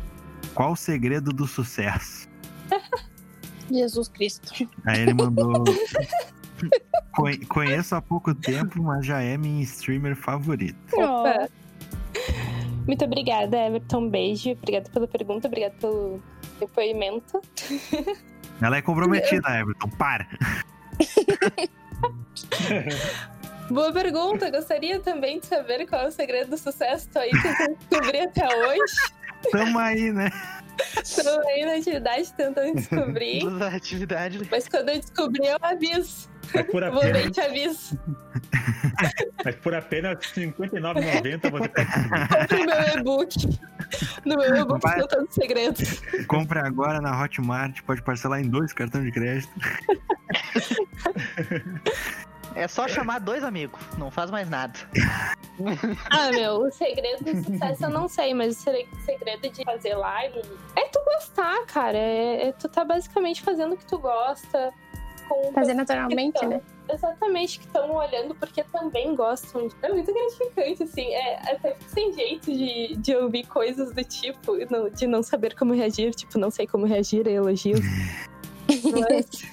[0.55, 2.29] Qual o segredo do sucesso?
[3.71, 4.69] Jesus Cristo.
[4.87, 5.65] Aí ele mandou.
[7.13, 10.77] "Conhe- Conheço há pouco tempo, mas já é minha streamer favorita.
[10.97, 11.49] Opa.
[12.87, 14.09] Muito obrigada, Everton.
[14.09, 14.51] Beijo.
[14.51, 16.23] Obrigada pela pergunta, obrigada pelo
[16.61, 17.41] depoimento.
[18.61, 19.89] Ela é comprometida, Everton.
[19.91, 20.29] Para!
[23.71, 24.51] Boa pergunta.
[24.51, 27.09] Gostaria também de saber qual é o segredo do sucesso.
[27.11, 28.95] Tô aí tentando descobrir até hoje.
[29.51, 30.31] Tamo aí, né?
[31.23, 33.49] Tô aí na atividade tentando descobrir.
[33.59, 34.41] Da atividade.
[34.51, 36.29] Mas quando eu descobrir, eu aviso.
[36.53, 37.99] Mas por Vou bem apenas, te aviso.
[39.45, 42.29] mas por apenas R$ 59,90 você pode subir.
[42.49, 43.61] Compre meu e-book.
[44.25, 45.01] No meu e-book Vai.
[45.01, 46.03] os segredos.
[46.27, 49.53] Compre agora na Hotmart, pode parcelar em dois cartões de crédito.
[52.55, 54.79] É só chamar dois amigos, não faz mais nada.
[56.11, 59.95] Ah, meu, o segredo do sucesso eu não sei, mas o se- segredo de fazer
[59.97, 60.41] live
[60.77, 61.99] é tu gostar, cara.
[61.99, 64.73] É, é tu tá basicamente fazendo o que tu gosta.
[65.29, 66.61] Com Fazer naturalmente, tão- né?
[66.89, 69.69] Exatamente, que estão olhando porque também gostam.
[69.83, 71.07] É muito gratificante, assim.
[71.15, 74.53] É, até fico sem jeito de, de ouvir coisas do tipo,
[74.95, 77.81] de não saber como reagir, tipo, não sei como reagir a elogios.
[78.67, 79.45] Mas,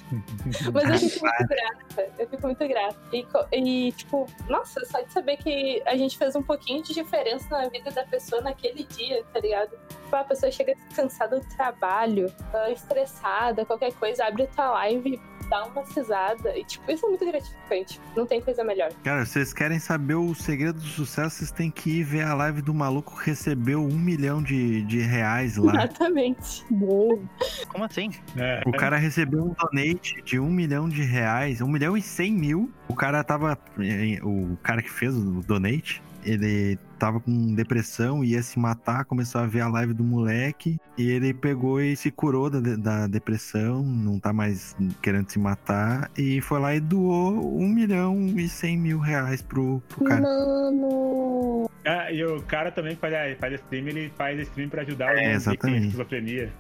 [0.74, 2.12] mas eu fico muito grata.
[2.18, 2.98] Eu fico muito grata.
[3.14, 7.48] E, e, tipo, nossa, só de saber que a gente fez um pouquinho de diferença
[7.50, 9.72] na vida da pessoa naquele dia, tá ligado?
[9.90, 15.20] Tipo, a pessoa chega cansada do trabalho, ah, estressada, qualquer coisa, abre tua live,
[15.50, 16.58] dá uma cisada.
[16.58, 18.00] E, tipo, isso é muito gratificante.
[18.16, 18.92] Não tem coisa melhor.
[19.04, 22.62] Cara, vocês querem saber o segredo do sucesso, vocês têm que ir ver a live
[22.62, 25.74] do maluco que recebeu um milhão de, de reais lá.
[25.74, 26.66] Exatamente.
[26.70, 27.22] Bom.
[27.68, 28.12] Como assim?
[28.38, 32.32] É, O cara recebeu um donate de um milhão de reais, um milhão e cem
[32.34, 32.72] mil.
[32.88, 33.58] O cara tava.
[33.80, 39.42] eh, O cara que fez o donate, ele tava com depressão, ia se matar, começou
[39.42, 40.80] a ver a live do moleque.
[40.98, 46.12] E ele pegou e se curou da, da depressão, não tá mais querendo se matar.
[46.18, 50.22] E foi lá e doou um milhão e cem mil reais pro, pro cara.
[50.22, 51.70] Mano.
[51.84, 55.30] Ah, e o cara também que faz, faz stream, ele faz stream pra ajudar É,
[55.30, 55.86] o exatamente.
[55.88, 56.54] esquizofrenia.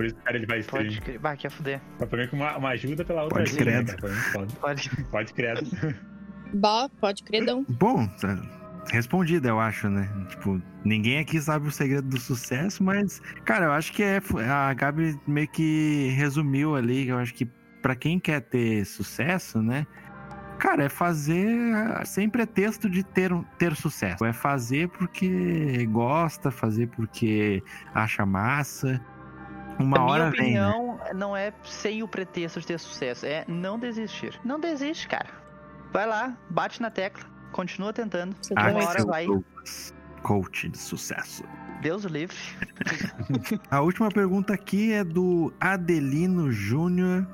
[0.00, 0.84] Por isso que o cara ele vai stream.
[0.84, 1.18] Pode crer.
[1.18, 1.78] Bah, quer fuder.
[1.98, 3.96] Mas pra mim que uma, uma ajuda pela outra Pode ajuda, credo.
[4.32, 4.90] pode, Pode.
[5.10, 5.70] pode credo.
[6.54, 7.66] Bah, pode credão.
[7.68, 8.38] Bom, tá
[8.90, 10.08] respondida, eu acho, né?
[10.30, 14.20] Tipo, ninguém aqui sabe o segredo do sucesso, mas, cara, eu acho que é.
[14.50, 17.08] A Gabi meio que resumiu ali.
[17.08, 17.44] Eu acho que
[17.82, 19.86] pra quem quer ter sucesso, né?
[20.58, 21.46] Cara, é fazer
[22.04, 24.24] sem pretexto de ter, um- ter sucesso.
[24.24, 27.62] É fazer porque gosta, fazer porque
[27.94, 29.00] acha massa.
[29.80, 30.66] Uma a minha hora vem, né?
[30.66, 34.38] opinião não é sem o pretexto de ter sucesso, é não desistir.
[34.44, 35.28] Não desiste, cara.
[35.92, 38.36] Vai lá, bate na tecla, continua tentando.
[38.40, 39.26] Você Uma hora vai.
[39.26, 41.42] Douglas, coach de sucesso.
[41.80, 42.36] Deus o livre.
[43.70, 47.26] A última pergunta aqui é do Adelino Júnior.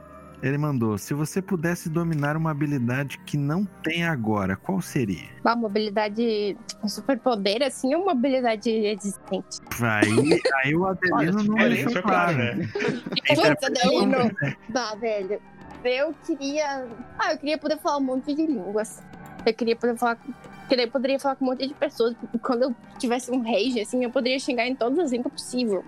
[0.42, 5.28] Ele mandou: Se você pudesse dominar uma habilidade que não tem agora, qual seria?
[5.44, 9.58] Uma habilidade, um superpoder, assim, ou uma habilidade existente?
[9.80, 12.36] Aí, aí o Adelino não É, deixou claro.
[12.36, 12.68] claro, né?
[13.34, 14.30] Putz, Adelino.
[14.68, 15.40] Bah, velho.
[15.84, 16.86] Eu queria.
[17.18, 19.02] Ah, eu queria poder falar um monte de línguas.
[19.44, 20.18] Eu queria poder falar.
[20.68, 22.14] Eu poderia falar com um monte de pessoas.
[22.42, 25.84] Quando eu tivesse um rage, assim, eu poderia xingar em todas as línguas possível.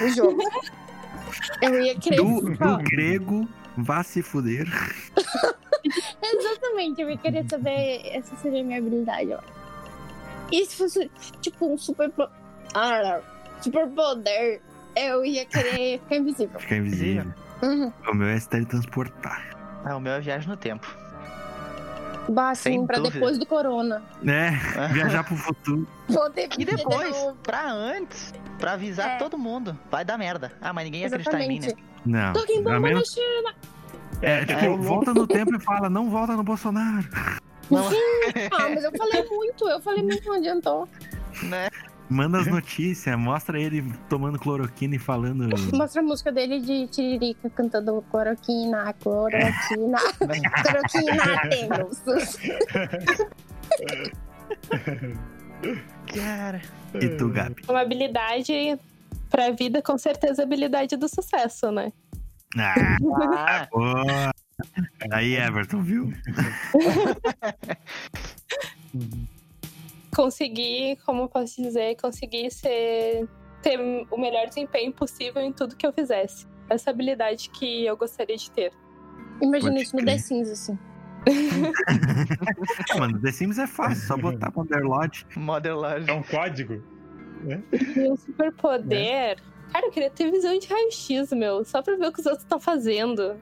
[0.00, 0.38] No jogo.
[1.60, 2.16] Eu ia querer.
[2.16, 4.66] Do, falar- do grego, vá se fuder.
[6.22, 8.00] Exatamente, eu ia querer saber.
[8.06, 9.40] Essa seria a minha habilidade, ó.
[10.50, 11.10] E se fosse,
[11.40, 12.10] tipo, um super.
[12.74, 13.20] Ah,
[13.60, 14.60] super poder,
[14.96, 16.60] eu ia querer ficar invisível.
[16.60, 17.32] Ficar invisível.
[17.62, 17.92] Uhum.
[18.08, 19.56] O meu é se teletransportar.
[19.84, 21.03] Ah, o meu é viagem no tempo.
[22.28, 23.14] Bah, assim, Sem pra dúvida.
[23.14, 24.02] depois do corona.
[24.26, 24.50] É,
[24.92, 25.86] viajar pro futuro.
[26.12, 27.36] Poder E viver de depois, novo.
[27.42, 29.16] pra antes, pra avisar É.
[29.16, 29.78] todo mundo.
[29.90, 30.52] Vai dar merda.
[30.60, 31.72] Ah, mas ninguém ia acreditar em mim, né?
[32.06, 32.32] Não.
[32.32, 33.54] Tô em A bomba menos, na China.
[34.22, 34.68] é, tipo, É.
[34.76, 37.06] volta no tempo e fala, não volta no Bolsonaro.
[37.70, 37.80] Não,
[38.52, 40.86] Ah, mas eu falei muito, eu falei muito, não adiantou.
[41.44, 41.68] né?
[42.08, 45.48] Manda as notícias, mostra ele tomando cloroquina e falando.
[45.74, 49.98] Mostra a música dele de Tiririca cantando cloroquina, cloroquina,
[50.62, 52.02] cloroquina, temos.
[56.14, 56.60] Cara.
[56.94, 57.62] E tu, Gabi?
[57.68, 58.78] Uma habilidade
[59.30, 61.92] pra vida, com certeza, habilidade do sucesso, né?
[62.56, 62.74] Ah,
[63.36, 64.34] Ah, boa.
[65.10, 66.12] Aí, Everton, viu?
[70.14, 73.28] Conseguir, como eu posso dizer, conseguir ser
[73.62, 73.80] ter
[74.10, 76.46] o melhor desempenho possível em tudo que eu fizesse.
[76.68, 78.72] Essa habilidade que eu gostaria de ter.
[79.40, 80.04] Imagina isso no.
[80.04, 80.78] The Sims, assim.
[82.92, 85.26] Ah, Mano, The Sims é fácil, só botar Wanderlodge.
[85.36, 86.10] Model Lodge.
[86.10, 86.82] É um código.
[87.96, 89.42] Meu superpoder.
[89.72, 91.64] Cara, eu queria ter visão de raio-x, meu.
[91.64, 93.36] Só pra ver o que os outros estão fazendo.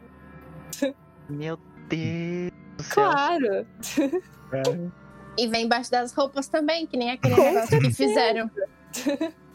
[1.29, 1.59] Meu
[1.89, 3.11] Deus do céu.
[5.39, 8.51] E vem embaixo das roupas também, que nem aquele Com negócio que fizeram.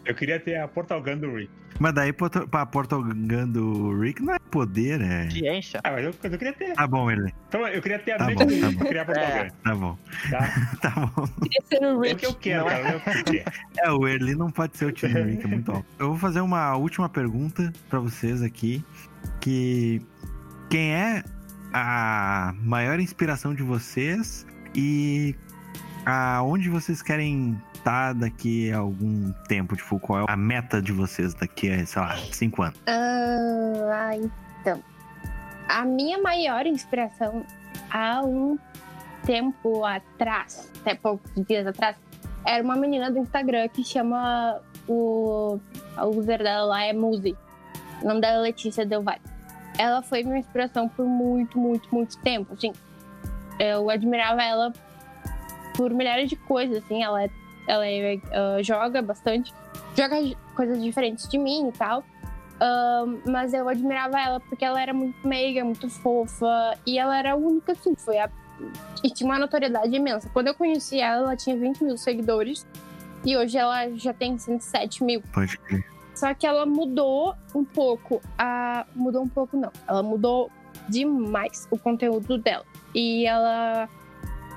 [0.06, 1.52] Eu queria ter a Portal Gun do Rick.
[1.80, 5.28] Mas daí pra Portal Gun do Rick não é poder, é.
[5.28, 5.80] Te encha.
[5.84, 6.74] Ah, mas eu, eu queria ter.
[6.74, 7.32] Tá bom, ele.
[7.48, 8.86] Então eu queria ter a Tá mente bom, tá bom.
[8.86, 9.44] criar Portal É.
[9.44, 9.50] Gun.
[9.64, 9.98] Tá bom,
[10.32, 10.40] Tá?
[10.82, 11.28] tá bom.
[11.44, 12.16] Queria ser o É o Rick.
[12.16, 12.82] que eu quero, Não é.
[12.82, 12.90] cara.
[12.90, 13.52] É o que eu quero.
[13.80, 15.86] É, o Erli não pode ser o time do Rick, é muito alto.
[16.00, 18.84] Eu vou fazer uma última pergunta pra vocês aqui,
[19.40, 20.02] que
[20.70, 21.24] quem é
[21.74, 25.36] a maior inspiração de vocês e
[26.06, 29.76] aonde vocês querem estar daqui a algum tempo?
[29.76, 32.80] Tipo, qual é a meta de vocês daqui a, sei lá, cinco anos?
[32.88, 34.84] Ah, então.
[35.68, 37.46] A minha maior inspiração
[37.92, 38.58] há um
[39.26, 41.98] tempo atrás, até poucos dias atrás,
[42.46, 45.60] era uma menina do Instagram que chama o.
[45.98, 47.36] A user dela lá é Muzi.
[48.02, 49.04] O nome dela é Letícia Del.
[49.78, 52.54] Ela foi minha inspiração por muito, muito, muito tempo.
[52.54, 52.72] Assim,
[53.60, 54.72] eu admirava ela
[55.78, 56.84] por milhares de coisas.
[56.84, 57.30] Assim, ela, é-
[57.68, 59.54] ela é, ah, joga bastante,
[59.96, 60.18] joga
[60.56, 62.04] coisas diferentes de mim e tal.
[62.60, 66.76] Ahn, mas eu admirava ela porque ela era muito meiga, muito fofa.
[66.86, 68.30] E ela era a única, assim, foi a.
[69.04, 70.28] E tinha uma notoriedade imensa.
[70.34, 72.66] Quando eu conheci ela, ela tinha 20 mil seguidores.
[73.24, 75.22] E hoje ela já tem 107 mil.
[75.32, 75.86] Pode crer.
[76.16, 78.20] Só que ela mudou um pouco.
[78.38, 78.88] A...
[78.96, 79.72] Mudou um pouco, não.
[79.88, 80.50] Ela mudou
[80.90, 82.66] demais o conteúdo dela.
[82.96, 83.88] E ela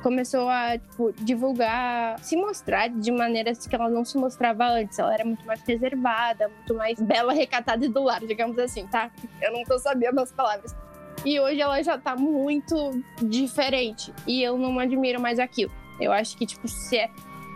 [0.02, 4.98] começou a tipo, divulgar, se mostrar de maneiras que ela não se mostrava antes.
[4.98, 9.10] Ela era muito mais reservada, muito mais bela, recatada e do lar, digamos assim, tá?
[9.40, 10.74] Eu não tô sabendo as palavras.
[11.24, 14.12] E hoje ela já tá muito diferente.
[14.26, 15.70] E eu não admiro mais aquilo.
[16.00, 17.10] Eu acho que, tipo, se é,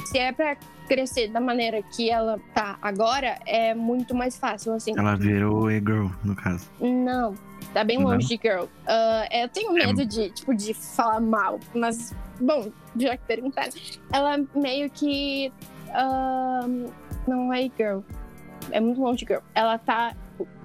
[0.05, 0.57] se é pra
[0.87, 4.93] crescer da maneira que ela tá agora, é muito mais fácil, assim.
[4.97, 6.71] Ela virou e-girl, no caso.
[6.79, 7.35] Não,
[7.75, 8.65] tá bem longe de girl.
[8.87, 13.73] Ah, eu tenho medo de, tipo, de falar mal, mas, bom, já que perguntaram,
[14.13, 15.53] ela meio que
[15.93, 16.67] ah,
[17.27, 18.01] não é girl.
[18.71, 19.43] É muito longe de girl.
[19.55, 20.17] Ela tá,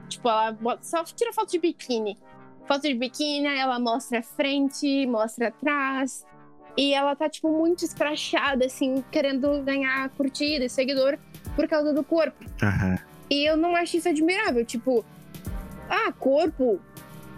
[0.07, 2.17] tipo, ela bota- só tira foto de biquíni.
[2.65, 6.25] Foto de biquíni, ela mostra a frente, mostra atrás.
[6.77, 11.17] E ela tá, tipo, muito escrachada, assim, querendo ganhar curtida e seguidor
[11.55, 12.45] por causa do corpo.
[12.61, 12.97] Aham.
[13.29, 14.63] E eu não acho isso admirável.
[14.63, 15.03] Tipo,
[15.89, 16.79] ah, corpo,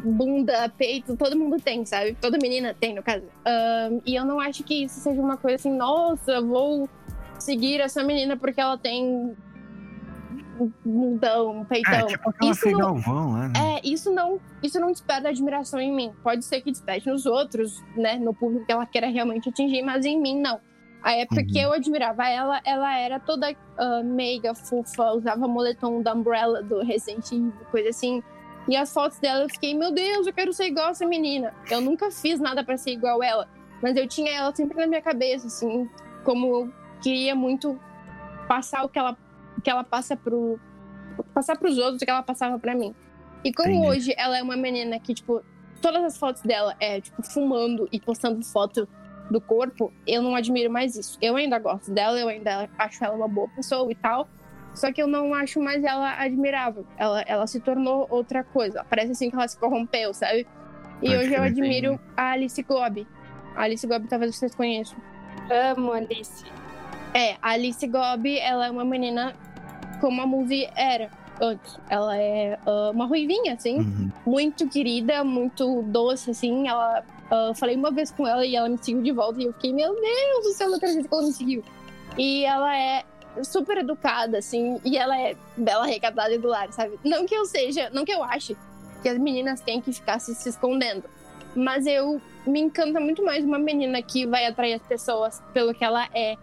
[0.04, 2.16] bunda, peito, todo mundo tem, sabe?
[2.20, 3.24] Toda menina tem, no caso.
[3.46, 6.90] Ahn, e eu não acho que isso seja uma coisa assim, nossa, vou
[7.40, 9.36] seguir essa menina porque ela tem
[10.60, 12.08] um bundão, um É, peitão.
[12.08, 13.52] tipo Isso não- Galvão né?
[13.58, 16.12] É, isso não, isso não desperta admiração em mim.
[16.24, 18.16] Pode ser que desperte nos outros, né?
[18.20, 20.60] No público que ela queira realmente atingir, mas em mim não.
[21.04, 21.64] A época que Uhum.
[21.66, 27.26] eu admirava ela, ela era toda ah, meiga, fofa, usava moletom da Umbrella do Resident
[27.32, 28.22] Evil, coisa assim.
[28.68, 31.54] E as fotos dela eu fiquei, meu Deus, eu quero ser igual essa menina.
[31.70, 33.48] Eu nunca fiz nada pra ser igual ela,
[33.82, 35.90] mas eu tinha ela sempre na minha cabeça, assim,
[36.24, 37.80] como eu queria muito
[38.48, 39.18] passar o que ela,
[39.64, 40.60] que ela passa pro.
[41.34, 42.94] passar pros outros o que ela passava pra mim.
[43.44, 43.88] E como Entendi.
[43.88, 45.42] hoje ela é uma menina que, tipo,
[45.82, 48.88] todas as fotos dela é, tipo, fumando e postando foto
[49.32, 51.18] do corpo, eu não admiro mais isso.
[51.22, 54.28] Eu ainda gosto dela, eu ainda acho ela uma boa pessoa e tal.
[54.74, 56.86] Só que eu não acho mais ela admirável.
[56.98, 58.86] Ela, ela se tornou outra coisa.
[58.90, 60.48] Parece assim que ela se corrompeu, sabe?
[61.02, 63.08] E Pode hoje eu admiro a Alice Gobi.
[63.56, 64.98] A Alice Gobi talvez vocês conheçam.
[65.50, 66.46] Amo Alice.
[67.14, 69.36] É, a Alice Gobi, ela é uma menina
[70.00, 71.10] como a movie era
[71.42, 71.78] antes.
[71.90, 74.12] Ela é ah, uma ruivinha, assim, Uhum.
[74.26, 76.68] muito querida, muito doce, assim.
[76.68, 77.04] Ela.
[77.50, 79.74] eu falei uma vez com ela e ela me seguiu de volta e eu fiquei,
[79.74, 81.64] meu Deus do céu, não acredito que ela me seguiu.
[82.18, 83.04] E ela é
[83.44, 87.00] super educada, assim, e ela é bela, recatada e do lar, sabe?
[87.04, 88.56] Não que eu seja, não que eu ache
[89.02, 91.04] que as meninas têm que ficar se, se escondendo,
[91.56, 95.84] mas eu me encanta muito mais uma menina que vai atrair as pessoas pelo que
[95.84, 96.36] ela é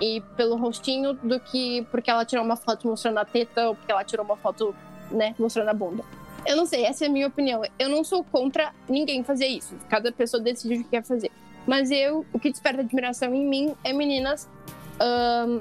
[0.00, 3.92] e pelo rostinho do que porque ela tirou uma foto mostrando a teta ou porque
[3.92, 4.74] ela tirou uma foto,
[5.10, 6.02] né, mostrando a bunda.
[6.46, 7.62] Eu não sei, essa é a minha opinião.
[7.78, 9.74] Eu não sou contra ninguém fazer isso.
[9.90, 11.30] Cada pessoa decide o que quer fazer.
[11.66, 14.48] Mas eu, o que desperta admiração em mim é meninas
[14.98, 15.60] ahn,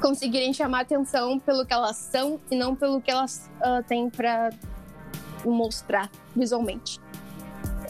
[0.00, 4.50] conseguirem chamar atenção pelo que elas são e não pelo que elas ah, têm pra
[5.44, 7.00] mostrar visualmente.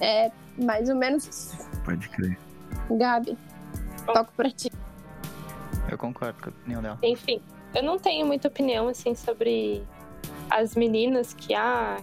[0.01, 0.31] É
[0.62, 1.57] mais ou menos isso.
[1.85, 2.39] Pode crer.
[2.91, 3.37] Gabi,
[4.07, 4.70] toco pra ti.
[5.91, 6.99] Eu concordo com a opinião dela.
[7.03, 7.41] Enfim,
[7.74, 9.83] eu não tenho muita opinião, assim, sobre
[10.51, 11.99] as meninas que, ah,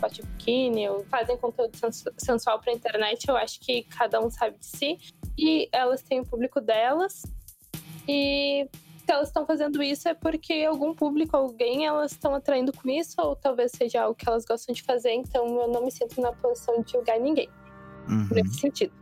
[0.00, 3.28] bote biquíni ou fazem conteúdo sensu- sensual pra internet.
[3.28, 4.98] Eu acho que cada um sabe de si.
[5.38, 7.22] E elas têm o público delas.
[8.08, 8.68] E
[9.06, 13.14] se elas estão fazendo isso é porque algum público, alguém, elas estão atraindo com isso.
[13.18, 15.12] Ou talvez seja algo que elas gostam de fazer.
[15.12, 17.48] Então eu não me sinto na posição de julgar ninguém
[18.08, 18.28] Uhum.
[18.32, 18.92] nesse sentido.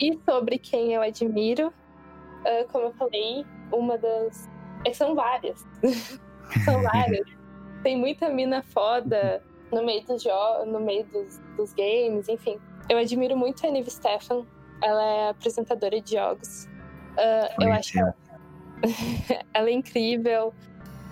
[0.00, 1.72] E sobre quem eu admiro,
[2.44, 4.48] ah, como eu falei, uma das.
[4.84, 5.64] é, São várias.
[6.64, 7.26] São várias.
[7.84, 9.40] Tem muita mina foda
[9.72, 12.58] no meio dos jogos, no meio dos, dos games, enfim.
[12.88, 14.44] Eu admiro muito a Nive Stefan.
[14.82, 16.66] Ela é apresentadora de jogos.
[17.16, 18.14] Ah, eu acho que ela,
[19.52, 20.52] ela é incrível.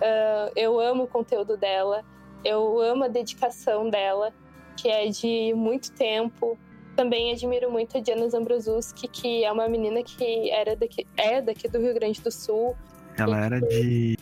[0.02, 2.04] Ah, eu amo o conteúdo dela.
[2.44, 4.32] Eu amo a dedicação dela,
[4.76, 6.58] que é de muito tempo.
[6.96, 11.68] Também admiro muito a Diana Zambrosuski, que é uma menina que era daqui, é daqui
[11.68, 12.76] do Rio Grande do Sul,
[13.16, 14.18] Ela era de.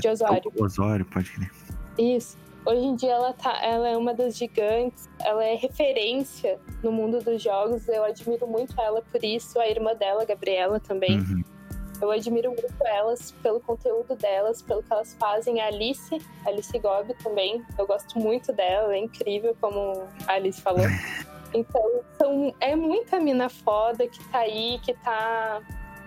[0.00, 0.52] de Osório.
[0.58, 1.50] Osório, pode crer.
[1.98, 2.36] Isso.
[2.66, 7.22] Hoje em dia ela, tá, ela é uma das gigantes, ela é referência no mundo
[7.22, 7.86] dos jogos.
[7.86, 11.18] Eu admiro muito ela por isso, a irmã dela, Gabriela, também.
[11.18, 11.44] Uhum.
[12.00, 15.60] Eu admiro muito elas pelo conteúdo delas, pelo que elas fazem.
[15.60, 17.64] A Alice, a Alice Gobi também.
[17.78, 20.84] Eu gosto muito dela, é incrível, como a Alice falou.
[21.56, 25.62] Então, são, é muita mina foda que tá aí, que tá,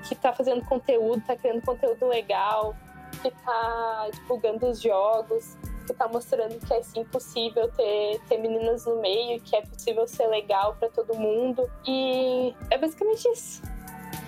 [0.06, 2.76] que tá fazendo conteúdo, tá criando conteúdo legal,
[3.22, 8.86] que tá divulgando os jogos, que tá mostrando que é sim possível ter, ter meninas
[8.86, 11.64] no meio, que é possível ser legal pra todo mundo.
[11.88, 13.62] E é basicamente isso.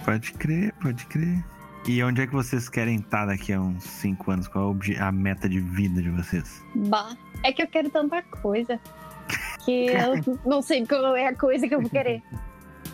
[0.06, 1.44] Pode crer, pode crer.
[1.88, 4.48] E onde é que vocês querem estar daqui a uns 5 anos?
[4.48, 6.64] Qual é a meta de vida de vocês?
[6.76, 8.80] Bah, é que eu quero tanta coisa
[9.66, 12.22] que eu não sei qual é a coisa que eu vou querer.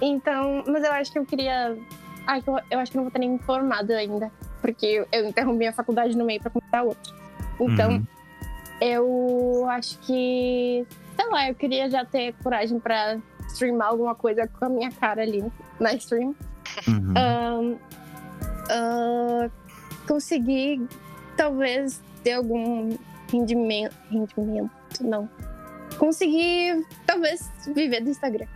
[0.02, 1.76] Então, mas eu acho que eu queria.
[2.44, 5.68] Que eu, eu acho que não vou estar nem informado ainda, porque eu, eu interrompi
[5.68, 7.14] a faculdade no meio pra começar outra.
[7.60, 8.06] Então, Uhum.
[8.82, 10.86] eu acho que.
[11.16, 13.18] Sei lá, eu queria já ter coragem pra
[13.48, 15.44] streamar alguma coisa com a minha cara ali
[15.80, 16.36] na stream.
[16.88, 17.14] Uhum.
[17.18, 17.76] Ahn,
[18.70, 19.50] ah,
[20.08, 20.82] conseguir
[21.38, 22.98] talvez ter algum
[23.32, 24.72] rendimento, rendimento,
[25.02, 25.30] não.
[25.98, 28.48] Conseguir talvez viver do Instagram.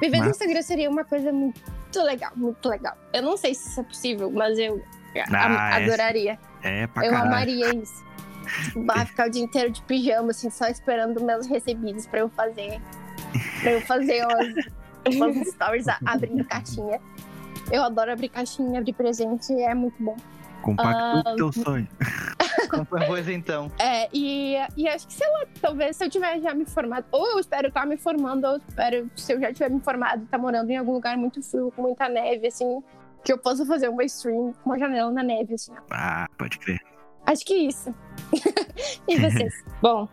[0.00, 0.30] Viver do Massa.
[0.30, 1.60] Instagram seria uma coisa muito
[2.02, 2.96] legal, muito legal.
[3.12, 4.82] Eu não sei se isso é possível, mas eu
[5.32, 6.38] Ah, é- adoraria.
[6.62, 7.28] É pra eu caralho.
[7.28, 8.04] amaria isso.
[8.64, 12.28] Tipo, bah, ficar o dia inteiro de pijama, assim, só esperando meus recebidos pra eu
[12.30, 12.80] fazer.
[13.62, 14.66] Pra eu fazer os,
[15.08, 17.00] os stories a- abrindo caixinha.
[17.70, 20.16] Eu adoro abrir caixinha, abrir presente, é muito bom.
[20.62, 21.88] Compactua Ah, o teu sonho.
[23.06, 23.70] Pois então.
[23.78, 27.30] É, e, e acho que, sei lá, talvez se eu tiver já me formado, ou
[27.32, 30.38] eu espero estar me formando, ou eu espero, se eu já tiver me formado, estar
[30.38, 32.82] morando em algum lugar muito frio, com muita neve, assim,
[33.24, 35.72] que eu possa fazer uma stream com uma janela na neve, assim.
[35.90, 36.80] Ah, pode crer.
[37.26, 37.94] Acho que isso.
[39.08, 39.52] e vocês?
[39.80, 40.08] Bom,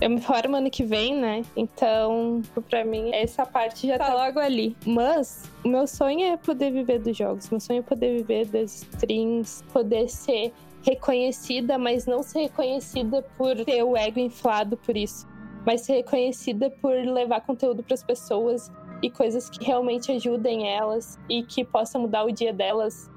[0.00, 1.42] eu me formo ano que vem, né?
[1.56, 4.76] Então, pra mim, essa parte já tá logo ali.
[4.86, 7.50] Mas, o meu sonho é poder viver dos jogos.
[7.50, 10.52] Meu sonho é poder viver das streams, poder ser
[10.82, 15.26] reconhecida, mas não ser reconhecida por ter o ego inflado por isso.
[15.66, 18.70] Mas ser reconhecida por levar conteúdo pras pessoas
[19.02, 23.10] e coisas que realmente ajudem elas e que possa mudar o dia delas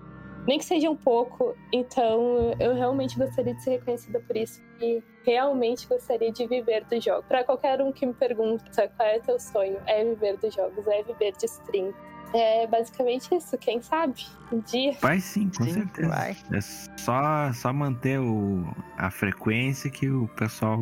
[0.47, 1.55] nem que seja um pouco.
[1.71, 4.61] Então, eu realmente gostaria de ser reconhecida por isso.
[4.79, 7.25] E realmente gostaria de viver dos jogos.
[7.27, 11.03] Pra qualquer um que me pergunta qual é teu sonho, é viver dos jogos, é
[11.03, 11.93] viver de stream.
[12.33, 14.25] É basicamente isso, quem sabe?
[14.51, 14.93] Um dia.
[15.01, 16.07] Vai sim, com Sim, certeza.
[16.07, 16.37] vai.
[16.53, 16.61] É
[16.97, 18.65] só, só manter o,
[18.97, 20.79] a frequência que o pessoal.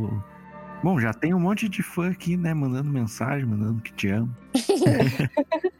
[0.83, 2.53] Bom, já tem um monte de fã aqui, né?
[2.53, 4.33] Mandando mensagem, mandando que te amo.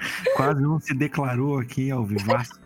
[0.36, 2.60] Quase um se declarou aqui ao vivaço.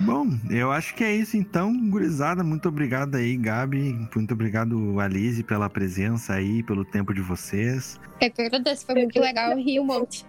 [0.00, 2.44] Bom, eu acho que é isso então, gurizada.
[2.44, 4.08] Muito obrigado aí, Gabi.
[4.14, 7.98] Muito obrigado, Alice, pela presença aí, pelo tempo de vocês.
[8.20, 10.26] Eu que agradeço, foi muito legal, eu ri um monte.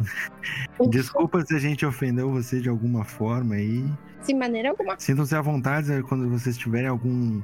[0.90, 3.84] Desculpa se a gente ofendeu você de alguma forma aí.
[4.26, 4.98] De maneira alguma.
[4.98, 7.42] Sintam-se à vontade eh, quando vocês tiverem algum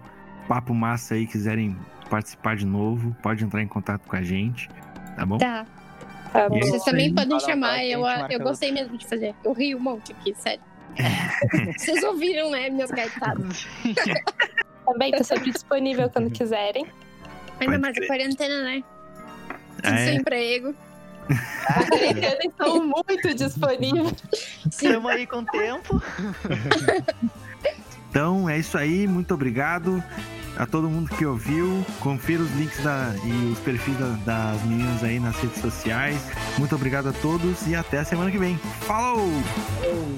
[0.49, 1.77] papo massa aí, quiserem
[2.09, 4.69] participar de novo, pode entrar em contato com a gente,
[5.17, 5.39] tá bom?
[5.39, 5.67] Tá.
[6.33, 6.57] Tá bom.
[6.57, 9.35] É Vocês também podem chamar, eu, eu gostei mesmo de fazer.
[9.45, 10.61] Eu ri um monte aqui, sério.
[11.77, 13.67] Vocês ouviram, né, meus gaitados?
[14.87, 16.87] Também tô sempre disponível quando quiserem.
[17.61, 18.83] Ainda mais a quarentena, né?
[19.85, 20.05] Sem É.
[20.05, 20.75] seu emprego.
[22.01, 24.15] Eles estão muito disponíveis.
[24.71, 26.01] Estamos aí com tempo.
[28.11, 30.03] Então é isso aí, muito obrigado
[30.57, 31.85] a todo mundo que ouviu.
[32.01, 36.19] Confira os links da- e os perfis da- das meninas aí nas redes sociais.
[36.59, 38.59] Muito obrigado a todos e até a semana que vem.
[38.87, 39.31] Falou!
[39.85, 40.17] Oh.